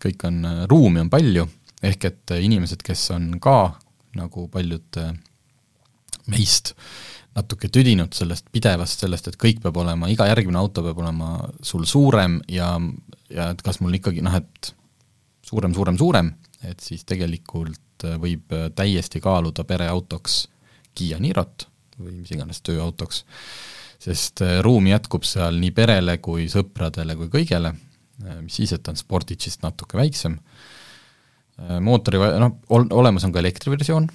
kõik 0.00 0.24
on, 0.24 0.40
ruumi 0.70 1.02
on 1.04 1.10
palju, 1.12 1.44
ehk 1.84 2.08
et 2.08 2.36
inimesed, 2.40 2.82
kes 2.86 3.10
on 3.14 3.34
ka 3.42 3.58
nagu 4.16 4.46
paljud 4.50 5.00
meist 6.28 6.74
natuke 7.38 7.70
tüdinud 7.72 8.14
sellest 8.16 8.48
pidevast, 8.52 9.04
sellest, 9.04 9.30
et 9.30 9.38
kõik 9.40 9.62
peab 9.62 9.78
olema, 9.78 10.08
iga 10.10 10.26
järgmine 10.30 10.58
auto 10.58 10.82
peab 10.86 10.98
olema 11.02 11.36
sul 11.62 11.86
suurem 11.86 12.38
ja, 12.50 12.72
ja 13.30 13.50
et 13.54 13.62
kas 13.64 13.80
mul 13.84 13.94
ikkagi 13.98 14.24
noh, 14.24 14.34
et 14.38 14.72
suurem, 15.46 15.74
suurem, 15.76 15.98
suurem, 16.00 16.32
et 16.66 16.80
siis 16.82 17.04
tegelikult 17.08 18.08
võib 18.22 18.54
täiesti 18.78 19.22
kaaluda 19.22 19.64
pereautoks 19.66 20.44
Kiia 20.98 21.18
Nirot 21.22 21.68
või 21.98 22.20
mis 22.20 22.30
iganes 22.34 22.60
tööautoks, 22.66 23.24
sest 24.02 24.42
ruumi 24.62 24.92
jätkub 24.92 25.26
seal 25.26 25.58
nii 25.58 25.72
perele 25.74 26.18
kui 26.22 26.46
sõpradele 26.50 27.16
kui 27.18 27.30
kõigele, 27.32 27.72
mis 28.42 28.58
siis, 28.60 28.74
et 28.74 28.90
on 28.90 28.98
Sportitšist 28.98 29.64
natuke 29.66 29.98
väiksem, 29.98 30.38
mootori, 31.82 32.20
noh, 32.38 32.58
ol-, 32.74 32.90
olemas 32.94 33.26
on 33.26 33.34
ka 33.34 33.42
elektriversioon, 33.42 34.06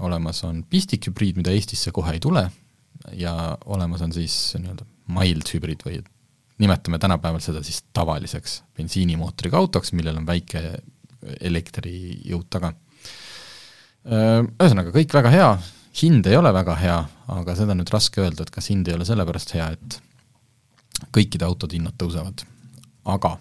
olemas 0.00 0.42
on 0.44 0.62
pistikhübriid, 0.70 1.38
mida 1.40 1.52
Eestisse 1.54 1.92
kohe 1.94 2.16
ei 2.16 2.20
tule, 2.22 2.44
ja 3.12 3.58
olemas 3.66 4.02
on 4.02 4.12
siis 4.12 4.34
nii-öelda 4.58 4.86
mild 5.14 5.48
hübriid 5.54 5.84
või 5.86 6.00
nimetame 6.58 6.98
tänapäeval 6.98 7.40
seda 7.40 7.62
siis 7.62 7.84
tavaliseks 7.94 8.62
bensiinimootoriga 8.76 9.58
autoks, 9.58 9.92
millel 9.94 10.18
on 10.18 10.26
väike 10.26 10.62
elektrijõud 11.40 12.48
taga. 12.50 12.72
Ühesõnaga, 14.08 14.92
kõik 14.94 15.14
väga 15.14 15.32
hea, 15.32 15.48
hind 16.02 16.26
ei 16.30 16.36
ole 16.38 16.52
väga 16.54 16.76
hea, 16.78 16.98
aga 17.34 17.54
seda 17.58 17.74
on 17.74 17.82
nüüd 17.82 17.92
raske 17.92 18.22
öelda, 18.22 18.44
et 18.44 18.54
kas 18.54 18.70
hind 18.72 18.88
ei 18.88 18.96
ole 18.98 19.06
sellepärast 19.08 19.54
hea, 19.56 19.70
et 19.76 20.00
kõikide 21.14 21.46
autode 21.46 21.78
hinnad 21.78 21.98
tõusevad. 21.98 22.46
aga 23.08 23.38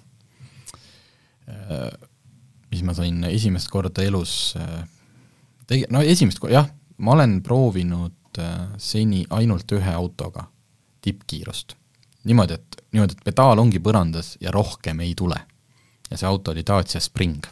mis 2.71 2.83
ma 2.83 2.93
sain 2.93 3.23
esimest 3.27 3.69
korda 3.71 4.03
elus 4.03 4.53
tege-, 5.67 5.89
no 5.93 6.01
esimest 6.01 6.39
korda, 6.39 6.61
jah, 6.61 6.69
ma 6.97 7.17
olen 7.17 7.41
proovinud 7.43 8.13
seni 8.77 9.23
ainult 9.33 9.71
ühe 9.73 9.93
autoga 9.97 10.43
tippkiirust 11.01 11.73
niimoodi, 12.27 12.57
et, 12.57 12.81
niimoodi, 12.93 13.17
et 13.17 13.27
pedaal 13.27 13.61
ongi 13.61 13.81
põrandas 13.83 14.35
ja 14.43 14.53
rohkem 14.53 15.03
ei 15.05 15.13
tule. 15.17 15.39
ja 16.07 16.17
see 16.17 16.27
auto 16.27 16.53
oli 16.53 16.63
Dacia 16.67 17.01
Spring. 17.03 17.45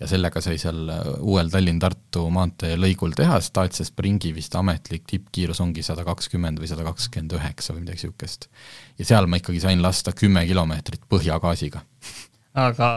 ja 0.00 0.08
sellega 0.08 0.40
sai 0.44 0.58
seal 0.60 0.88
äh, 0.92 1.04
uuel 1.24 1.48
Tallinn-Tartu 1.52 2.26
maantee 2.32 2.76
lõigul 2.76 3.14
teha, 3.16 3.40
sest 3.40 3.54
Dacia 3.56 3.86
Springi 3.88 4.34
vist 4.36 4.54
ametlik 4.58 5.06
tippkiirus 5.08 5.60
ongi 5.64 5.84
sada 5.86 6.04
kakskümmend 6.04 6.60
või 6.60 6.68
sada 6.68 6.84
kakskümmend 6.84 7.36
üheksa 7.38 7.72
või 7.76 7.86
midagi 7.86 8.02
niisugust. 8.02 8.48
ja 8.98 9.08
seal 9.12 9.28
ma 9.28 9.40
ikkagi 9.40 9.62
sain 9.64 9.82
lasta 9.82 10.12
kümme 10.16 10.44
kilomeetrit 10.48 11.06
põhjagaasiga. 11.08 11.84
aga 12.66 12.96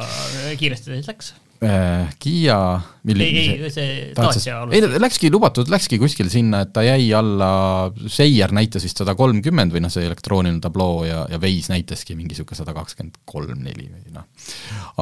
kiiresti 0.60 0.96
siis 0.96 1.12
läks? 1.14 1.34
Äh, 1.60 2.14
Kiia 2.20 2.80
ei, 3.04 3.24
ei, 3.28 3.72
see 3.72 3.96
Dacia 4.16 4.62
alustas. 4.62 4.94
ei, 4.94 5.00
läkski 5.04 5.28
lubatud, 5.32 5.68
läkski 5.68 5.98
kuskil 6.00 6.30
sinna, 6.32 6.62
et 6.64 6.72
ta 6.72 6.86
jäi 6.86 7.10
alla, 7.18 7.50
Seier 8.08 8.54
näitas 8.56 8.86
vist 8.88 9.02
sada 9.02 9.12
kolmkümmend 9.20 9.76
või 9.76 9.82
noh, 9.84 9.92
see 9.92 10.06
elektrooniline 10.08 10.64
tabloo 10.64 11.04
ja, 11.04 11.26
ja 11.28 11.40
Waze 11.44 11.74
näitaski 11.74 12.16
mingi 12.16 12.32
niisugune 12.32 12.62
sada 12.62 12.72
kakskümmend 12.78 13.20
kolm, 13.28 13.60
neli 13.66 13.90
või 13.92 14.16
noh. 14.16 14.30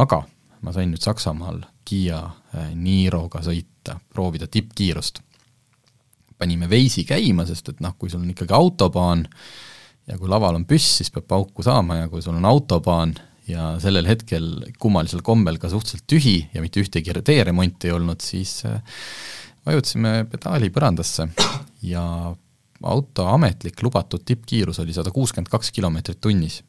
aga 0.01 0.23
ma 0.65 0.73
sain 0.73 0.89
nüüd 0.89 1.05
Saksamaal 1.05 1.61
Kiia 1.85 2.23
äh, 2.25 2.73
Niroga 2.73 3.43
sõita, 3.45 3.99
proovida 4.09 4.49
tippkiirust. 4.49 5.21
panime 6.41 6.65
Waze'i 6.73 7.05
käima, 7.05 7.45
sest 7.45 7.69
et 7.69 7.85
noh, 7.85 7.93
kui 8.01 8.09
sul 8.09 8.25
on 8.25 8.33
ikkagi 8.33 8.57
autobaan 8.57 9.27
ja 10.09 10.17
kui 10.17 10.29
laval 10.29 10.57
on 10.57 10.65
püss, 10.65 10.97
siis 11.03 11.13
peab 11.13 11.29
pauku 11.29 11.61
saama 11.61 12.01
ja 12.01 12.09
kui 12.09 12.25
sul 12.25 12.33
on 12.33 12.49
autobaan 12.49 13.13
ja 13.47 13.67
sellel 13.81 14.07
hetkel 14.09 14.47
kummalisel 14.79 15.23
kombel 15.25 15.59
ka 15.61 15.71
suhteliselt 15.71 16.07
tühi 16.09 16.37
ja 16.53 16.63
mitte 16.63 16.81
ühtegi 16.83 17.15
teeremonti 17.25 17.89
ei 17.89 17.95
olnud, 17.95 18.23
siis 18.23 18.59
äh, 18.67 18.81
vajutasime 19.67 20.25
pedaali 20.31 20.69
põrandasse 20.73 21.29
ja 21.87 22.03
auto 22.87 23.27
ametlik 23.31 23.81
lubatud 23.83 24.25
tippkiirus 24.27 24.81
oli 24.83 24.95
sada 24.95 25.13
kuuskümmend 25.15 25.49
kaks 25.51 25.71
kilomeetrit 25.75 26.21
tunnis. 26.21 26.63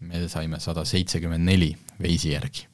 me 0.00 0.28
saime 0.28 0.60
sada 0.60 0.84
seitsekümmend 0.86 1.44
neli 1.44 1.72
veisi 2.02 2.30
järgi 2.30 2.66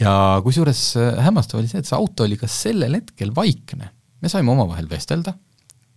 ja 0.00 0.40
kusjuures 0.44 0.96
äh, 0.96 1.18
hämmastav 1.24 1.60
oli 1.60 1.68
see, 1.68 1.82
et 1.82 1.88
see 1.88 1.96
auto 1.96 2.24
oli 2.24 2.38
ka 2.40 2.48
sellel 2.50 3.00
hetkel 3.00 3.34
vaikne. 3.34 3.90
me 4.20 4.28
saime 4.32 4.52
omavahel 4.52 4.88
vestelda 4.90 5.34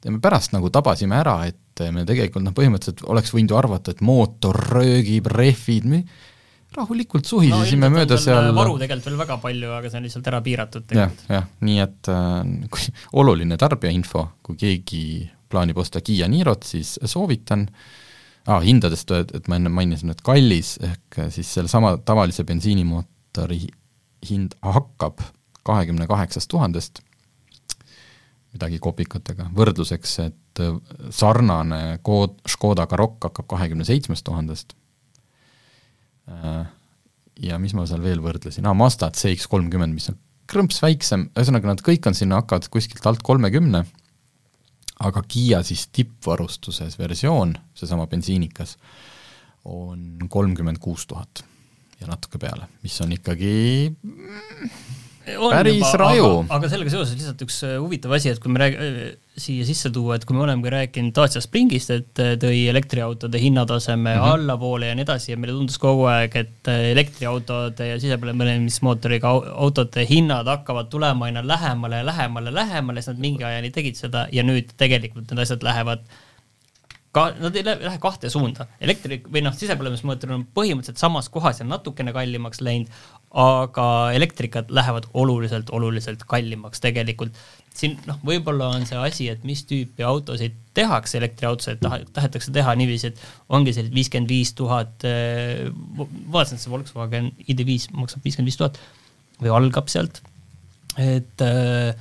ja 0.05 0.13
me 0.13 0.21
pärast 0.23 0.53
nagu 0.55 0.69
tabasime 0.73 1.17
ära, 1.19 1.39
et 1.49 1.83
me 1.93 2.05
tegelikult 2.07 2.45
noh, 2.45 2.55
põhimõtteliselt 2.57 3.05
oleks 3.09 3.33
võinud 3.35 3.53
ju 3.53 3.59
arvata, 3.59 3.93
et 3.93 4.01
mootor 4.05 4.57
röögib, 4.71 5.29
rehvid, 5.33 5.87
me 5.89 6.03
rahulikult 6.77 7.25
suhisesime 7.25 7.87
no, 7.87 7.95
mööda 7.95 8.17
seal 8.19 8.51
varu 8.55 8.75
tegelikult 8.81 9.09
veel 9.09 9.21
väga 9.21 9.37
palju, 9.43 9.71
aga 9.77 9.89
see 9.91 10.01
on 10.01 10.07
lihtsalt 10.07 10.27
ära 10.31 10.41
piiratud 10.45 10.85
tegelikult 10.89 11.23
ja,. 11.29 11.39
jah, 11.39 11.47
nii 11.65 11.79
et 11.85 12.11
äh, 12.11 12.91
oluline 13.21 13.57
tarbijainfo, 13.59 14.25
kui 14.45 14.59
keegi 14.59 15.05
plaanib 15.47 15.79
osta 15.79 16.03
Kiia 16.03 16.27
Nirot, 16.29 16.67
siis 16.67 16.97
soovitan 17.07 17.65
ah,, 18.45 18.61
hindadest, 18.63 19.13
et 19.23 19.47
ma 19.47 19.59
enne 19.59 19.71
mainisin, 19.73 20.11
et 20.13 20.21
kallis, 20.25 20.75
ehk 20.83 21.21
siis 21.33 21.53
sellesama 21.59 21.95
tavalise 22.05 22.45
bensiinimootori 22.47 23.63
hind 24.27 24.57
hakkab 24.65 25.23
kahekümne 25.67 26.07
kaheksast 26.07 26.49
tuhandest 26.51 27.01
midagi 28.57 28.81
kopikatega, 28.83 29.49
võrdluseks, 29.55 30.17
et 30.25 30.63
äh, 30.63 30.75
sarnane 31.13 31.99
kood, 32.05 32.39
Škoda 32.49 32.87
Karoq 32.89 33.29
hakkab 33.29 33.47
kahekümne 33.53 33.87
seitsmest 33.87 34.25
tuhandest. 34.27 34.75
Äh, 36.27 36.65
ja 37.47 37.59
mis 37.61 37.75
ma 37.77 37.85
seal 37.87 38.03
veel 38.03 38.23
võrdlesin, 38.23 38.65
aa, 38.67 38.75
Mazda 38.77 39.11
CX 39.15 39.47
kolmkümmend, 39.51 39.95
mis 39.95 40.09
on 40.11 40.17
krõmps 40.47 40.81
väiksem, 40.81 41.27
ühesõnaga 41.35 41.73
nad 41.73 41.83
kõik 41.85 42.07
on 42.09 42.17
sinna, 42.17 42.41
hakkavad 42.41 42.69
kuskilt 42.73 43.05
alt 43.09 43.21
kolmekümne, 43.25 43.83
aga 45.07 45.21
Kiia 45.29 45.61
siis 45.65 45.85
tippvarustuses 45.93 46.97
versioon, 46.99 47.53
seesama 47.77 48.07
bensiinikas, 48.09 48.77
on 49.67 50.29
kolmkümmend 50.31 50.79
kuus 50.81 51.05
tuhat 51.09 51.43
ja 51.99 52.07
natuke 52.09 52.39
peale, 52.41 52.69
mis 52.85 52.95
on 53.03 53.13
ikkagi 53.15 53.53
on 55.35 55.53
päris 55.53 55.79
juba, 55.79 55.97
raju. 56.01 56.27
aga 56.55 56.69
sellega 56.71 56.91
seoses 56.93 57.15
lihtsalt 57.17 57.41
üks 57.45 57.57
äh, 57.67 57.75
huvitav 57.81 58.13
asi, 58.17 58.31
et 58.31 58.39
kui 58.43 58.51
me 58.53 58.61
rääg-, 58.61 58.77
äh, 58.79 58.99
siia 59.37 59.65
sisse 59.67 59.91
tuua, 59.93 60.17
et 60.17 60.25
kui 60.27 60.37
me 60.37 60.43
olemegi 60.45 60.71
rääkinud 60.73 61.15
Dacia 61.17 61.41
Springist, 61.43 61.91
et 61.93 62.21
äh, 62.23 62.35
tõi 62.41 62.61
elektriautode 62.71 63.41
hinnataseme 63.41 64.13
mm 64.13 64.21
-hmm. 64.21 64.37
allapoole 64.37 64.91
ja 64.91 64.97
nii 64.97 65.07
edasi 65.07 65.33
ja 65.33 65.39
meile 65.41 65.57
tundus 65.57 65.79
kogu 65.81 66.05
aeg, 66.11 66.35
et 66.35 66.71
elektriautode 66.75 67.89
ja 67.91 67.99
sisepõlemismootoriga 68.03 69.33
autode 69.55 70.05
hinnad 70.09 70.47
hakkavad 70.47 70.89
tulema 70.93 71.25
aina 71.25 71.43
lähemale 71.47 72.03
ja 72.03 72.05
lähemale, 72.05 72.53
lähemale, 72.53 73.01
siis 73.01 73.15
nad 73.15 73.25
mingi 73.27 73.43
ajani 73.43 73.71
tegid 73.71 73.99
seda 73.99 74.27
ja 74.31 74.43
nüüd 74.43 74.73
tegelikult 74.77 75.31
need 75.31 75.43
asjad 75.43 75.63
lähevad 75.63 76.07
ka, 77.17 77.25
nad 77.41 77.55
ei 77.55 77.65
lähe 77.65 77.99
kahte 78.01 78.29
suunda. 78.29 78.67
elektri- 78.81 79.21
või 79.25 79.43
noh, 79.45 79.55
sisepõlemismootor 79.55 80.33
on 80.35 80.45
põhimõtteliselt 80.55 81.01
samas 81.01 81.29
kohas 81.33 81.61
ja 81.61 81.67
natukene 81.67 82.13
kallimaks 82.15 82.61
läinud, 82.61 82.91
aga 83.31 84.11
elektrikad 84.15 84.71
lähevad 84.71 85.09
oluliselt, 85.13 85.69
oluliselt 85.69 86.23
kallimaks 86.27 86.79
tegelikult. 86.83 87.33
siin 87.77 87.93
noh, 88.07 88.17
võib-olla 88.25 88.71
on 88.73 88.87
see 88.89 88.97
asi, 88.97 89.27
et 89.29 89.43
mis 89.45 89.59
tüüpi 89.69 90.01
autosid 90.01 90.55
tehakse 90.73 91.19
elektriautosid, 91.19 91.77
taha, 91.83 91.99
tahetakse 92.13 92.49
teha 92.55 92.73
niiviisi, 92.79 93.11
et 93.11 93.19
ongi 93.53 93.73
sellised 93.75 93.93
viiskümmend 93.93 94.31
viis 94.31 94.53
tuhat, 94.57 95.05
eh, 95.05 95.67
vaatasin, 96.33 96.57
et 96.57 96.63
see 96.63 96.73
Volkswagen 96.73 97.29
ID5 97.45 97.91
maksab 97.99 98.25
viiskümmend 98.25 98.49
viis 98.49 98.57
tuhat 98.57 98.79
või 99.43 99.53
algab 99.53 99.91
sealt, 99.93 100.23
et 100.97 101.45
äh, 101.45 101.93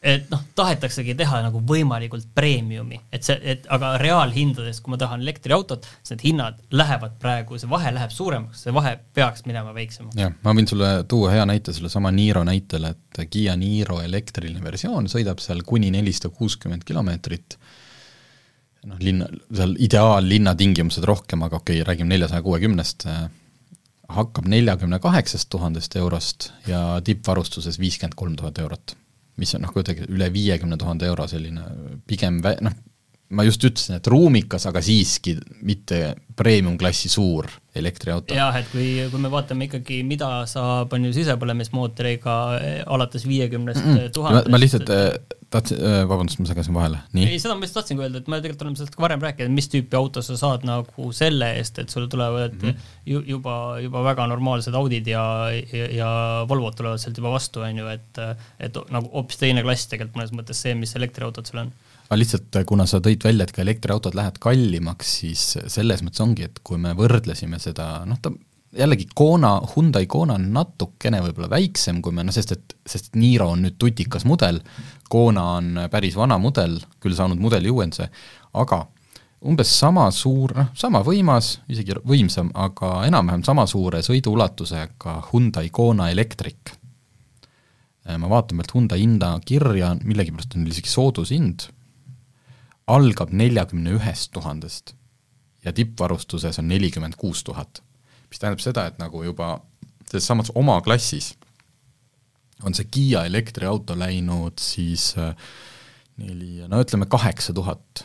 et 0.00 0.30
noh, 0.32 0.40
tahetaksegi 0.56 1.12
teha 1.18 1.42
nagu 1.44 1.60
võimalikult 1.68 2.30
premiumi, 2.36 2.96
et 3.12 3.26
see, 3.26 3.36
et 3.52 3.66
aga 3.72 3.92
reaalhindades, 4.00 4.80
kui 4.80 4.94
ma 4.94 4.98
tahan 5.00 5.20
elektriautot, 5.20 5.84
siis 6.00 6.14
need 6.14 6.24
hinnad 6.30 6.60
lähevad 6.72 7.18
praegu, 7.20 7.58
see 7.60 7.68
vahe 7.70 7.92
läheb 7.92 8.14
suuremaks, 8.14 8.62
see 8.64 8.72
vahe 8.74 8.94
peaks 9.16 9.44
minema 9.48 9.74
väiksemaks. 9.76 10.16
jah, 10.16 10.32
ma 10.44 10.54
võin 10.56 10.68
sulle 10.70 10.88
tuua 11.08 11.34
hea 11.34 11.44
näite 11.48 11.74
sellesama 11.76 12.12
Niro 12.16 12.44
näitel, 12.48 12.88
et 12.88 13.20
Kiia 13.28 13.56
Niro 13.60 13.98
elektriline 14.00 14.64
versioon 14.64 15.10
sõidab 15.12 15.42
seal 15.44 15.60
kuni 15.68 15.92
nelisada 15.92 16.32
kuuskümmend 16.32 16.86
kilomeetrit, 16.88 17.58
noh, 18.88 19.02
linna, 19.04 19.28
seal 19.52 19.76
ideaallinna 19.76 20.56
tingimused 20.56 21.04
rohkem, 21.04 21.44
aga 21.44 21.60
okei 21.60 21.82
okay,, 21.82 21.88
räägime 21.90 22.14
neljasaja 22.14 22.40
kuuekümnest, 22.46 23.04
hakkab 24.16 24.48
neljakümne 24.48 24.96
kaheksast 24.98 25.52
tuhandest 25.52 26.00
eurost 26.00 26.50
ja 26.66 26.80
tippvarustuses 27.04 27.76
viiskümmend 27.78 28.16
kolm 28.16 28.40
tuhat 28.40 28.64
eurot 28.64 28.96
mis 29.40 29.56
on 29.56 29.64
noh, 29.66 29.72
kuidagi 29.74 30.06
üle 30.12 30.30
viiekümne 30.32 30.78
tuhande 30.80 31.08
euro 31.10 31.26
selline 31.30 31.64
pigem 32.08 32.40
vä-, 32.44 32.58
noh, 32.64 32.76
ma 33.36 33.44
just 33.46 33.62
ütlesin, 33.64 33.98
et 34.00 34.08
ruumikas, 34.10 34.66
aga 34.66 34.82
siiski 34.82 35.36
mitte 35.66 36.00
premium-klassi 36.36 37.10
suur 37.12 37.46
elektriauto. 37.76 38.34
jah, 38.34 38.56
et 38.58 38.70
kui, 38.72 38.88
kui 39.12 39.22
me 39.22 39.30
vaatame 39.32 39.68
ikkagi, 39.68 40.00
mida 40.06 40.30
saab, 40.50 40.92
on 40.96 41.06
ju 41.08 41.12
sisepõlemismootoriga 41.20 42.36
alates 42.90 43.26
viiekümnest 43.28 43.86
tuhandest. 44.16 44.50
ma 44.50 44.60
lihtsalt 44.60 44.90
äh, 44.94 45.12
tahtsin 45.50 45.80
äh,, 45.82 46.02
vabandust, 46.08 46.40
ma 46.40 46.48
segasin 46.48 46.76
vahele, 46.76 47.00
nii? 47.16 47.26
ei, 47.32 47.40
seda 47.42 47.56
ma 47.58 47.66
just 47.66 47.76
tahtsingi 47.78 48.04
öelda, 48.04 48.22
et 48.22 48.30
me 48.30 48.38
tegelikult 48.38 48.64
oleme 48.66 48.80
sellest 48.80 48.96
ka 48.96 49.04
varem 49.04 49.24
rääkinud, 49.24 49.54
mis 49.56 49.70
tüüpi 49.72 49.98
auto 49.98 50.22
sa 50.24 50.38
saad 50.38 50.66
nagu 50.68 51.10
selle 51.16 51.52
eest, 51.58 51.80
et 51.82 51.92
sul 51.92 52.08
tulevad 52.12 52.56
mm 52.56 52.72
-hmm. 52.72 53.28
juba, 53.34 53.54
juba 53.82 54.04
väga 54.06 54.26
normaalsed 54.30 54.74
Audid 54.74 55.06
ja, 55.10 55.24
ja, 55.50 55.86
ja 56.00 56.10
Volvod 56.48 56.78
tulevad 56.78 57.02
sealt 57.02 57.18
juba 57.18 57.34
vastu, 57.34 57.64
on 57.66 57.78
ju, 57.82 57.86
et 57.88 58.24
et 58.60 58.76
nagu 58.90 59.10
hoopis 59.12 59.40
teine 59.40 59.62
klass 59.62 59.90
tegelikult 59.90 60.20
mõnes 60.20 60.34
mõttes 60.34 60.62
see, 60.62 60.74
mis 60.74 60.96
elektriautod 60.96 61.46
sul 61.46 61.64
on 61.64 61.72
aga 62.10 62.18
lihtsalt, 62.18 62.56
kuna 62.66 62.86
sa 62.90 62.98
tõid 62.98 63.22
välja, 63.22 63.46
et 63.46 63.52
ka 63.54 63.62
elektriautod 63.62 64.14
lähevad 64.18 64.38
kallimaks, 64.42 65.18
siis 65.22 65.58
selles 65.66 66.02
mõttes 66.02 66.22
ongi, 66.24 66.48
et 66.50 66.58
kui 66.66 66.78
me 66.78 66.94
võrdlesime 66.98 67.58
seda, 67.62 68.02
noh 68.06 68.18
ta 68.22 68.32
jällegi 68.76 69.06
Kona, 69.14 69.60
Hyundai 69.74 70.06
Kona 70.06 70.36
on 70.38 70.50
natukene 70.54 71.20
võib-olla 71.24 71.50
väiksem, 71.50 72.00
kui 72.02 72.14
me 72.14 72.24
noh, 72.26 72.34
sest 72.34 72.54
et, 72.54 72.76
sest 72.86 73.16
Niro 73.18 73.50
on 73.54 73.64
nüüd 73.66 73.76
tutikas 73.80 74.26
mudel, 74.28 74.60
Kona 75.10 75.46
on 75.58 75.84
päris 75.90 76.16
vana 76.18 76.38
mudel, 76.38 76.78
küll 77.02 77.16
saanud 77.18 77.40
mudeliuuenduse, 77.42 78.06
aga 78.60 78.84
umbes 79.50 79.72
sama 79.78 80.06
suur, 80.14 80.54
noh, 80.56 80.70
sama 80.78 81.02
võimas, 81.06 81.56
isegi 81.72 81.96
võimsam, 82.06 82.52
aga 82.54 83.00
enam-vähem 83.08 83.42
sama 83.46 83.66
suure 83.70 84.04
sõiduulatusega 84.06 85.16
Hyundai 85.30 85.72
Kona 85.72 86.10
Electric. 86.14 86.76
ma 88.18 88.28
vaatan 88.28 88.58
pealt 88.58 88.72
Hyundai 88.74 89.00
hinda 89.00 89.34
kirja, 89.44 89.94
millegipärast 90.04 90.56
on 90.56 90.66
isegi 90.66 90.88
soodushind, 90.88 91.68
algab 92.90 93.30
neljakümne 93.30 93.92
ühest 93.98 94.32
tuhandest 94.34 94.94
ja 95.64 95.72
tippvarustuses 95.72 96.58
on 96.58 96.68
nelikümmend 96.68 97.14
kuus 97.20 97.44
tuhat. 97.44 97.82
Mis 98.30 98.40
tähendab 98.40 98.62
seda, 98.62 98.86
et 98.90 98.98
nagu 99.02 99.24
juba 99.26 99.56
selles 100.10 100.26
samas 100.26 100.52
oma 100.58 100.80
klassis 100.86 101.34
on 102.66 102.76
see 102.76 102.88
Kiia 102.92 103.24
elektriauto 103.28 103.96
läinud 103.98 104.60
siis 104.60 105.12
äh, 105.18 105.32
neli, 106.20 106.60
no 106.68 106.80
ütleme 106.82 107.08
kaheksa 107.10 107.54
tuhat 107.56 108.04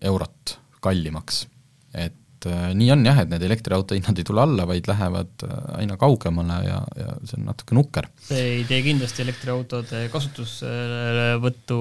eurot 0.00 0.58
kallimaks. 0.80 1.46
et 1.94 2.16
äh, 2.48 2.70
nii 2.76 2.90
on 2.94 3.04
jah, 3.04 3.20
et 3.22 3.30
need 3.32 3.42
elektriauto 3.46 3.96
hinnad 3.96 4.18
ei 4.20 4.26
tule 4.26 4.42
alla, 4.44 4.66
vaid 4.68 4.86
lähevad 4.90 5.44
äh, 5.46 5.56
aina 5.80 5.96
kaugemale 6.00 6.58
ja, 6.66 6.78
ja 6.98 7.16
see 7.24 7.38
on 7.38 7.48
natuke 7.50 7.76
nukker. 7.76 8.08
see 8.28 8.44
ei 8.56 8.62
tee 8.68 8.80
kindlasti 8.86 9.24
elektriautode 9.24 10.04
kasutusvõttu 10.12 11.80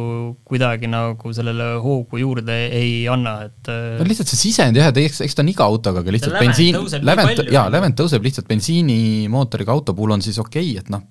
kuidagi 0.49 0.91
nagu 0.91 1.33
sellele 1.35 1.71
hoogu 1.83 2.21
juurde 2.23 2.57
ei 2.67 3.05
anna, 3.11 3.37
et 3.49 3.71
no 3.71 4.09
lihtsalt 4.09 4.33
see 4.33 4.43
sisend 4.49 4.79
jah, 4.79 4.91
et 4.93 5.03
eks, 5.05 5.23
eks 5.27 5.37
ta 5.37 5.45
on 5.45 5.53
iga 5.53 5.69
autoga, 5.69 6.03
aga 6.03 6.17
lihtsalt 6.17 6.39
bensiin, 6.39 6.81
lävend, 7.05 7.45
jaa, 7.53 7.69
lävend 7.71 7.99
tõuseb 7.99 8.25
lihtsalt 8.25 8.49
bensiinimootoriga 8.49 9.73
auto 9.73 9.95
puhul 9.97 10.17
on 10.17 10.25
siis 10.25 10.41
okei 10.41 10.73
okay,, 10.73 10.83
et 10.83 10.93
noh, 10.93 11.05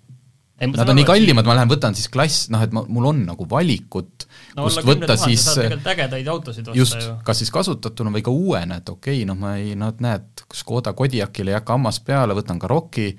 Nad 0.59 0.91
on 0.91 0.97
nii 0.99 1.07
kallimad, 1.07 1.47
ma 1.47 1.55
lähen 1.55 1.71
võtan 1.71 1.95
siis 1.95 2.09
klass, 2.11 2.49
noh 2.51 2.63
et 2.65 2.73
ma, 2.75 2.83
mul 2.91 3.13
on 3.13 3.21
nagu 3.29 3.47
valikut 3.47 4.27
no, 4.59 4.67
kust 4.67 4.85
võtta 4.87 5.17
siis 5.21 5.47
ägedaid 5.59 6.29
autosid 6.29 6.69
osta 6.69 6.79
just, 6.79 6.99
ju. 7.01 7.17
kas 7.27 7.43
siis 7.43 7.53
kasutatuna 7.55 8.13
või 8.15 8.25
ka 8.27 8.35
uuena, 8.35 8.81
et 8.83 8.93
okei 8.93 9.23
okay,, 9.23 9.29
noh 9.29 9.39
ma 9.39 9.57
ei, 9.61 9.75
noh 9.79 9.95
näed, 10.05 10.45
Škoda 10.59 10.95
Kodiakil 10.99 11.53
ei 11.53 11.59
hakka 11.59 11.77
hammas 11.77 12.01
peale, 12.05 12.37
võtan 12.37 12.61
ka 12.61 12.71
Rocki, 12.71 13.11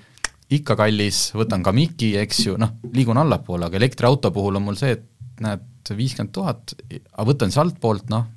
ikka 0.59 0.77
kallis, 0.79 1.29
võtan 1.37 1.63
ka 1.65 1.73
Miki, 1.75 2.13
eks 2.21 2.45
ju, 2.47 2.57
noh, 2.61 2.77
liigun 2.95 3.19
allapoole, 3.21 3.69
aga 3.69 3.79
elektriauto 3.79 4.33
puhul 4.35 4.59
on 4.59 4.67
mul 4.69 4.79
see, 4.79 4.97
et 4.97 5.05
näed, 5.43 5.65
viiskümmend 5.89 6.33
tuhat, 6.35 6.75
aga 6.89 7.25
võtan 7.25 7.49
siis 7.49 7.61
altpoolt, 7.63 8.09
noh, 8.13 8.27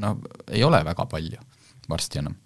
no 0.00 0.14
ei 0.48 0.62
ole 0.64 0.80
väga 0.86 1.04
palju 1.10 1.40
varsti 1.90 2.22
enam 2.22 2.36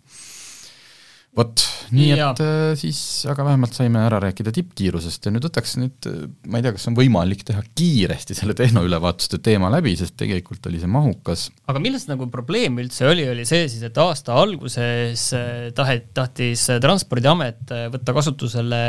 vot, 1.36 1.62
nii 1.94 2.08
ja. 2.14 2.30
et 2.32 2.40
äh, 2.42 2.70
siis, 2.78 2.98
aga 3.28 3.44
vähemalt 3.46 3.76
saime 3.76 4.00
ära 4.06 4.18
rääkida 4.24 4.52
tippkiirusest 4.56 5.28
ja 5.28 5.32
nüüd 5.34 5.44
võtaks 5.46 5.76
nüüd, 5.80 6.08
äh, 6.08 6.22
ma 6.48 6.60
ei 6.60 6.64
tea, 6.64 6.72
kas 6.76 6.88
on 6.90 6.96
võimalik 6.96 7.44
teha 7.46 7.60
kiiresti 7.76 8.36
selle 8.38 8.56
tehnoülevaatuste 8.56 9.40
teema 9.44 9.70
läbi, 9.72 9.92
sest 10.00 10.16
tegelikult 10.20 10.66
oli 10.70 10.80
see 10.82 10.90
mahukas. 10.90 11.48
aga 11.68 11.82
milles 11.82 12.08
nagu 12.08 12.28
probleem 12.32 12.80
üldse 12.82 13.08
oli, 13.10 13.26
oli 13.28 13.44
see 13.48 13.66
siis, 13.68 13.84
et 13.86 14.00
aasta 14.00 14.38
alguses 14.40 15.26
äh, 15.36 15.52
tahet-, 15.76 16.08
tahtis 16.16 16.66
Transpordiamet 16.82 17.76
võtta 17.92 18.16
kasutusele 18.16 18.80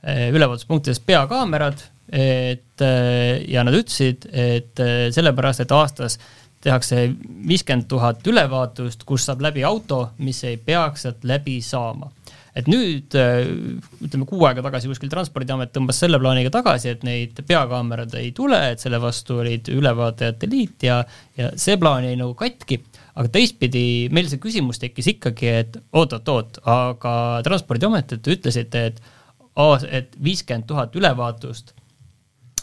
ülevaatuspunktides 0.00 1.02
peakaamerad, 1.04 1.82
et 2.16 2.80
ja 2.80 3.64
nad 3.66 3.74
ütlesid, 3.76 4.24
et 4.32 4.80
sellepärast, 5.12 5.60
et 5.60 5.74
aastas 5.76 6.16
tehakse 6.60 7.08
viiskümmend 7.48 7.88
tuhat 7.88 8.26
ülevaatust, 8.26 9.04
kus 9.08 9.24
saab 9.28 9.44
läbi 9.44 9.64
auto, 9.64 10.10
mis 10.20 10.42
ei 10.44 10.58
peaks 10.60 11.06
sealt 11.06 11.24
läbi 11.24 11.60
saama. 11.64 12.10
et 12.50 12.66
nüüd 12.66 13.14
äh, 13.14 13.46
ütleme 14.02 14.26
kuu 14.26 14.42
aega 14.44 14.62
tagasi 14.64 14.88
kuskil 14.90 15.08
Transpordiamet 15.08 15.70
tõmbas 15.72 16.00
selle 16.02 16.18
plaaniga 16.18 16.50
tagasi, 16.50 16.90
et 16.90 17.04
neid 17.06 17.38
peakaamerad 17.46 18.16
ei 18.18 18.32
tule, 18.34 18.58
et 18.72 18.82
selle 18.82 18.98
vastu 19.00 19.38
olid 19.38 19.70
ülevaatajate 19.70 20.48
liit 20.50 20.82
ja, 20.82 20.98
ja 21.38 21.52
see 21.54 21.78
plaan 21.78 22.08
jäi 22.08 22.16
nagu 22.18 22.34
katki 22.34 22.80
aga 23.14 23.30
teistpidi 23.36 23.84
meil 24.14 24.28
see 24.30 24.40
küsimus 24.42 24.80
tekkis 24.82 25.12
ikkagi, 25.14 25.54
et 25.62 25.78
oot-oot-oot, 25.96 26.62
aga 26.70 27.14
Transpordiamet, 27.46 28.16
et 28.16 28.22
te 28.24 28.36
ütlesite, 28.36 28.84
et 28.90 29.02
et 29.90 30.14
viiskümmend 30.24 30.64
tuhat 30.64 30.94
ülevaatust 30.96 31.74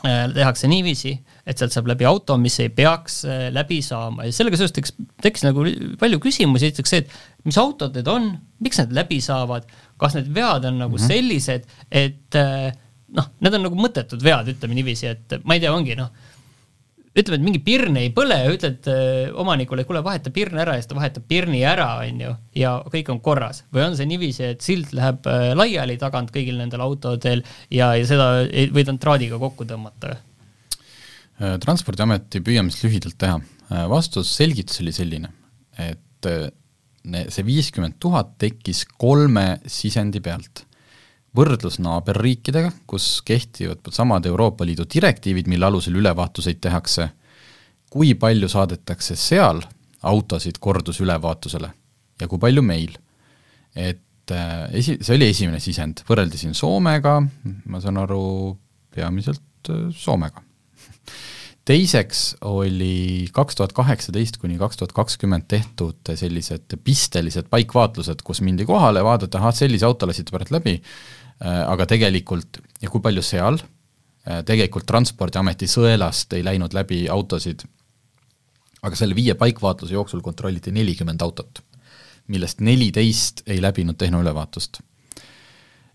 tehakse 0.03 0.69
niiviisi, 0.69 1.13
et 1.47 1.59
sealt 1.59 1.73
saab 1.73 1.89
läbi 1.89 2.05
auto, 2.07 2.37
mis 2.41 2.57
ei 2.63 2.69
peaks 2.73 3.21
äh, 3.25 3.47
läbi 3.53 3.79
saama 3.85 4.27
ja 4.27 4.35
sellega 4.35 4.59
seoses 4.59 4.75
tekkis, 4.75 4.95
tekkis 5.23 5.45
nagu 5.47 5.65
palju 5.99 6.19
küsimusi, 6.23 6.69
esiteks 6.69 6.93
see, 6.93 7.05
et 7.05 7.47
mis 7.47 7.57
autod 7.61 7.97
need 7.97 8.09
on, 8.11 8.29
miks 8.63 8.81
need 8.81 8.95
läbi 8.97 9.19
saavad, 9.23 9.67
kas 10.01 10.17
need 10.19 10.29
vead 10.35 10.67
on 10.69 10.81
nagu 10.83 10.97
mm 10.97 11.01
-hmm. 11.01 11.07
sellised, 11.07 11.67
et 11.91 12.39
äh, 12.39 12.71
noh, 13.17 13.29
need 13.39 13.59
on 13.59 13.67
nagu 13.69 13.79
mõttetud 13.79 14.23
vead, 14.23 14.53
ütleme 14.53 14.77
niiviisi, 14.77 15.07
et 15.13 15.39
ma 15.43 15.57
ei 15.57 15.63
tea, 15.63 15.73
ongi 15.73 15.97
noh 15.97 16.11
ütleme, 17.17 17.39
et 17.39 17.45
mingi 17.45 17.61
pirn 17.65 17.97
ei 17.99 18.11
põle 18.13 18.37
ütled 18.51 18.87
äh, 18.91 19.29
omanikule, 19.41 19.85
kuule, 19.87 20.03
vaheta 20.05 20.31
pirn 20.33 20.59
ära 20.61 20.75
ja 20.75 20.83
siis 20.83 20.91
ta 20.91 20.97
vahetab 20.97 21.25
pirni 21.29 21.63
ära, 21.67 21.89
on 22.05 22.21
ju, 22.23 22.33
ja 22.59 22.75
kõik 22.93 23.11
on 23.13 23.21
korras. 23.25 23.63
või 23.73 23.87
on 23.87 23.97
see 23.97 24.09
niiviisi, 24.09 24.45
et 24.53 24.65
sild 24.65 24.93
läheb 24.97 25.27
äh, 25.31 25.49
laiali 25.57 25.97
tagant 26.01 26.31
kõigil 26.33 26.59
nendel 26.61 26.83
autodel 26.85 27.43
ja, 27.73 27.93
ja 27.97 28.05
seda 28.07 28.29
võid 28.45 28.83
ainult 28.85 29.03
traadiga 29.03 29.41
kokku 29.41 29.67
tõmmata? 29.69 30.17
Äh, 31.41 31.57
transpordiameti 31.63 32.43
püüame 32.45 32.73
siis 32.73 32.87
lühidalt 32.87 33.17
teha. 33.17 33.41
vastus, 33.91 34.29
selgitus 34.31 34.79
oli 34.79 34.93
selline, 34.95 35.33
et 35.77 36.27
see 37.33 37.43
viiskümmend 37.43 37.97
tuhat 37.99 38.37
tekkis 38.39 38.85
kolme 38.99 39.59
sisendi 39.67 40.21
pealt 40.23 40.66
võrdlus 41.37 41.77
naaberriikidega, 41.83 42.71
kus 42.89 43.21
kehtivad 43.25 43.85
samad 43.93 44.25
Euroopa 44.25 44.65
Liidu 44.65 44.87
direktiivid, 44.93 45.49
mille 45.51 45.67
alusel 45.67 45.99
ülevaatuseid 45.99 46.59
tehakse, 46.63 47.09
kui 47.93 48.15
palju 48.19 48.49
saadetakse 48.51 49.15
seal 49.19 49.61
autosid 50.07 50.59
kordusülevaatusele 50.59 51.69
ja 52.21 52.27
kui 52.27 52.41
palju 52.41 52.63
meil. 52.65 52.97
et 53.77 54.31
äh, 54.33 54.69
esi, 54.73 54.97
see 55.01 55.15
oli 55.15 55.27
esimene 55.29 55.59
sisend, 55.61 56.01
võrreldasin 56.07 56.55
Soomega, 56.57 57.19
ma 57.69 57.81
saan 57.81 57.99
aru, 58.01 58.57
peamiselt 58.95 59.69
äh, 59.69 59.87
Soomega. 59.93 60.41
Teiseks 61.67 62.37
oli 62.47 63.27
kaks 63.35 63.59
tuhat 63.59 63.73
kaheksateist 63.75 64.37
kuni 64.39 64.55
kaks 64.57 64.79
tuhat 64.79 64.93
kakskümmend 64.95 65.49
tehtud 65.51 66.15
sellised 66.15 66.77
pistelised 66.83 67.49
paikvaatlused, 67.51 68.23
kus 68.23 68.39
mindi 68.41 68.65
kohale, 68.65 69.03
vaadata, 69.03 69.41
ahah, 69.41 69.55
sellise 69.55 69.85
auto 69.85 70.07
lasite 70.07 70.31
pärast 70.31 70.53
läbi, 70.55 70.77
Äh, 71.37 71.63
aga 71.69 71.85
tegelikult, 71.85 72.57
ja 72.81 72.89
kui 72.89 73.01
palju 73.03 73.21
seal, 73.21 73.59
äh, 74.25 74.39
tegelikult 74.45 74.87
Transpordiameti 74.89 75.67
sõelast 75.69 76.33
ei 76.33 76.41
läinud 76.45 76.73
läbi 76.73 77.03
autosid, 77.13 77.61
aga 78.81 78.97
selle 78.97 79.13
viie 79.17 79.35
paikvaatluse 79.37 79.93
jooksul 79.93 80.23
kontrolliti 80.25 80.73
nelikümmend 80.73 81.21
autot, 81.21 81.61
millest 82.33 82.63
neliteist 82.65 83.43
ei 83.45 83.61
läbinud 83.61 83.99
tehnoülevaatust. 84.01 84.81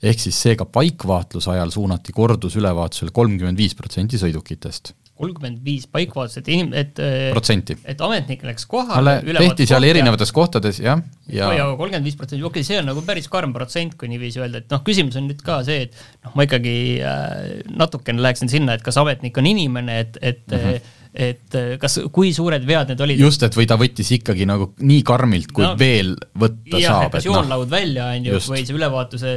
ehk 0.03 0.19
siis 0.19 0.39
seega 0.43 0.65
paikvaatluse 0.65 1.51
ajal 1.51 1.71
suunati 1.71 2.13
kordusülevaatusele 2.13 3.11
kolmkümmend 3.15 3.59
viis 3.59 3.75
protsenti 3.75 4.19
sõidukitest 4.19 4.95
kolmkümmend 5.23 5.61
viis 5.65 5.87
paikvaatlust, 5.93 6.41
et 6.43 6.51
inim-, 6.53 6.73
et 6.77 6.99
äh, 7.03 7.29
protsenti. 7.35 7.77
et 7.89 8.01
ametnik 8.03 8.43
läks 8.47 8.67
kohale 8.71 9.19
tehti 9.29 9.69
seal 9.71 9.87
erinevates 9.87 10.35
kohtades, 10.35 10.81
jah, 10.83 11.03
ja 11.31 11.53
ja 11.57 11.69
kolmkümmend 11.79 12.09
viis 12.09 12.19
protsenti, 12.19 12.43
okei 12.43 12.63
okay,, 12.63 12.69
see 12.69 12.81
on 12.83 12.91
nagu 12.91 13.05
päris 13.07 13.29
karm 13.33 13.55
protsent, 13.57 13.95
kui 14.01 14.11
niiviisi 14.11 14.43
öelda, 14.43 14.65
et 14.65 14.73
noh, 14.73 14.83
küsimus 14.87 15.19
on 15.21 15.29
nüüd 15.31 15.45
ka 15.47 15.61
see, 15.67 15.87
et 15.87 16.03
noh, 16.25 16.35
ma 16.39 16.49
ikkagi 16.49 16.75
äh, 17.07 17.37
natukene 17.71 18.25
läheksin 18.25 18.51
sinna, 18.53 18.79
et 18.79 18.85
kas 18.87 18.99
ametnik 19.03 19.39
on 19.39 19.49
inimene, 19.53 20.03
et, 20.07 20.19
et 20.23 20.45
mm 20.51 20.67
-hmm 20.67 20.99
et 21.13 21.55
äh, 21.55 21.75
kas, 21.81 21.99
kui 22.13 22.31
suured 22.33 22.65
vead 22.65 22.89
need 22.89 23.01
olid? 23.05 23.21
just, 23.21 23.43
et 23.45 23.57
või 23.57 23.67
ta 23.69 23.77
võttis 23.81 24.09
ikkagi 24.17 24.47
nagu 24.49 24.71
nii 24.81 25.03
karmilt, 25.05 25.51
kui 25.53 25.67
no, 25.67 25.75
veel 25.77 26.15
võtta 26.41 26.81
jah, 26.81 27.03
saab. 27.03 27.13
kas 27.13 27.27
noh. 27.27 27.37
joonlaud 27.37 27.67
no. 27.67 27.73
välja, 27.75 28.07
on 28.17 28.29
ju, 28.31 28.39
või 28.49 28.65
see 28.65 28.77
ülevaatuse 28.79 29.35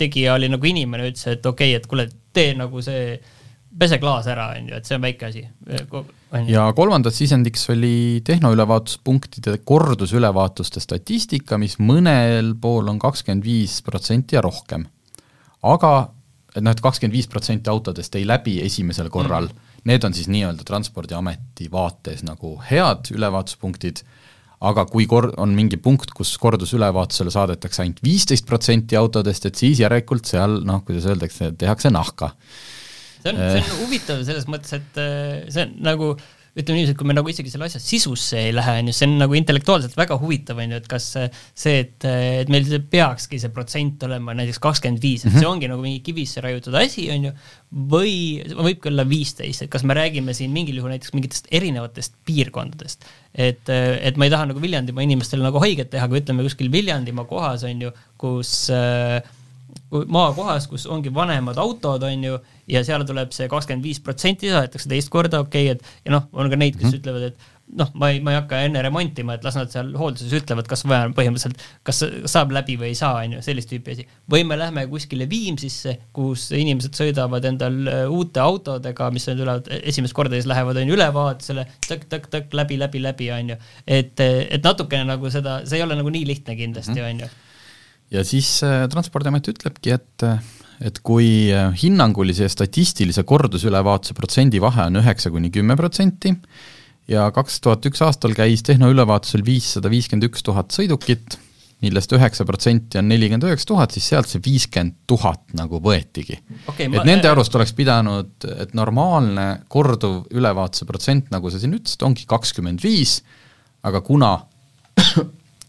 tegija 0.00 0.38
oli 0.38 0.48
nagu 0.48 0.70
inimene, 0.72 1.10
ütles, 1.12 1.26
et 1.28 1.44
okei 1.44 1.74
okay,, 1.74 1.82
et 1.82 1.90
kuule, 1.90 2.08
tee 2.32 2.54
nagu 2.56 2.80
see 2.84 3.18
pese 3.78 3.98
klaas 4.00 4.26
ära, 4.30 4.50
on 4.56 4.70
ju, 4.70 4.78
et 4.78 4.88
see 4.88 4.96
on 4.96 5.04
väike 5.04 5.28
asi. 5.28 5.44
ja 6.48 6.66
kolmandaks 6.76 7.20
sisendiks 7.20 7.68
oli 7.74 8.22
tehnoülevaatuspunktide 8.26 9.58
kordusülevaatuste 9.68 10.80
statistika, 10.82 11.58
mis 11.60 11.78
mõnel 11.78 12.54
pool 12.60 12.88
on 12.92 13.00
kakskümmend 13.02 13.44
viis 13.44 13.80
protsenti 13.86 14.38
ja 14.38 14.44
rohkem. 14.44 14.86
aga 15.62 15.92
et 16.56 16.64
noh, 16.64 16.72
et 16.72 16.80
kakskümmend 16.80 17.16
viis 17.16 17.28
protsenti 17.28 17.70
autodest 17.70 18.14
ei 18.16 18.26
läbi 18.28 18.60
esimesel 18.64 19.10
korral 19.12 19.50
mm., 19.50 19.64
need 19.86 20.04
on 20.04 20.14
siis 20.16 20.26
nii-öelda 20.32 20.64
Transpordiameti 20.66 21.68
vaates 21.70 22.24
nagu 22.26 22.56
head 22.70 23.12
ülevaatuspunktid, 23.14 24.00
aga 24.66 24.86
kui 24.90 25.06
kor-, 25.06 25.30
on 25.38 25.52
mingi 25.54 25.78
punkt, 25.78 26.10
kus 26.16 26.32
kordusülevaatusele 26.42 27.30
saadetakse 27.30 27.84
ainult 27.84 28.00
viisteist 28.02 28.48
protsenti 28.48 28.98
autodest, 28.98 29.46
et 29.46 29.60
siis 29.60 29.84
järelikult 29.84 30.26
seal 30.26 30.58
noh, 30.66 30.82
kuidas 30.86 31.06
öeldakse, 31.12 31.52
tehakse 31.60 31.92
nahka 31.94 32.32
see 33.26 33.34
on, 33.34 33.44
see 33.52 33.62
on 33.66 33.84
huvitav 33.84 34.24
selles 34.28 34.48
mõttes, 34.50 34.78
et 34.78 35.02
äh, 35.02 35.44
see 35.50 35.66
on 35.66 35.76
nagu 35.86 36.14
ütleme 36.56 36.78
niiviisi, 36.78 36.94
et 36.94 36.98
kui 36.98 37.08
me 37.08 37.14
nagu 37.16 37.28
isegi 37.28 37.50
selle 37.52 37.66
asja 37.68 37.80
sisusse 37.82 38.38
ei 38.46 38.52
lähe, 38.54 38.78
on 38.80 38.88
ju, 38.88 38.94
see 38.96 39.06
on 39.10 39.18
nagu 39.20 39.36
intellektuaalselt 39.36 39.96
väga 39.98 40.16
huvitav, 40.22 40.62
on 40.62 40.72
ju, 40.72 40.78
et 40.80 40.88
kas 40.88 41.08
see, 41.12 41.74
et, 41.82 42.06
et 42.06 42.52
meil 42.52 42.70
peakski 42.92 43.40
see 43.42 43.52
protsent 43.52 44.06
olema 44.08 44.32
näiteks 44.38 44.60
kakskümmend 44.64 45.04
viis, 45.04 45.26
et 45.26 45.34
see 45.34 45.42
mhm. 45.42 45.50
ongi 45.50 45.70
nagu 45.72 45.84
mingi 45.84 46.00
kivisse 46.06 46.40
raiutud 46.44 46.76
asi, 46.80 47.10
on 47.12 47.28
ju, 47.28 47.34
või 47.92 48.16
võib 48.56 48.80
ka 48.80 48.88
olla 48.92 49.04
viisteist, 49.08 49.66
et 49.66 49.72
kas 49.72 49.84
me 49.84 49.96
räägime 49.98 50.32
siin 50.36 50.54
mingil 50.54 50.80
juhul 50.80 50.94
näiteks 50.94 51.12
mingitest 51.16 51.52
erinevatest 51.52 52.16
piirkondadest. 52.28 53.04
et, 53.36 53.68
et 53.68 54.16
ma 54.16 54.24
ei 54.24 54.32
taha 54.32 54.48
nagu 54.48 54.62
Viljandimaa 54.62 55.04
inimestele 55.04 55.44
nagu 55.44 55.60
haiget 55.60 55.92
teha, 55.92 56.08
aga 56.08 56.22
ütleme 56.22 56.46
kuskil 56.46 56.72
Viljandimaa 56.72 57.28
kohas, 57.28 57.68
on 57.68 57.84
ju, 57.84 57.92
kus 58.16 58.70
äh, 58.72 59.20
maakohas, 59.90 60.66
kus 60.70 60.86
ongi 60.90 61.12
vanemad 61.14 61.58
autod, 61.62 62.02
on 62.06 62.24
ju, 62.24 62.38
ja 62.70 62.82
seal 62.86 63.04
tuleb 63.06 63.34
see 63.34 63.48
kakskümmend 63.50 63.86
viis 63.86 64.00
protsenti, 64.02 64.50
saadetakse 64.50 64.90
teist 64.90 65.10
korda, 65.12 65.42
okei 65.44 65.70
okay,, 65.70 65.76
et 65.76 66.08
ja 66.08 66.16
noh, 66.16 66.26
on 66.34 66.50
ka 66.50 66.58
neid, 66.58 66.78
kes 66.78 66.88
mm 66.88 66.90
-hmm. 66.90 67.02
ütlevad, 67.02 67.28
et 67.30 67.54
noh, 67.80 67.90
ma 67.98 68.10
ei, 68.10 68.20
ma 68.22 68.32
ei 68.32 68.38
hakka 68.38 68.60
enne 68.66 68.82
remontima, 68.84 69.34
et 69.36 69.46
las 69.46 69.56
nad 69.58 69.70
seal 69.70 69.92
hoolduses 69.98 70.34
ütlevad, 70.38 70.68
kas 70.70 70.84
vaja 70.86 71.08
põhimõtteliselt, 71.14 71.62
kas 71.86 72.02
saab 72.30 72.52
läbi 72.54 72.76
või 72.78 72.92
ei 72.92 72.98
saa, 72.98 73.22
on 73.22 73.36
ju, 73.36 73.42
sellist 73.46 73.70
tüüpi 73.72 73.94
asi. 73.94 74.06
või 74.30 74.44
me 74.46 74.58
lähme 74.58 74.86
kuskile 74.90 75.28
Viimsisse, 75.30 75.96
kus 76.12 76.50
inimesed 76.54 76.94
sõidavad 76.98 77.44
endal 77.44 77.80
äh, 77.86 78.04
uute 78.10 78.40
autodega, 78.40 79.10
mis 79.10 79.26
nüüd 79.30 79.42
tulevad 79.42 79.70
esimest 79.82 80.14
korda, 80.14 80.38
siis 80.38 80.50
lähevad, 80.50 80.76
on 80.76 80.90
ju, 80.92 80.98
ülevaatusele, 80.98 81.66
tõk-tõk-tõk, 81.88 82.54
läbi, 82.54 82.78
läbi, 82.78 83.02
läbi, 83.02 83.32
on 83.34 83.54
ju. 83.54 83.58
et, 83.86 84.20
et 84.20 84.62
natukene 84.62 85.04
nagu 85.04 85.30
seda, 85.30 85.60
see 85.66 85.80
ei 85.80 85.86
ole 85.86 85.98
nagu 85.98 86.10
nii 86.10 86.26
lihtne 86.26 86.56
kindlasti, 86.58 87.00
mhm. 87.00 87.10
on 87.10 87.26
ju 87.26 87.34
ja 88.10 88.22
siis 88.26 88.58
äh, 88.66 88.84
Transpordiamet 88.92 89.48
ütlebki, 89.54 89.96
et 89.96 90.26
äh, 90.26 90.38
et 90.84 91.00
kui 91.06 91.48
äh, 91.54 91.70
hinnangulise 91.80 92.46
ja 92.46 92.52
statistilise 92.52 93.24
kordusülevaatuse 93.28 94.16
protsendi 94.16 94.60
vahe 94.60 94.88
on 94.90 95.00
üheksa 95.00 95.32
kuni 95.32 95.50
kümme 95.54 95.76
protsenti 95.78 96.34
ja 97.08 97.30
kaks 97.34 97.60
tuhat 97.64 97.86
üks 97.88 98.02
aastal 98.04 98.34
käis 98.36 98.64
tehnoülevaatusel 98.66 99.44
viissada 99.46 99.90
viiskümmend 99.92 100.28
üks 100.28 100.44
tuhat 100.44 100.74
sõidukit, 100.74 101.38
millest 101.84 102.12
üheksa 102.16 102.44
protsenti 102.48 103.00
on 103.00 103.08
nelikümmend 103.08 103.46
üheksa 103.48 103.70
tuhat, 103.70 103.94
siis 103.96 104.08
sealt 104.12 104.28
see 104.30 104.42
viiskümmend 104.44 104.98
tuhat 105.08 105.56
nagu 105.56 105.80
võetigi 105.82 106.38
okay,. 106.66 106.90
et 106.90 106.98
ma, 106.98 107.06
nende 107.08 107.30
arust 107.30 107.56
oleks 107.56 107.72
pidanud, 107.76 108.48
et 108.66 108.76
normaalne 108.76 109.48
korduv 109.72 110.26
ülevaatuse 110.34 110.88
protsent, 110.88 111.32
nagu 111.32 111.52
sa 111.52 111.62
siin 111.62 111.76
ütlesid, 111.78 112.04
ongi 112.04 112.28
kakskümmend 112.28 112.84
viis, 112.84 113.20
aga 113.86 114.02
kuna 114.04 114.34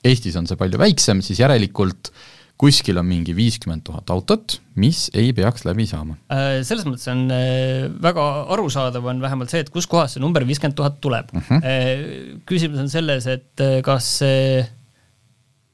Eestis 0.08 0.38
on 0.40 0.48
see 0.50 0.60
palju 0.60 0.80
väiksem, 0.82 1.24
siis 1.26 1.42
järelikult 1.44 2.12
kuskil 2.58 2.98
on 2.98 3.06
mingi 3.06 3.36
viiskümmend 3.38 3.84
tuhat 3.86 4.10
autot, 4.14 4.58
mis 4.82 5.08
ei 5.18 5.30
peaks 5.38 5.66
läbi 5.68 5.86
saama. 5.90 6.18
Äh, 6.34 6.64
selles 6.66 6.88
mõttes 6.90 7.06
on 7.12 7.28
äh, 7.34 7.86
väga 8.02 8.26
arusaadav, 8.56 9.06
on 9.12 9.22
vähemalt 9.22 9.54
see, 9.54 9.62
et 9.66 9.70
kuskohast 9.74 10.18
see 10.18 10.24
number 10.24 10.46
viiskümmend 10.48 10.78
tuhat 10.80 10.98
tuleb 11.04 11.30
uh. 11.34 11.38
Mhm. 11.38 11.62
Äh, 11.62 11.78
-huh. 11.86 12.42
küsimus 12.50 12.82
on 12.82 12.90
selles, 12.90 13.30
et 13.30 13.68
kas 13.86 14.10
see 14.24 14.66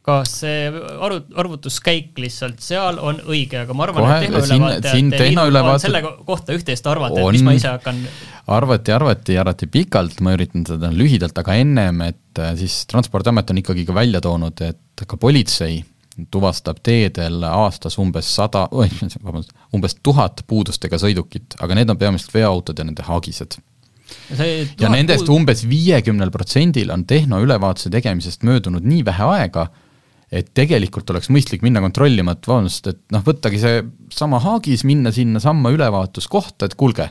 kas 0.03 0.33
see 0.41 0.67
arvu, 0.67 1.21
arvutuskäik 1.39 2.17
lihtsalt 2.19 2.59
seal 2.59 2.97
on 2.99 3.21
õige, 3.23 3.61
aga 3.63 3.75
ma 3.77 3.85
arvan, 3.87 4.09
et 4.75 4.83
tehnoülevaatajad 5.15 5.85
selle 5.85 6.01
kohta 6.27 6.55
üht-teist 6.57 6.89
arvata, 6.91 7.21
et 7.21 7.37
mis 7.37 7.45
ma 7.47 7.53
ise 7.55 7.71
hakkan 7.71 8.01
arvati, 8.51 8.91
arvati, 8.91 9.37
arvati 9.39 9.69
pikalt, 9.71 10.19
ma 10.25 10.35
üritan 10.35 10.67
seda 10.67 10.91
lühidalt, 10.91 11.39
aga 11.39 11.55
ennem, 11.55 12.03
et 12.09 12.19
siis 12.59 12.83
Transpordiamet 12.91 13.51
on 13.53 13.59
ikkagi 13.61 13.85
ka 13.87 13.95
välja 13.95 14.21
toonud, 14.23 14.61
et 14.65 15.05
ka 15.07 15.17
politsei 15.17 15.81
tuvastab 16.31 16.79
teedel 16.85 17.43
aastas 17.47 17.97
umbes 18.01 18.27
sada, 18.35 18.67
vabandust, 18.71 19.53
umbes 19.73 19.95
tuhat 20.05 20.43
puudustega 20.47 20.99
sõidukit, 21.01 21.57
aga 21.63 21.77
need 21.77 21.93
on 21.93 21.99
peamiselt 21.99 22.35
veoautod 22.35 22.79
ja 22.79 22.85
nende 22.85 23.05
haagised. 23.07 23.57
ja 24.37 24.91
nendest 24.93 25.25
puud... 25.25 25.39
umbes 25.39 25.63
viiekümnel 25.69 26.29
protsendil 26.33 26.91
on 26.93 27.07
tehnoülevaatuse 27.09 27.89
tegemisest 27.93 28.45
möödunud 28.45 28.85
nii 28.85 29.01
vähe 29.05 29.31
aega, 29.39 29.67
et 30.33 30.53
tegelikult 30.53 31.09
oleks 31.13 31.31
mõistlik 31.33 31.65
minna 31.65 31.81
kontrollima, 31.81 32.35
et 32.35 32.47
vabandust, 32.47 32.87
et 32.89 33.01
noh, 33.13 33.25
võttagi 33.25 33.61
see 33.61 33.81
sama 34.13 34.41
haagis, 34.43 34.85
minna 34.85 35.13
sinnasamma 35.13 35.73
ülevaatuskohta, 35.73 36.69
et 36.69 36.77
kuulge 36.77 37.09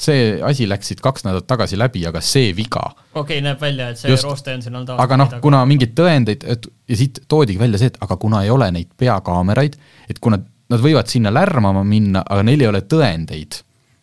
see 0.00 0.36
asi 0.44 0.66
läks 0.68 0.90
siit 0.90 1.00
kaks 1.04 1.24
nädalat 1.24 1.46
tagasi 1.48 1.78
läbi, 1.78 2.02
aga 2.08 2.20
see 2.24 2.50
viga. 2.56 2.82
okei 3.14 3.38
okay,, 3.38 3.44
näeb 3.44 3.60
välja, 3.60 3.90
et 3.92 4.00
see 4.00 4.12
Just, 4.12 4.26
rooste 4.28 4.54
on 4.54 4.64
siin 4.64 4.74
olnud 4.74 4.92
aastaid. 4.92 5.04
aga 5.06 5.18
noh, 5.22 5.36
kuna 5.42 5.62
mingeid 5.68 5.94
tõendeid, 5.96 6.44
et 6.52 6.68
ja 6.88 6.98
siit 7.00 7.22
toodigi 7.28 7.60
välja 7.60 7.80
see, 7.80 7.92
et 7.94 7.98
aga 8.04 8.18
kuna 8.20 8.42
ei 8.44 8.52
ole 8.52 8.68
neid 8.76 8.92
peakaameraid, 8.98 9.78
et 10.10 10.20
kuna 10.20 10.40
nad 10.72 10.82
võivad 10.82 11.08
sinna 11.08 11.32
lärmama 11.32 11.84
minna, 11.86 12.24
aga 12.26 12.44
neil 12.44 12.64
ei 12.64 12.68
ole 12.68 12.82
tõendeid, 12.90 13.60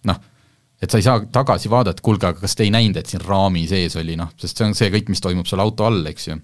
noh, 0.10 0.20
et 0.82 0.92
sa 0.92 1.00
ei 1.00 1.06
saa 1.06 1.22
tagasi 1.32 1.70
vaadata, 1.72 2.04
kuulge, 2.04 2.32
aga 2.32 2.42
kas 2.42 2.58
te 2.58 2.66
ei 2.66 2.74
näinud, 2.74 2.98
et 2.98 3.14
siin 3.14 3.22
raami 3.24 3.68
sees 3.70 3.96
oli, 4.00 4.18
noh, 4.20 4.34
sest 4.40 4.58
see 4.58 4.68
on 4.68 4.78
see 4.78 4.90
kõik, 4.94 5.14
mis 5.14 5.22
toimub 5.24 5.50
seal 5.50 5.62
auto 5.64 5.86
all, 5.88 6.02
eks 6.10 6.30
ju 6.32 6.42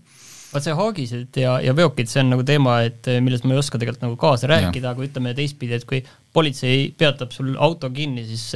vaat 0.50 0.66
see 0.66 0.74
haagised 0.74 1.38
ja, 1.38 1.60
ja 1.62 1.76
veokid, 1.78 2.10
see 2.10 2.24
on 2.24 2.32
nagu 2.34 2.43
teema, 2.45 2.80
et 2.88 3.06
millest 3.22 3.45
ma 3.45 3.54
ei 3.54 3.60
oska 3.62 3.78
tegelikult 3.78 4.06
nagu 4.08 4.16
kaasa 4.18 4.50
rääkida, 4.50 4.95
aga 4.95 5.06
ütleme 5.06 5.34
teistpidi, 5.38 5.78
et 5.78 5.86
kui 5.89 6.00
politsei 6.34 6.88
peatab 6.97 7.34
sul 7.36 7.54
auto 7.62 7.91
kinni, 7.93 8.24
siis 8.26 8.47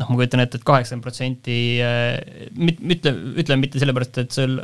noh, 0.00 0.10
ma 0.10 0.18
kujutan 0.18 0.44
ette 0.44 0.60
et, 0.60 0.66
kaheksakümmend 0.66 1.06
protsenti 1.06 1.58
äh, 1.84 2.16
ütle, 2.56 3.14
ütleme 3.42 3.66
mitte 3.66 3.82
sellepärast, 3.82 4.24
et 4.24 4.34
sul 4.36 4.58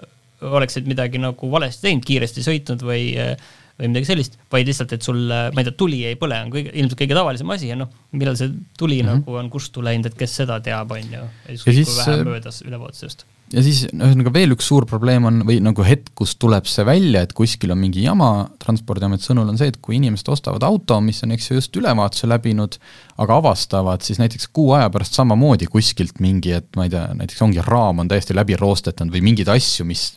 oleksid 0.47 0.89
midagi 0.89 1.21
nagu 1.21 1.53
valesti 1.53 1.89
teinud, 1.89 2.05
kiiresti 2.07 2.45
sõitnud 2.45 2.85
või 2.87 3.13
äh, 3.21 3.37
või 3.77 3.91
midagi 3.93 4.09
sellist, 4.09 4.39
vaid 4.53 4.69
lihtsalt, 4.71 4.95
et 4.97 5.05
sul, 5.05 5.19
ma 5.29 5.61
ei 5.61 5.67
tea, 5.67 5.77
tuli 5.77 5.99
ei 6.09 6.17
põle, 6.17 6.39
on 6.47 6.53
kõige, 6.55 6.71
ilmselt 6.73 6.97
kõige 7.03 7.17
tavalisem 7.19 7.51
asi 7.53 7.69
ja 7.69 7.77
noh, 7.77 7.91
millal 8.17 8.39
see 8.41 8.55
tuli 8.81 9.03
mm 9.03 9.09
-hmm. 9.09 9.21
nagu 9.21 9.41
on 9.43 9.51
kustu 9.53 9.85
läinud, 9.85 10.09
et 10.09 10.17
kes 10.17 10.37
seda 10.41 10.57
teab, 10.65 10.97
on 10.97 11.17
ju, 11.19 11.27
ükskõik 11.59 11.85
kui 11.85 11.99
vähe 12.01 12.25
möödas 12.25 12.63
ülevaatusest 12.65 13.27
ja 13.53 13.63
siis 13.63 13.85
ühesõnaga 13.93 14.33
veel 14.35 14.55
üks 14.57 14.67
suur 14.71 14.87
probleem 14.89 15.27
on, 15.29 15.41
või 15.47 15.59
nagu 15.63 15.85
hetk, 15.87 16.11
kus 16.19 16.35
tuleb 16.41 16.67
see 16.71 16.85
välja, 16.87 17.23
et 17.23 17.35
kuskil 17.37 17.73
on 17.75 17.81
mingi 17.81 18.03
jama, 18.05 18.31
Transpordiameti 18.63 19.29
sõnul 19.29 19.53
on 19.53 19.61
see, 19.61 19.71
et 19.73 19.79
kui 19.83 19.99
inimesed 20.01 20.29
ostavad 20.33 20.67
auto, 20.67 20.99
mis 21.05 21.23
on 21.27 21.35
eks 21.37 21.51
ju 21.51 21.59
just 21.61 21.79
ülevaatuse 21.79 22.29
läbinud, 22.31 22.79
aga 23.23 23.41
avastavad 23.43 24.07
siis 24.07 24.21
näiteks 24.23 24.51
kuu 24.57 24.73
aja 24.79 24.91
pärast 24.93 25.19
samamoodi 25.19 25.71
kuskilt 25.71 26.21
mingi, 26.25 26.57
et 26.59 26.69
ma 26.79 26.89
ei 26.89 26.95
tea, 26.95 27.07
näiteks 27.19 27.43
ongi 27.47 27.65
raam 27.67 28.03
on 28.03 28.11
täiesti 28.11 28.37
läbi 28.37 28.59
roostetanud 28.59 29.15
või 29.15 29.25
mingeid 29.31 29.53
asju, 29.55 29.87
mis 29.89 30.09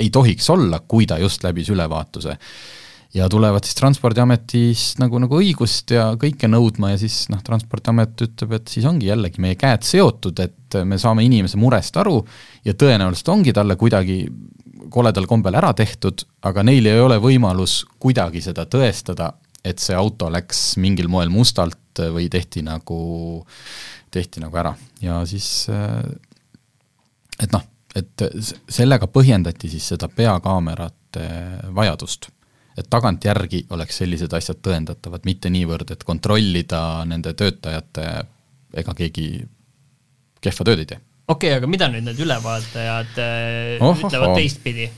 ei 0.00 0.08
tohiks 0.14 0.46
olla, 0.52 0.80
kui 0.86 1.08
ta 1.10 1.18
just 1.20 1.44
läbis 1.44 1.68
ülevaatuse 1.72 2.38
ja 3.14 3.28
tulevad 3.28 3.66
siis 3.66 3.74
Transpordiametist 3.78 5.00
nagu, 5.02 5.18
nagu 5.22 5.40
õigust 5.40 5.90
ja 5.94 6.10
kõike 6.20 6.48
nõudma 6.50 6.92
ja 6.92 7.00
siis 7.00 7.24
noh, 7.32 7.42
Transpordiamet 7.46 8.22
ütleb, 8.26 8.54
et 8.60 8.70
siis 8.70 8.86
ongi 8.86 9.10
jällegi 9.10 9.42
meie 9.42 9.58
käed 9.58 9.84
seotud, 9.86 10.38
et 10.44 10.78
me 10.86 10.98
saame 11.00 11.24
inimese 11.26 11.58
murest 11.58 11.98
aru 11.98 12.20
ja 12.66 12.76
tõenäoliselt 12.78 13.32
ongi 13.34 13.54
talle 13.56 13.76
kuidagi 13.80 14.22
koledal 14.90 15.26
kombel 15.30 15.58
ära 15.58 15.72
tehtud, 15.76 16.22
aga 16.46 16.64
neil 16.66 16.86
ei 16.88 17.02
ole 17.02 17.18
võimalus 17.22 17.82
kuidagi 18.00 18.42
seda 18.44 18.64
tõestada, 18.70 19.32
et 19.64 19.82
see 19.82 19.96
auto 19.98 20.30
läks 20.32 20.76
mingil 20.80 21.10
moel 21.10 21.30
mustalt 21.32 22.00
või 22.14 22.30
tehti 22.32 22.62
nagu, 22.64 23.44
tehti 24.10 24.40
nagu 24.40 24.56
ära. 24.56 24.72
Ja 25.02 25.20
siis 25.28 25.66
et 27.40 27.52
noh, 27.52 27.66
et 27.98 28.24
sellega 28.70 29.10
põhjendati 29.10 29.68
siis 29.72 29.90
seda 29.92 30.08
peakaamerate 30.08 31.26
vajadust 31.74 32.30
et 32.80 32.88
tagantjärgi 32.90 33.66
oleks 33.76 34.00
sellised 34.02 34.32
asjad 34.36 34.60
tõendatavad, 34.64 35.26
mitte 35.28 35.52
niivõrd, 35.52 35.92
et 35.94 36.04
kontrollida 36.06 37.04
nende 37.08 37.34
töötajate, 37.38 38.08
ega 38.80 38.96
keegi 38.96 39.28
kehva 40.40 40.66
tööd 40.66 40.84
ei 40.84 40.90
tee. 40.94 41.00
okei 41.28 41.52
okay,, 41.52 41.60
aga 41.60 41.70
mida 41.70 41.90
nüüd 41.92 42.08
need 42.08 42.24
ülevaatajad 42.24 43.22
oh, 43.84 43.94
ütlevad 43.94 44.32
oh, 44.32 44.36
teistpidi? 44.38 44.90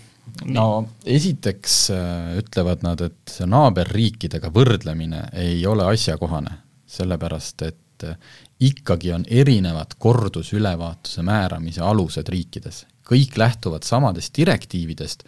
no 0.55 0.67
esiteks 1.05 1.77
äh, 1.95 2.35
ütlevad 2.41 2.85
nad, 2.87 3.03
et 3.05 3.37
naaberriikidega 3.47 4.53
võrdlemine 4.55 5.27
ei 5.39 5.61
ole 5.67 5.87
asjakohane, 5.93 6.55
sellepärast 6.91 7.67
et 7.67 8.07
äh, 8.07 8.17
ikkagi 8.63 9.13
on 9.17 9.27
erinevad 9.29 9.97
kordusülevaatuse 9.99 11.25
määramise 11.27 11.83
alused 11.85 12.29
riikides. 12.29 12.87
kõik 13.13 13.37
lähtuvad 13.37 13.83
samadest 13.83 14.37
direktiividest, 14.37 15.25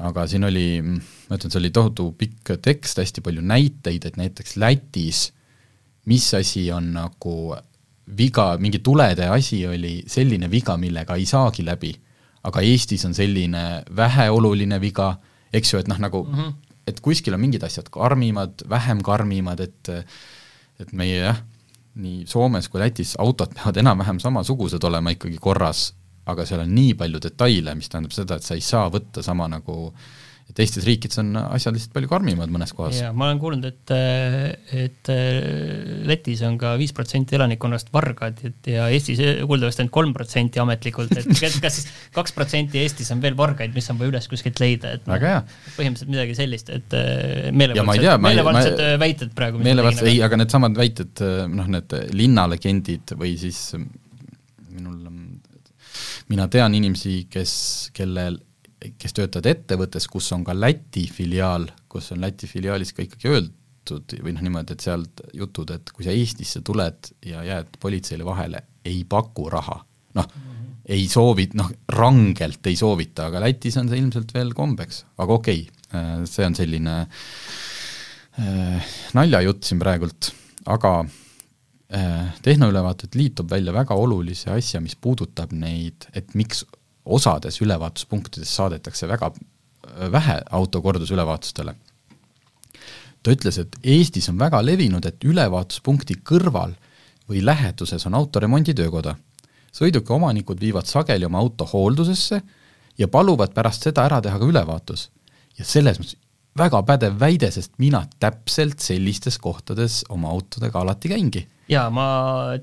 aga 0.00 0.26
siin 0.26 0.44
oli, 0.48 0.80
ma 0.82 1.36
ütlen, 1.36 1.52
see 1.52 1.60
oli 1.60 1.70
tohutu 1.70 2.12
pikk 2.18 2.54
tekst, 2.62 2.98
hästi 3.02 3.20
palju 3.20 3.42
näiteid, 3.44 4.06
et 4.08 4.16
näiteks 4.16 4.56
Lätis 4.56 5.28
mis 6.04 6.34
asi 6.34 6.72
on 6.72 6.92
nagu 6.94 7.56
viga, 8.16 8.56
mingi 8.58 8.78
tulede 8.78 9.28
asi 9.30 9.66
oli 9.66 10.00
selline 10.06 10.50
viga, 10.50 10.76
millega 10.76 11.14
ei 11.14 11.26
saagi 11.26 11.64
läbi. 11.64 11.94
aga 12.42 12.60
Eestis 12.64 13.04
on 13.04 13.12
selline 13.14 13.82
väheoluline 13.96 14.78
viga, 14.80 15.10
eks 15.52 15.74
ju, 15.74 15.78
et 15.82 15.88
noh, 15.88 15.98
nagu 16.00 16.22
mm, 16.24 16.34
-hmm. 16.34 16.52
et 16.86 17.00
kuskil 17.00 17.34
on 17.34 17.40
mingid 17.40 17.62
asjad 17.62 17.90
karmimad, 17.92 18.64
vähem 18.68 19.02
karmimad, 19.02 19.60
et 19.60 19.88
et 20.80 20.92
meie 20.92 21.18
jah, 21.18 21.42
nii 21.94 22.24
Soomes 22.26 22.68
kui 22.68 22.80
Lätis 22.80 23.12
autod 23.18 23.52
peavad 23.54 23.76
enam-vähem 23.76 24.18
samasugused 24.18 24.84
olema 24.84 25.10
ikkagi 25.10 25.36
korras 25.36 25.92
aga 26.32 26.46
seal 26.48 26.64
on 26.64 26.74
nii 26.74 26.96
palju 27.00 27.22
detaile, 27.22 27.76
mis 27.78 27.92
tähendab 27.92 28.14
seda, 28.16 28.40
et 28.40 28.46
sa 28.46 28.58
ei 28.58 28.64
saa 28.64 28.88
võtta 28.92 29.24
sama 29.26 29.48
nagu 29.50 29.92
teistes 30.56 30.84
riikides 30.86 31.20
on 31.22 31.34
asjad 31.40 31.74
lihtsalt 31.76 31.92
palju 31.94 32.10
karmimad 32.10 32.50
mõnes 32.52 32.72
kohas. 32.74 32.98
jaa, 33.00 33.12
ma 33.16 33.28
olen 33.28 33.40
kuulnud, 33.42 33.66
et, 33.68 33.92
et 34.84 35.10
Lätis 36.08 36.42
on 36.46 36.56
ka 36.60 36.74
viis 36.80 36.94
protsenti 36.96 37.38
elanikkonnast 37.38 37.92
vargad, 37.94 38.40
et 38.46 38.70
ja 38.72 38.88
Eestis 38.92 39.20
kuuldavasti 39.20 39.84
ainult 39.84 39.94
kolm 39.94 40.14
protsenti 40.16 40.62
ametlikult, 40.62 41.14
et 41.20 41.30
kas, 41.30 41.78
siis 41.78 41.88
kaks 42.16 42.34
protsenti 42.36 42.82
Eestis 42.82 43.10
on 43.14 43.22
veel 43.22 43.38
vargaid, 43.38 43.74
mis 43.76 43.90
on 43.92 44.00
vaja 44.00 44.14
üles 44.14 44.28
kuskilt 44.30 44.60
leida, 44.62 44.96
et 44.98 45.06
väga 45.10 45.34
hea. 45.34 45.40
põhimõtteliselt 45.76 46.14
midagi 46.16 46.36
sellist, 46.38 46.74
et 46.74 46.98
meelevaldsed, 47.54 48.26
meelevaldsed 48.26 48.84
väited 49.02 49.34
praegu. 49.38 49.62
meelevaldsed, 49.64 50.10
ei, 50.10 50.22
aga 50.26 50.42
needsamad 50.42 50.76
väited, 50.78 51.24
noh, 51.54 51.72
need 51.78 51.98
linnalegendid 52.16 53.14
või 53.20 53.36
siis 53.40 53.68
minul, 54.70 54.98
mina 56.30 56.46
tean 56.48 56.74
inimesi, 56.78 57.24
kes, 57.30 57.52
kellel 57.96 58.38
kes 58.80 59.14
töötavad 59.16 59.48
ettevõttes, 59.50 60.06
kus 60.08 60.30
on 60.36 60.44
ka 60.46 60.54
Läti 60.56 61.04
filiaal, 61.12 61.66
kus 61.90 62.12
on 62.14 62.22
Läti 62.22 62.48
filiaalis 62.48 62.94
ka 62.96 63.04
ikkagi 63.04 63.28
öeldud 63.28 64.16
või 64.24 64.34
noh, 64.36 64.44
niimoodi, 64.46 64.76
et 64.76 64.84
sealt 64.86 65.22
jutud, 65.36 65.72
et 65.74 65.92
kui 65.94 66.06
sa 66.06 66.14
Eestisse 66.14 66.62
tuled 66.66 67.12
ja 67.26 67.44
jääd 67.46 67.76
politseile 67.82 68.24
vahele, 68.26 68.64
ei 68.84 69.04
paku 69.08 69.50
raha. 69.52 69.80
noh 70.14 70.26
mm, 70.26 70.42
-hmm. 70.42 70.78
ei 70.96 71.08
soovi, 71.08 71.48
noh, 71.54 71.70
rangelt 71.88 72.66
ei 72.66 72.76
soovita, 72.76 73.26
aga 73.26 73.40
Lätis 73.40 73.76
on 73.76 73.88
see 73.88 73.98
ilmselt 73.98 74.34
veel 74.34 74.54
kombeks, 74.54 75.04
aga 75.18 75.32
okei 75.32 75.60
okay,, 75.68 76.00
äh, 76.00 76.24
see 76.26 76.46
on 76.46 76.54
selline 76.54 77.06
äh, 78.40 78.88
naljajutt 79.14 79.64
siin 79.64 79.78
praegult, 79.78 80.32
aga 80.66 81.04
Tehnoülevaated 82.42 83.16
Liit 83.18 83.34
toob 83.34 83.50
välja 83.50 83.72
väga 83.74 83.94
olulise 83.98 84.52
asja, 84.54 84.78
mis 84.80 84.94
puudutab 84.94 85.50
neid, 85.52 86.06
et 86.14 86.36
miks 86.38 86.62
osades 87.04 87.58
ülevaatuspunktides 87.64 88.52
saadetakse 88.56 89.08
väga 89.08 89.32
äh, 89.32 90.12
vähe 90.12 90.40
autokordusülevaatustele. 90.50 91.74
ta 93.22 93.34
ütles, 93.34 93.58
et 93.58 93.76
Eestis 93.84 94.28
on 94.30 94.38
väga 94.38 94.62
levinud, 94.64 95.04
et 95.04 95.24
ülevaatuspunkti 95.24 96.20
kõrval 96.24 96.72
või 97.28 97.44
läheduses 97.44 98.06
on 98.06 98.14
autoremonditöökoda. 98.14 99.16
sõiduki 99.72 100.12
omanikud 100.12 100.60
viivad 100.60 100.86
sageli 100.86 101.24
oma 101.24 101.38
auto 101.38 101.66
hooldusesse 101.72 102.42
ja 102.98 103.08
paluvad 103.08 103.52
pärast 103.54 103.82
seda 103.82 104.04
ära 104.04 104.20
teha 104.20 104.38
ka 104.38 104.44
ülevaatus. 104.44 105.10
ja 105.58 105.64
selles 105.64 105.98
mõttes 105.98 106.16
väga 106.56 106.82
pädev 106.82 107.20
väide, 107.20 107.50
sest 107.50 107.72
mina 107.78 108.06
täpselt 108.20 108.78
sellistes 108.78 109.38
kohtades 109.38 110.04
oma 110.08 110.28
autodega 110.28 110.80
alati 110.80 111.08
käingi 111.08 111.48
jaa, 111.70 111.86
ma 111.94 112.06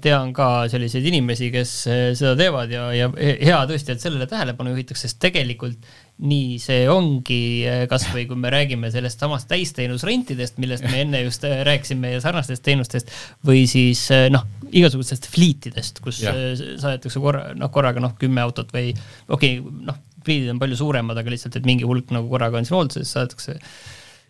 tean 0.03 0.33
ka 0.35 0.65
selliseid 0.71 1.05
inimesi, 1.07 1.49
kes 1.53 1.71
eh, 1.91 2.03
seda 2.17 2.33
teevad 2.39 2.71
ja, 2.73 2.89
ja 2.95 3.07
hea 3.15 3.59
tõesti, 3.69 3.95
et 3.95 4.03
sellele 4.03 4.27
tähelepanu 4.29 4.73
juhitakse, 4.73 5.07
sest 5.07 5.21
tegelikult 5.23 5.87
nii 6.27 6.57
see 6.61 6.87
ongi, 6.91 7.41
eh, 7.69 7.83
kas 7.89 8.07
või 8.11 8.25
kui 8.29 8.39
me 8.41 8.51
räägime 8.51 8.91
sellest 8.93 9.23
samast 9.23 9.47
täisteenusrentidest, 9.51 10.59
millest 10.61 10.87
me 10.89 11.03
enne 11.05 11.23
just 11.23 11.45
eh, 11.47 11.61
rääkisime 11.67 12.15
ja 12.15 12.23
sarnastest 12.23 12.65
teenustest, 12.65 13.13
või 13.47 13.63
siis 13.69 14.07
noh, 14.33 14.43
igasugustest 14.67 15.29
fliitidest, 15.31 16.01
kus 16.03 16.23
ja. 16.25 16.33
saadetakse 16.57 17.23
korra, 17.23 17.51
noh 17.55 17.71
korraga 17.73 18.03
noh, 18.03 18.17
kümme 18.19 18.43
autot 18.43 18.73
või 18.75 18.91
okei 19.29 19.61
okay,, 19.61 19.85
noh, 19.87 20.03
fliidid 20.27 20.51
on 20.51 20.59
palju 20.59 20.81
suuremad, 20.81 21.15
aga 21.21 21.31
lihtsalt, 21.31 21.55
et 21.55 21.69
mingi 21.69 21.87
hulk 21.87 22.11
nagu 22.11 22.27
korraga 22.27 22.59
on 22.59 22.67
siin 22.67 22.75
hoolduses, 22.75 23.13
saadetakse 23.15 23.55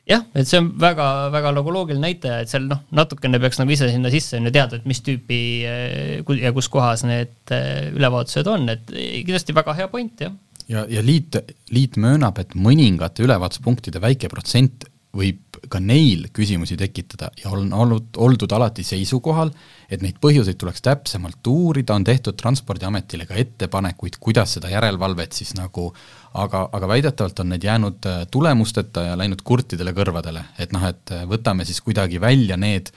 jah, 0.07 0.23
et 0.37 0.47
see 0.47 0.59
on 0.61 0.71
väga-väga 0.79 1.53
nagu 1.57 1.73
loogiline 1.73 2.05
näitaja, 2.07 2.41
et 2.43 2.51
seal 2.51 2.67
noh, 2.69 2.81
natukene 2.95 3.39
peaks 3.43 3.59
nagu 3.61 3.73
ise 3.73 3.89
sinna 3.91 4.11
sisse 4.13 4.39
on 4.39 4.47
ju 4.47 4.53
teada, 4.55 4.79
et 4.79 4.89
mis 4.89 5.01
tüüpi 5.05 5.39
eh, 5.67 6.35
ja 6.41 6.53
kus 6.55 6.69
kohas 6.73 7.05
need 7.07 7.55
eh, 7.55 7.89
ülevaatused 7.95 8.51
on, 8.51 8.67
et 8.73 8.85
kindlasti 8.91 9.55
väga 9.57 9.75
hea 9.77 9.89
point, 9.91 10.27
jah. 10.27 10.35
ja, 10.71 10.85
ja 10.91 11.03
liit, 11.05 11.39
liit 11.75 11.99
möönab, 12.01 12.39
et 12.43 12.55
mõningate 12.55 13.25
ülevaatuspunktide 13.27 14.03
väike 14.03 14.31
protsent 14.31 14.87
võib 15.17 15.57
ka 15.71 15.79
neil 15.81 16.27
küsimusi 16.35 16.77
tekitada 16.79 17.29
ja 17.41 17.49
on 17.55 17.71
olnud, 17.73 18.09
oldud 18.21 18.51
alati 18.53 18.85
seisukohal, 18.85 19.49
et 19.89 20.03
neid 20.03 20.19
põhjuseid 20.23 20.59
tuleks 20.59 20.83
täpsemalt 20.85 21.47
uurida, 21.49 21.95
on 21.95 22.05
tehtud 22.07 22.37
Transpordiametile 22.39 23.25
ka 23.29 23.37
ettepanekuid, 23.39 24.19
kuidas 24.21 24.57
seda 24.57 24.71
järelevalvet 24.71 25.39
siis 25.39 25.55
nagu 25.57 25.89
aga, 26.37 26.63
aga 26.73 26.89
väidetavalt 26.89 27.39
on 27.43 27.51
need 27.53 27.65
jäänud 27.65 28.05
äh, 28.05 28.25
tulemusteta 28.31 29.07
ja 29.09 29.17
läinud 29.19 29.41
kurtidele 29.45 29.93
kõrvadele, 29.97 30.43
et 30.59 30.73
noh, 30.75 30.85
et 30.89 31.13
äh, 31.15 31.25
võtame 31.29 31.65
siis 31.67 31.81
kuidagi 31.85 32.21
välja 32.21 32.57
need, 32.59 32.91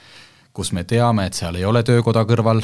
kus 0.53 0.73
me 0.75 0.83
teame, 0.87 1.27
et 1.27 1.37
seal 1.37 1.57
ei 1.57 1.65
ole 1.65 1.83
töökoda 1.87 2.23
kõrval, 2.29 2.63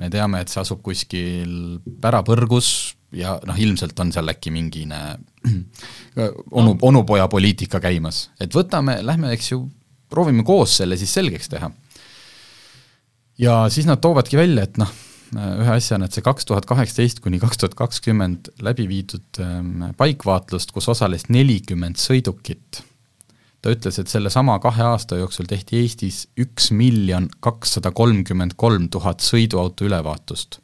me 0.00 0.10
teame, 0.10 0.42
et 0.42 0.52
see 0.52 0.62
asub 0.62 0.82
kuskil 0.84 1.78
pärapõrgus 2.02 2.68
ja 3.14 3.36
noh, 3.46 3.58
ilmselt 3.58 3.98
on 4.02 4.12
seal 4.14 4.30
äkki 4.32 4.52
mingine 4.54 5.00
onu, 6.50 6.76
onupoja 6.82 7.28
poliitika 7.30 7.80
käimas, 7.82 8.28
et 8.40 8.54
võtame, 8.54 8.98
lähme, 9.06 9.32
eks 9.36 9.52
ju, 9.52 9.64
proovime 10.10 10.44
koos 10.46 10.78
selle 10.80 10.98
siis 11.00 11.14
selgeks 11.14 11.50
teha. 11.52 11.70
ja 13.38 13.64
siis 13.70 13.86
nad 13.86 14.02
toovadki 14.02 14.38
välja, 14.38 14.66
et 14.66 14.78
noh, 14.80 14.90
ühe 15.32 15.76
asjana, 15.76 16.06
et 16.06 16.16
see 16.16 16.24
kaks 16.24 16.48
tuhat 16.48 16.66
kaheksateist 16.68 17.22
kuni 17.24 17.40
kaks 17.42 17.60
tuhat 17.60 17.76
kakskümmend 17.78 18.50
läbi 18.62 18.88
viidud 18.90 19.40
ähm, 19.42 19.86
paikvaatlust, 19.98 20.74
kus 20.74 20.88
osales 20.92 21.28
nelikümmend 21.32 22.00
sõidukit, 22.00 22.82
ta 23.64 23.72
ütles, 23.72 23.98
et 23.98 24.12
sellesama 24.12 24.58
kahe 24.62 24.84
aasta 24.92 25.18
jooksul 25.20 25.48
tehti 25.50 25.80
Eestis 25.80 26.26
üks 26.40 26.70
miljon 26.76 27.30
kakssada 27.44 27.94
kolmkümmend 27.96 28.58
kolm 28.60 28.90
tuhat 28.92 29.24
sõiduauto 29.24 29.88
ülevaatust 29.88 30.60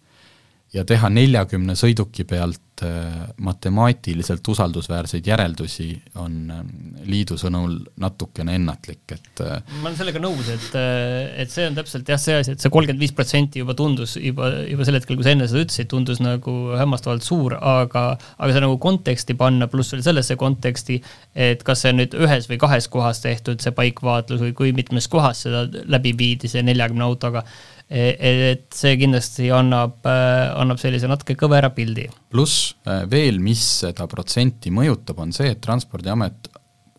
ja 0.74 0.84
teha 0.86 1.10
neljakümne 1.10 1.74
sõiduki 1.78 2.24
pealt 2.28 2.60
äh, 2.86 3.28
matemaatiliselt 3.42 4.48
usaldusväärseid 4.48 5.26
järeldusi 5.26 5.88
on 6.20 6.36
ähm, 6.54 6.70
liidu 7.08 7.36
sõnul 7.40 7.76
natukene 8.00 8.54
ennatlik, 8.58 9.02
et 9.14 9.42
äh, 9.44 9.60
ma 9.80 9.90
olen 9.90 9.98
sellega 9.98 10.22
nõus, 10.22 10.48
et, 10.52 10.68
äh, 10.78 11.30
et 11.44 11.52
see 11.52 11.66
on 11.68 11.78
täpselt 11.78 12.08
jah, 12.10 12.20
see 12.20 12.38
asi, 12.40 12.54
et 12.56 12.62
see 12.62 12.72
kolmkümmend 12.72 13.02
viis 13.02 13.14
protsenti 13.16 13.62
juba 13.62 13.76
tundus 13.78 14.16
juba, 14.20 14.50
juba 14.68 14.86
sel 14.88 14.98
hetkel, 14.98 15.18
kui 15.18 15.26
sa 15.26 15.34
enne 15.34 15.48
seda 15.50 15.64
ütlesid, 15.66 15.90
tundus 15.92 16.22
nagu 16.24 16.56
hämmastavalt 16.80 17.26
suur, 17.26 17.56
aga 17.58 18.06
aga 18.16 18.52
see 18.54 18.64
nagu 18.64 18.78
konteksti 18.82 19.36
panna, 19.40 19.70
pluss 19.70 19.94
veel 19.94 20.04
sellesse 20.06 20.38
konteksti, 20.40 21.00
et 21.48 21.64
kas 21.66 21.84
see 21.84 21.94
on 21.94 22.00
nüüd 22.02 22.16
ühes 22.18 22.48
või 22.50 22.60
kahes 22.62 22.90
kohas 22.92 23.22
tehtud, 23.24 23.62
see 23.62 23.74
paikvaatlus 23.76 24.42
või 24.46 24.56
kui 24.56 24.74
mitmes 24.76 25.08
kohas 25.12 25.44
seda 25.46 25.66
läbi 25.90 26.14
viidi, 26.16 26.50
see 26.50 26.64
neljakümne 26.66 27.06
autoga 27.06 27.44
et 27.90 28.68
see 28.76 28.94
kindlasti 29.00 29.48
annab, 29.50 29.98
äh, 30.06 30.52
annab 30.54 30.78
sellise 30.78 31.08
natuke 31.10 31.34
kõvera 31.38 31.72
pildi. 31.74 32.06
pluss 32.30 32.76
äh, 32.86 33.02
veel, 33.10 33.40
mis 33.42 33.62
seda 33.82 34.06
protsenti 34.10 34.70
mõjutab, 34.70 35.18
on 35.18 35.34
see, 35.34 35.50
et 35.50 35.60
Transpordiamet 35.64 36.52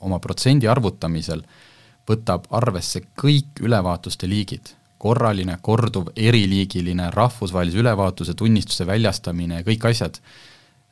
oma 0.03 0.19
protsendi 0.19 0.67
arvutamisel 0.67 1.45
võtab 2.09 2.49
arvesse 2.51 3.05
kõik 3.15 3.61
ülevaatuste 3.63 4.27
liigid, 4.27 4.73
korraline, 5.01 5.55
korduv, 5.63 6.11
eriliigiline, 6.15 7.07
rahvusvahelise 7.15 7.79
ülevaatuse 7.79 8.35
tunnistuse 8.35 8.85
väljastamine, 8.89 9.63
kõik 9.63 9.87
asjad, 9.93 10.19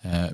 äh, 0.08 0.30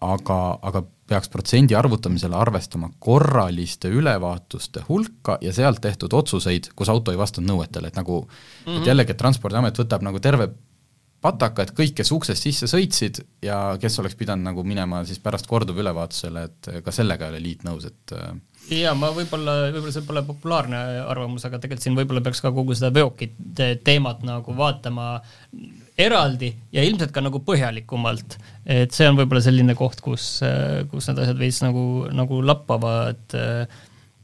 aga, 0.00 0.40
aga 0.66 0.82
peaks 1.10 1.30
protsendi 1.32 1.74
arvutamisel 1.74 2.34
arvestama 2.38 2.90
korraliste 3.02 3.90
ülevaatuste 3.90 4.84
hulka 4.88 5.38
ja 5.42 5.52
sealt 5.52 5.82
tehtud 5.82 6.14
otsuseid, 6.14 6.70
kus 6.76 6.90
auto 6.92 7.14
ei 7.14 7.18
vastanud 7.18 7.50
nõuetele, 7.50 7.90
et 7.90 7.98
nagu 7.98 8.22
mm, 8.22 8.26
-hmm. 8.30 8.74
et 8.74 8.80
mhm. 8.80 8.88
jällegi, 8.88 9.14
et 9.14 9.22
Transpordiamet 9.22 9.82
võtab 9.82 10.06
nagu 10.06 10.20
terve 10.22 10.50
pataka, 11.20 11.62
et 11.62 11.72
kõik, 11.76 11.92
kes 11.98 12.12
uksest 12.16 12.46
sisse 12.46 12.68
sõitsid 12.70 13.20
ja 13.44 13.76
kes 13.80 13.98
oleks 14.00 14.16
pidanud 14.16 14.46
nagu 14.46 14.64
minema 14.64 15.02
siis 15.04 15.18
pärast 15.20 15.46
korduvülevaatusele, 15.50 16.44
et 16.48 16.70
ka 16.84 16.94
sellega 16.94 17.26
ei 17.26 17.34
ole 17.34 17.42
liit 17.44 17.66
nõus, 17.66 17.84
et 17.90 18.14
äh, 18.16 18.32
ja 18.70 18.94
ma 18.96 19.10
võib-olla, 19.14 19.56
võib-olla 19.74 19.92
see 19.94 20.06
pole 20.06 20.22
populaarne 20.26 20.80
arvamus, 21.02 21.44
aga 21.48 21.58
tegelikult 21.58 21.86
siin 21.86 21.98
võib-olla 21.98 22.24
peaks 22.24 22.42
ka 22.44 22.52
kogu 22.54 22.76
seda 22.78 22.92
veokite 22.94 23.70
teemat 23.84 24.24
nagu 24.26 24.56
vaatama 24.56 25.12
eraldi 26.06 26.50
ja 26.74 26.84
ilmselt 26.86 27.12
ka 27.14 27.22
nagu 27.24 27.42
põhjalikumalt. 27.46 28.38
et 28.64 28.96
see 28.96 29.08
on 29.10 29.18
võib-olla 29.20 29.42
selline 29.44 29.76
koht, 29.78 30.02
kus, 30.04 30.32
kus 30.90 31.10
need 31.10 31.22
asjad 31.24 31.40
veits 31.40 31.62
nagu, 31.64 31.84
nagu 32.14 32.40
lappavad. 32.44 33.22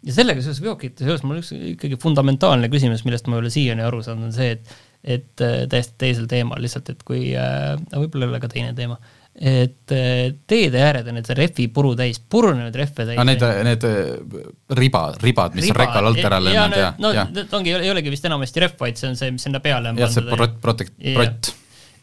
ja 0.06 0.14
sellega 0.14 0.42
seoses 0.42 0.62
veokite 0.64 1.06
seoses 1.06 1.24
mul 1.26 1.42
üks 1.42 1.52
ikkagi 1.74 2.00
fundamentaalne 2.02 2.70
küsimus, 2.72 3.04
millest 3.06 3.30
ma 3.30 3.38
ei 3.38 3.44
ole 3.44 3.54
siiani 3.54 3.86
aru 3.86 4.02
saanud, 4.06 4.30
on 4.30 4.36
see, 4.36 4.56
et 4.58 4.76
et 5.06 5.38
täiesti 5.70 5.94
teisel 6.02 6.24
teemal 6.26 6.58
lihtsalt, 6.58 6.88
et 6.90 7.02
kui 7.06 7.28
äh,, 7.38 7.76
võib-olla 7.92 8.26
ei 8.26 8.32
ole 8.32 8.40
ka 8.42 8.48
teine 8.50 8.72
teema 8.74 8.96
et 9.36 9.92
äh, 9.92 10.32
teede 10.48 10.80
ääred 10.80 11.08
on 11.10 11.18
need 11.18 11.28
rehvi 11.36 11.66
puru 11.72 11.92
täis, 11.98 12.18
purunenud 12.20 12.76
rehve 12.76 13.04
täis. 13.04 13.20
Need, 13.28 13.44
need 13.68 13.84
äh, 13.84 14.46
riba, 14.80 15.02
ribad, 15.20 15.56
mis 15.58 15.68
riba, 15.68 15.76
on 15.76 15.82
rekal 15.82 16.10
alt 16.10 16.22
ära 16.24 16.40
lennanud 16.40 16.80
ja, 16.80 16.88
no 17.02 17.12
ja. 17.12 17.26
need 17.28 17.52
ongi, 17.58 17.74
ei 17.76 17.92
olegi 17.92 18.12
vist 18.14 18.24
enamasti 18.28 18.64
rehv, 18.64 18.78
vaid 18.80 19.00
see 19.00 19.10
on 19.12 19.20
see, 19.20 19.34
mis 19.36 19.44
sinna 19.44 19.60
peale 19.64 19.92
on 19.92 20.00
jah, 20.00 20.12
see 20.12 20.24
prot-, 20.30 20.56
protekt-, 20.62 20.96
prott. 21.04 21.52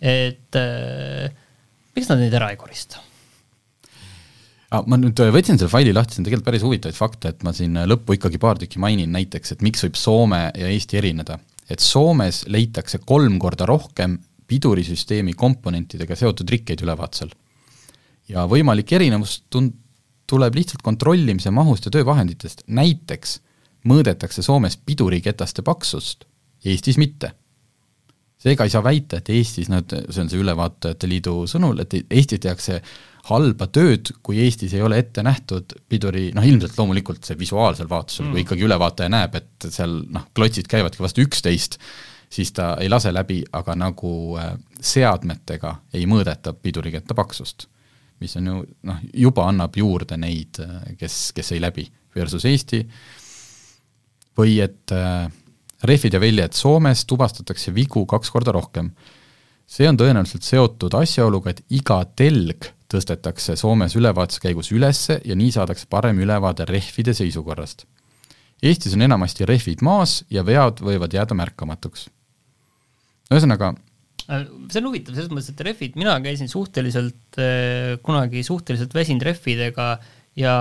Et 0.01 0.59
äh, 0.59 1.33
miks 1.95 2.09
nad 2.09 2.21
neid 2.21 2.33
ära 2.33 2.51
ei 2.53 2.59
korista? 2.59 3.01
Ah, 4.73 4.81
ma 4.89 4.97
nüüd 4.97 5.19
äh, 5.21 5.29
võtsin 5.33 5.59
selle 5.59 5.69
faili 5.69 5.93
lahti, 5.93 6.15
see 6.15 6.23
on 6.23 6.27
tegelikult 6.27 6.49
päris 6.49 6.65
huvitavaid 6.65 6.97
fakte, 6.97 7.33
et 7.33 7.43
ma 7.45 7.53
siin 7.53 7.77
lõppu 7.89 8.17
ikkagi 8.17 8.41
paar 8.41 8.61
tükki 8.61 8.81
mainin 8.81 9.13
näiteks, 9.13 9.53
et 9.53 9.65
miks 9.65 9.85
võib 9.85 9.99
Soome 9.99 10.43
ja 10.49 10.71
Eesti 10.71 10.97
erineda. 11.01 11.39
et 11.69 11.79
Soomes 11.79 12.43
leitakse 12.51 12.99
kolm 13.05 13.37
korda 13.39 13.65
rohkem 13.65 14.17
pidurisüsteemi 14.47 15.33
komponentidega 15.33 16.15
seotud 16.15 16.49
rikkeid 16.49 16.81
ülevaatusel. 16.83 17.31
ja 18.29 18.47
võimalik 18.49 18.91
erinevus 18.93 19.43
tund-, 19.49 19.77
tuleb 20.27 20.55
lihtsalt 20.55 20.81
kontrollimise 20.81 21.51
mahust 21.51 21.85
ja 21.85 21.91
töövahenditest, 21.91 22.63
näiteks 22.67 23.39
mõõdetakse 23.89 24.43
Soomes 24.43 24.77
piduriketaste 24.77 25.61
paksust, 25.61 26.25
Eestis 26.65 26.97
mitte. 26.97 27.33
Seega 28.43 28.67
ei 28.67 28.73
saa 28.73 28.83
väita, 28.83 29.19
et 29.19 29.31
Eestis, 29.31 29.71
et 29.71 29.95
see 30.09 30.23
on 30.23 30.29
see 30.31 30.41
Ülevaatajate 30.41 31.09
Liidu 31.09 31.43
sõnul, 31.49 31.79
et 31.83 31.95
Eestis 32.03 32.41
tehakse 32.43 32.81
halba 33.29 33.69
tööd, 33.71 34.11
kui 34.25 34.41
Eestis 34.43 34.73
ei 34.75 34.83
ole 34.83 34.99
ette 34.99 35.23
nähtud 35.23 35.75
piduri, 35.89 36.29
noh 36.35 36.45
ilmselt 36.47 36.75
loomulikult 36.77 37.23
see 37.23 37.39
visuaalsel 37.39 37.87
vaatlusel 37.91 38.27
mm., 38.27 38.33
kui 38.33 38.43
ikkagi 38.43 38.65
ülevaataja 38.67 39.13
näeb, 39.13 39.37
et 39.39 39.69
seal 39.71 40.01
noh, 40.11 40.27
klotsid 40.35 40.67
käivadki 40.71 41.03
vastu 41.03 41.23
üksteist, 41.23 41.79
siis 42.33 42.51
ta 42.55 42.73
ei 42.83 42.89
lase 42.91 43.13
läbi, 43.15 43.39
aga 43.55 43.77
nagu 43.79 44.13
äh, 44.41 44.55
seadmetega 44.81 45.77
ei 45.95 46.07
mõõdeta 46.09 46.55
piduriketta 46.57 47.15
paksust. 47.15 47.69
mis 48.23 48.35
on 48.39 48.45
ju 48.47 48.59
noh, 48.87 48.99
juba 49.19 49.47
annab 49.51 49.75
juurde 49.75 50.17
neid, 50.17 50.59
äh, 50.63 50.95
kes, 50.99 51.31
kes 51.35 51.51
ei 51.55 51.61
läbi, 51.63 51.87
versus 52.15 52.45
Eesti, 52.45 52.83
või 54.37 54.59
et 54.63 54.91
äh, 54.91 55.31
rehvid 55.83 56.13
ja 56.15 56.21
väljad 56.23 56.55
Soomes 56.55 57.05
tuvastatakse 57.05 57.73
vigu 57.75 58.05
kaks 58.05 58.31
korda 58.31 58.53
rohkem. 58.55 58.91
see 59.67 59.87
on 59.89 59.97
tõenäoliselt 59.97 60.43
seotud 60.45 60.93
asjaoluga, 60.93 61.53
et 61.53 61.63
iga 61.73 62.03
telg 62.19 62.67
tõstetakse 62.93 63.55
Soomes 63.57 63.95
ülevaatuse 63.97 64.41
käigus 64.43 64.71
ülesse 64.75 65.19
ja 65.25 65.35
nii 65.39 65.51
saadakse 65.55 65.87
parem 65.89 66.19
ülevaade 66.21 66.67
rehvide 66.69 67.15
seisukorrast. 67.17 67.87
Eestis 68.63 68.93
on 68.95 69.05
enamasti 69.07 69.47
rehvid 69.47 69.81
maas 69.83 70.21
ja 70.31 70.43
vead 70.47 70.83
võivad 70.83 71.15
jääda 71.15 71.35
märkamatuks. 71.35 72.07
ühesõnaga 73.31 73.73
äh, 74.29 74.43
see 74.69 74.81
on 74.81 74.89
huvitav 74.91 75.15
selles 75.15 75.31
mõttes, 75.31 75.53
et 75.53 75.63
rehvid, 75.67 75.95
mina 75.99 76.19
käisin 76.23 76.51
suhteliselt 76.51 77.39
äh, 77.39 77.95
kunagi 78.03 78.43
suhteliselt 78.43 78.93
väsinud 78.93 79.25
rehvidega 79.25 79.87
ja 80.39 80.53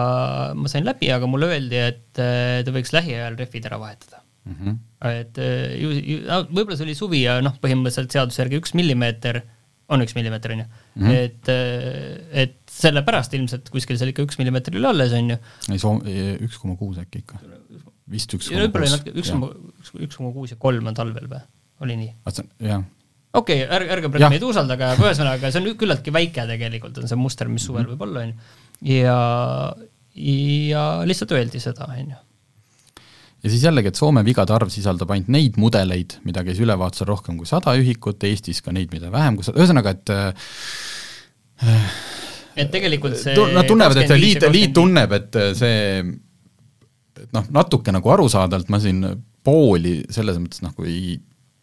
ma 0.57 0.71
sain 0.71 0.87
läbi, 0.87 1.11
aga 1.13 1.29
mulle 1.31 1.53
öeldi, 1.53 1.79
et 1.79 2.23
äh, 2.23 2.63
ta 2.65 2.75
võiks 2.75 2.95
lähiajal 2.97 3.37
rehvid 3.39 3.69
ära 3.69 3.79
vahetada 3.83 4.23
mm. 4.47 4.57
-hmm. 4.57 4.81
Et 5.11 5.39
ju, 5.81 5.91
ju, 5.91 6.21
võib-olla 6.53 6.79
see 6.79 6.87
oli 6.87 6.95
suvi 6.99 7.25
ja 7.25 7.41
noh, 7.43 7.57
põhimõtteliselt 7.63 8.15
seaduse 8.15 8.43
järgi 8.45 8.61
üks 8.63 8.77
millimeeter 8.79 9.43
on 9.93 10.05
üks 10.05 10.15
millimeeter, 10.17 10.55
on 10.55 10.63
ju. 10.63 10.69
Mhm. 10.95 11.11
et, 11.11 11.51
äh, 11.53 12.45
et 12.45 12.57
sellepärast 12.73 13.35
ilmselt 13.37 13.69
kuskil 13.73 13.99
seal 14.01 14.13
ikka 14.13 14.25
üks 14.27 14.39
millimeeter 14.41 14.77
oli 14.79 14.89
alles, 14.89 15.15
on 15.17 15.35
ju. 15.35 15.39
ei, 15.69 15.83
soo-, 15.83 16.01
üks 16.47 16.59
koma 16.63 16.79
kuus 16.81 16.99
äkki 17.03 17.23
ikka. 17.25 17.41
vist 18.13 18.35
üks 18.37 18.51
koma 18.51 18.71
kuus. 18.73 18.99
üks 19.13 19.31
koma, 19.35 19.53
üks 20.07 20.19
koma 20.19 20.33
kuus 20.35 20.55
ja 20.55 20.59
kolm 20.61 20.91
on 20.91 20.99
talvel 20.99 21.29
või, 21.31 21.45
oli 21.85 21.99
nii? 22.01 22.11
jah. 22.69 22.85
okei 23.33 23.63
okay,, 23.63 23.69
ärge, 23.79 23.95
ärge 23.99 24.13
praegu 24.13 24.33
meid 24.35 24.49
usaldage, 24.49 24.91
aga 24.95 25.09
ühesõnaga, 25.09 25.53
see 25.53 25.63
on 25.63 25.79
küllaltki 25.81 26.15
väike 26.15 26.47
tegelikult, 26.51 27.01
on 27.03 27.11
see 27.11 27.21
muster, 27.21 27.51
mis 27.53 27.67
suvel 27.69 27.85
-hmm. 27.87 27.95
võib 27.95 28.07
olla, 28.09 28.27
on 28.27 28.35
ju. 28.35 28.99
ja, 28.99 29.17
ja 30.29 30.85
lihtsalt 31.09 31.37
öeldi 31.39 31.63
seda, 31.63 31.89
on 31.91 32.15
ju 32.17 32.21
ja 33.43 33.51
siis 33.51 33.65
jällegi, 33.67 33.91
et 33.91 33.99
Soome 33.99 34.25
vigade 34.27 34.55
arv 34.55 34.71
sisaldab 34.73 35.11
ainult 35.15 35.31
neid 35.35 35.59
mudeleid, 35.61 36.19
mida 36.27 36.45
käis 36.47 36.61
ülevaatusel 36.63 37.09
rohkem 37.11 37.39
kui 37.41 37.49
sada 37.49 37.75
ühikut, 37.79 38.23
Eestis 38.29 38.63
ka 38.63 38.75
neid, 38.75 38.93
mida 38.95 39.11
vähem 39.13 39.39
kui 39.39 39.47
sada, 39.47 39.59
ühesõnaga, 39.63 39.95
et 39.97 40.13
äh, 40.15 41.81
et 42.57 42.71
tegelikult 42.73 43.17
see 43.21 43.35
Nad 43.55 43.69
tunnevad, 43.69 43.99
et 44.03 44.11
see 44.11 44.21
liit, 44.21 44.47
liit 44.53 44.75
tunneb, 44.77 45.13
et 45.19 45.43
see 45.59 45.77
et 47.23 47.29
noh, 47.37 47.45
natuke 47.55 47.93
nagu 47.95 48.15
arusaadavalt 48.15 48.73
ma 48.73 48.81
siin 48.83 49.05
pooli 49.45 50.01
selles 50.13 50.39
mõttes 50.41 50.63
noh, 50.65 50.75
kui 50.77 51.19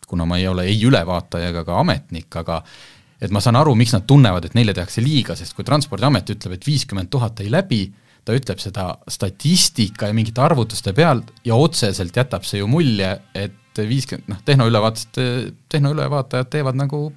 kuna 0.09 0.25
ma 0.27 0.39
ei 0.39 0.47
ole 0.49 0.65
ei 0.69 0.79
ülevaataja 0.85 1.51
ega 1.51 1.63
ka 1.67 1.79
ametnik, 1.81 2.29
aga 2.41 2.63
et 3.21 3.31
ma 3.35 3.41
saan 3.43 3.59
aru, 3.59 3.75
miks 3.77 3.93
nad 3.93 4.05
tunnevad, 4.07 4.47
et 4.47 4.55
neile 4.57 4.73
tehakse 4.75 5.03
liiga, 5.03 5.35
sest 5.37 5.55
kui 5.55 5.67
Transpordiamet 5.67 6.31
ütleb, 6.33 6.55
et 6.55 6.65
viiskümmend 6.65 7.11
tuhat 7.11 7.41
ei 7.43 7.51
läbi, 7.51 7.83
ta 8.29 8.37
ütleb 8.37 8.61
seda 8.61 8.91
statistika 9.09 10.09
ja 10.09 10.15
mingite 10.17 10.43
arvutuste 10.45 10.93
peal 10.93 11.23
ja 11.47 11.57
otseselt 11.57 12.15
jätab 12.15 12.45
see 12.45 12.61
ju 12.61 12.69
mulje, 12.69 13.15
et 13.33 13.55
viiskümmend, 13.79 14.27
noh, 14.29 14.43
tehnoülevaatest, 14.45 15.17
tehnoülevaatajad 15.71 16.49
teevad 16.51 16.77
nagu 16.77 17.07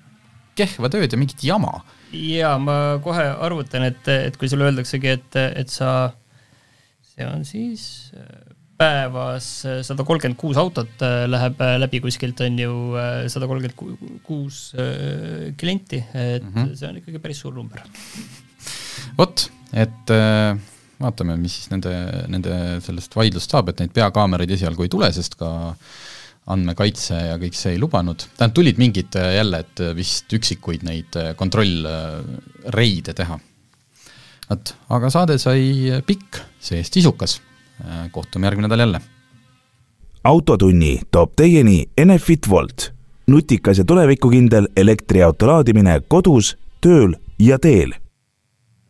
kehva 0.56 0.88
tööd 0.92 1.12
ja 1.12 1.18
mingit 1.20 1.44
jama. 1.44 1.80
jaa, 2.12 2.56
ma 2.60 2.78
kohe 3.04 3.24
arvutan, 3.44 3.86
et, 3.88 4.08
et 4.08 4.36
kui 4.40 4.48
sulle 4.48 4.68
öeldaksegi, 4.68 5.14
et, 5.18 5.38
et 5.58 5.72
sa, 5.72 6.12
see 7.12 7.28
on 7.28 7.44
siis 7.48 7.86
päevas 8.82 9.48
sada 9.86 10.04
kolmkümmend 10.06 10.38
kuus 10.40 10.58
autot 10.60 11.04
äh, 11.04 11.22
läheb 11.28 11.60
äh, 11.62 11.76
läbi 11.80 12.00
kuskilt, 12.02 12.40
on 12.44 12.58
ju 12.58 12.74
äh, 12.98 13.14
sada 13.32 13.48
kolmkümmend 13.50 14.20
kuus 14.26 14.64
klienti, 15.60 16.02
et 16.14 16.42
mm 16.42 16.52
-hmm. 16.54 16.74
see 16.74 16.88
on 16.88 17.00
ikkagi 17.02 17.18
päris 17.22 17.40
suur 17.44 17.54
number. 17.54 17.82
vot, 19.18 19.50
et 19.72 20.10
äh, 20.10 20.58
vaatame, 21.02 21.36
mis 21.40 21.58
siis 21.58 21.70
nende, 21.72 21.92
nende 22.32 22.56
sellest 22.84 23.14
vaidlust 23.16 23.52
saab, 23.52 23.72
et 23.72 23.82
neid 23.82 23.94
peakaameraid 23.94 24.50
esialgu 24.56 24.86
ei 24.86 24.92
tule, 24.92 25.10
sest 25.14 25.36
ka 25.40 25.50
andmekaitse 26.52 27.18
ja 27.28 27.38
kõik 27.38 27.54
see 27.54 27.76
ei 27.76 27.80
lubanud, 27.80 28.24
tähendab, 28.34 28.56
tulid 28.56 28.80
mingid 28.82 29.14
äh, 29.18 29.36
jälle, 29.36 29.62
et 29.62 29.82
vist 29.94 30.32
üksikuid 30.34 30.82
neid 30.86 31.18
äh, 31.18 31.32
kontrollreide 31.38 33.14
teha. 33.18 33.38
vot, 34.48 34.74
aga 34.96 35.10
saade 35.10 35.38
sai 35.38 36.02
pikk, 36.06 36.42
see-eest 36.60 36.98
sisukas. 36.98 37.38
Äh, 37.82 38.08
kohtume 38.10 38.46
järgmine 38.46 38.68
nädal 38.68 38.86
jälle. 38.86 39.00
autotunni 40.24 41.00
toob 41.10 41.32
teieni 41.36 41.86
Enefit 41.96 42.48
Volt, 42.48 42.92
nutikas 43.26 43.78
ja 43.78 43.84
tulevikukindel 43.84 44.68
elektriauto 44.76 45.46
laadimine 45.46 46.00
kodus, 46.08 46.56
tööl 46.80 47.16
ja 47.38 47.58
teel 47.58 47.94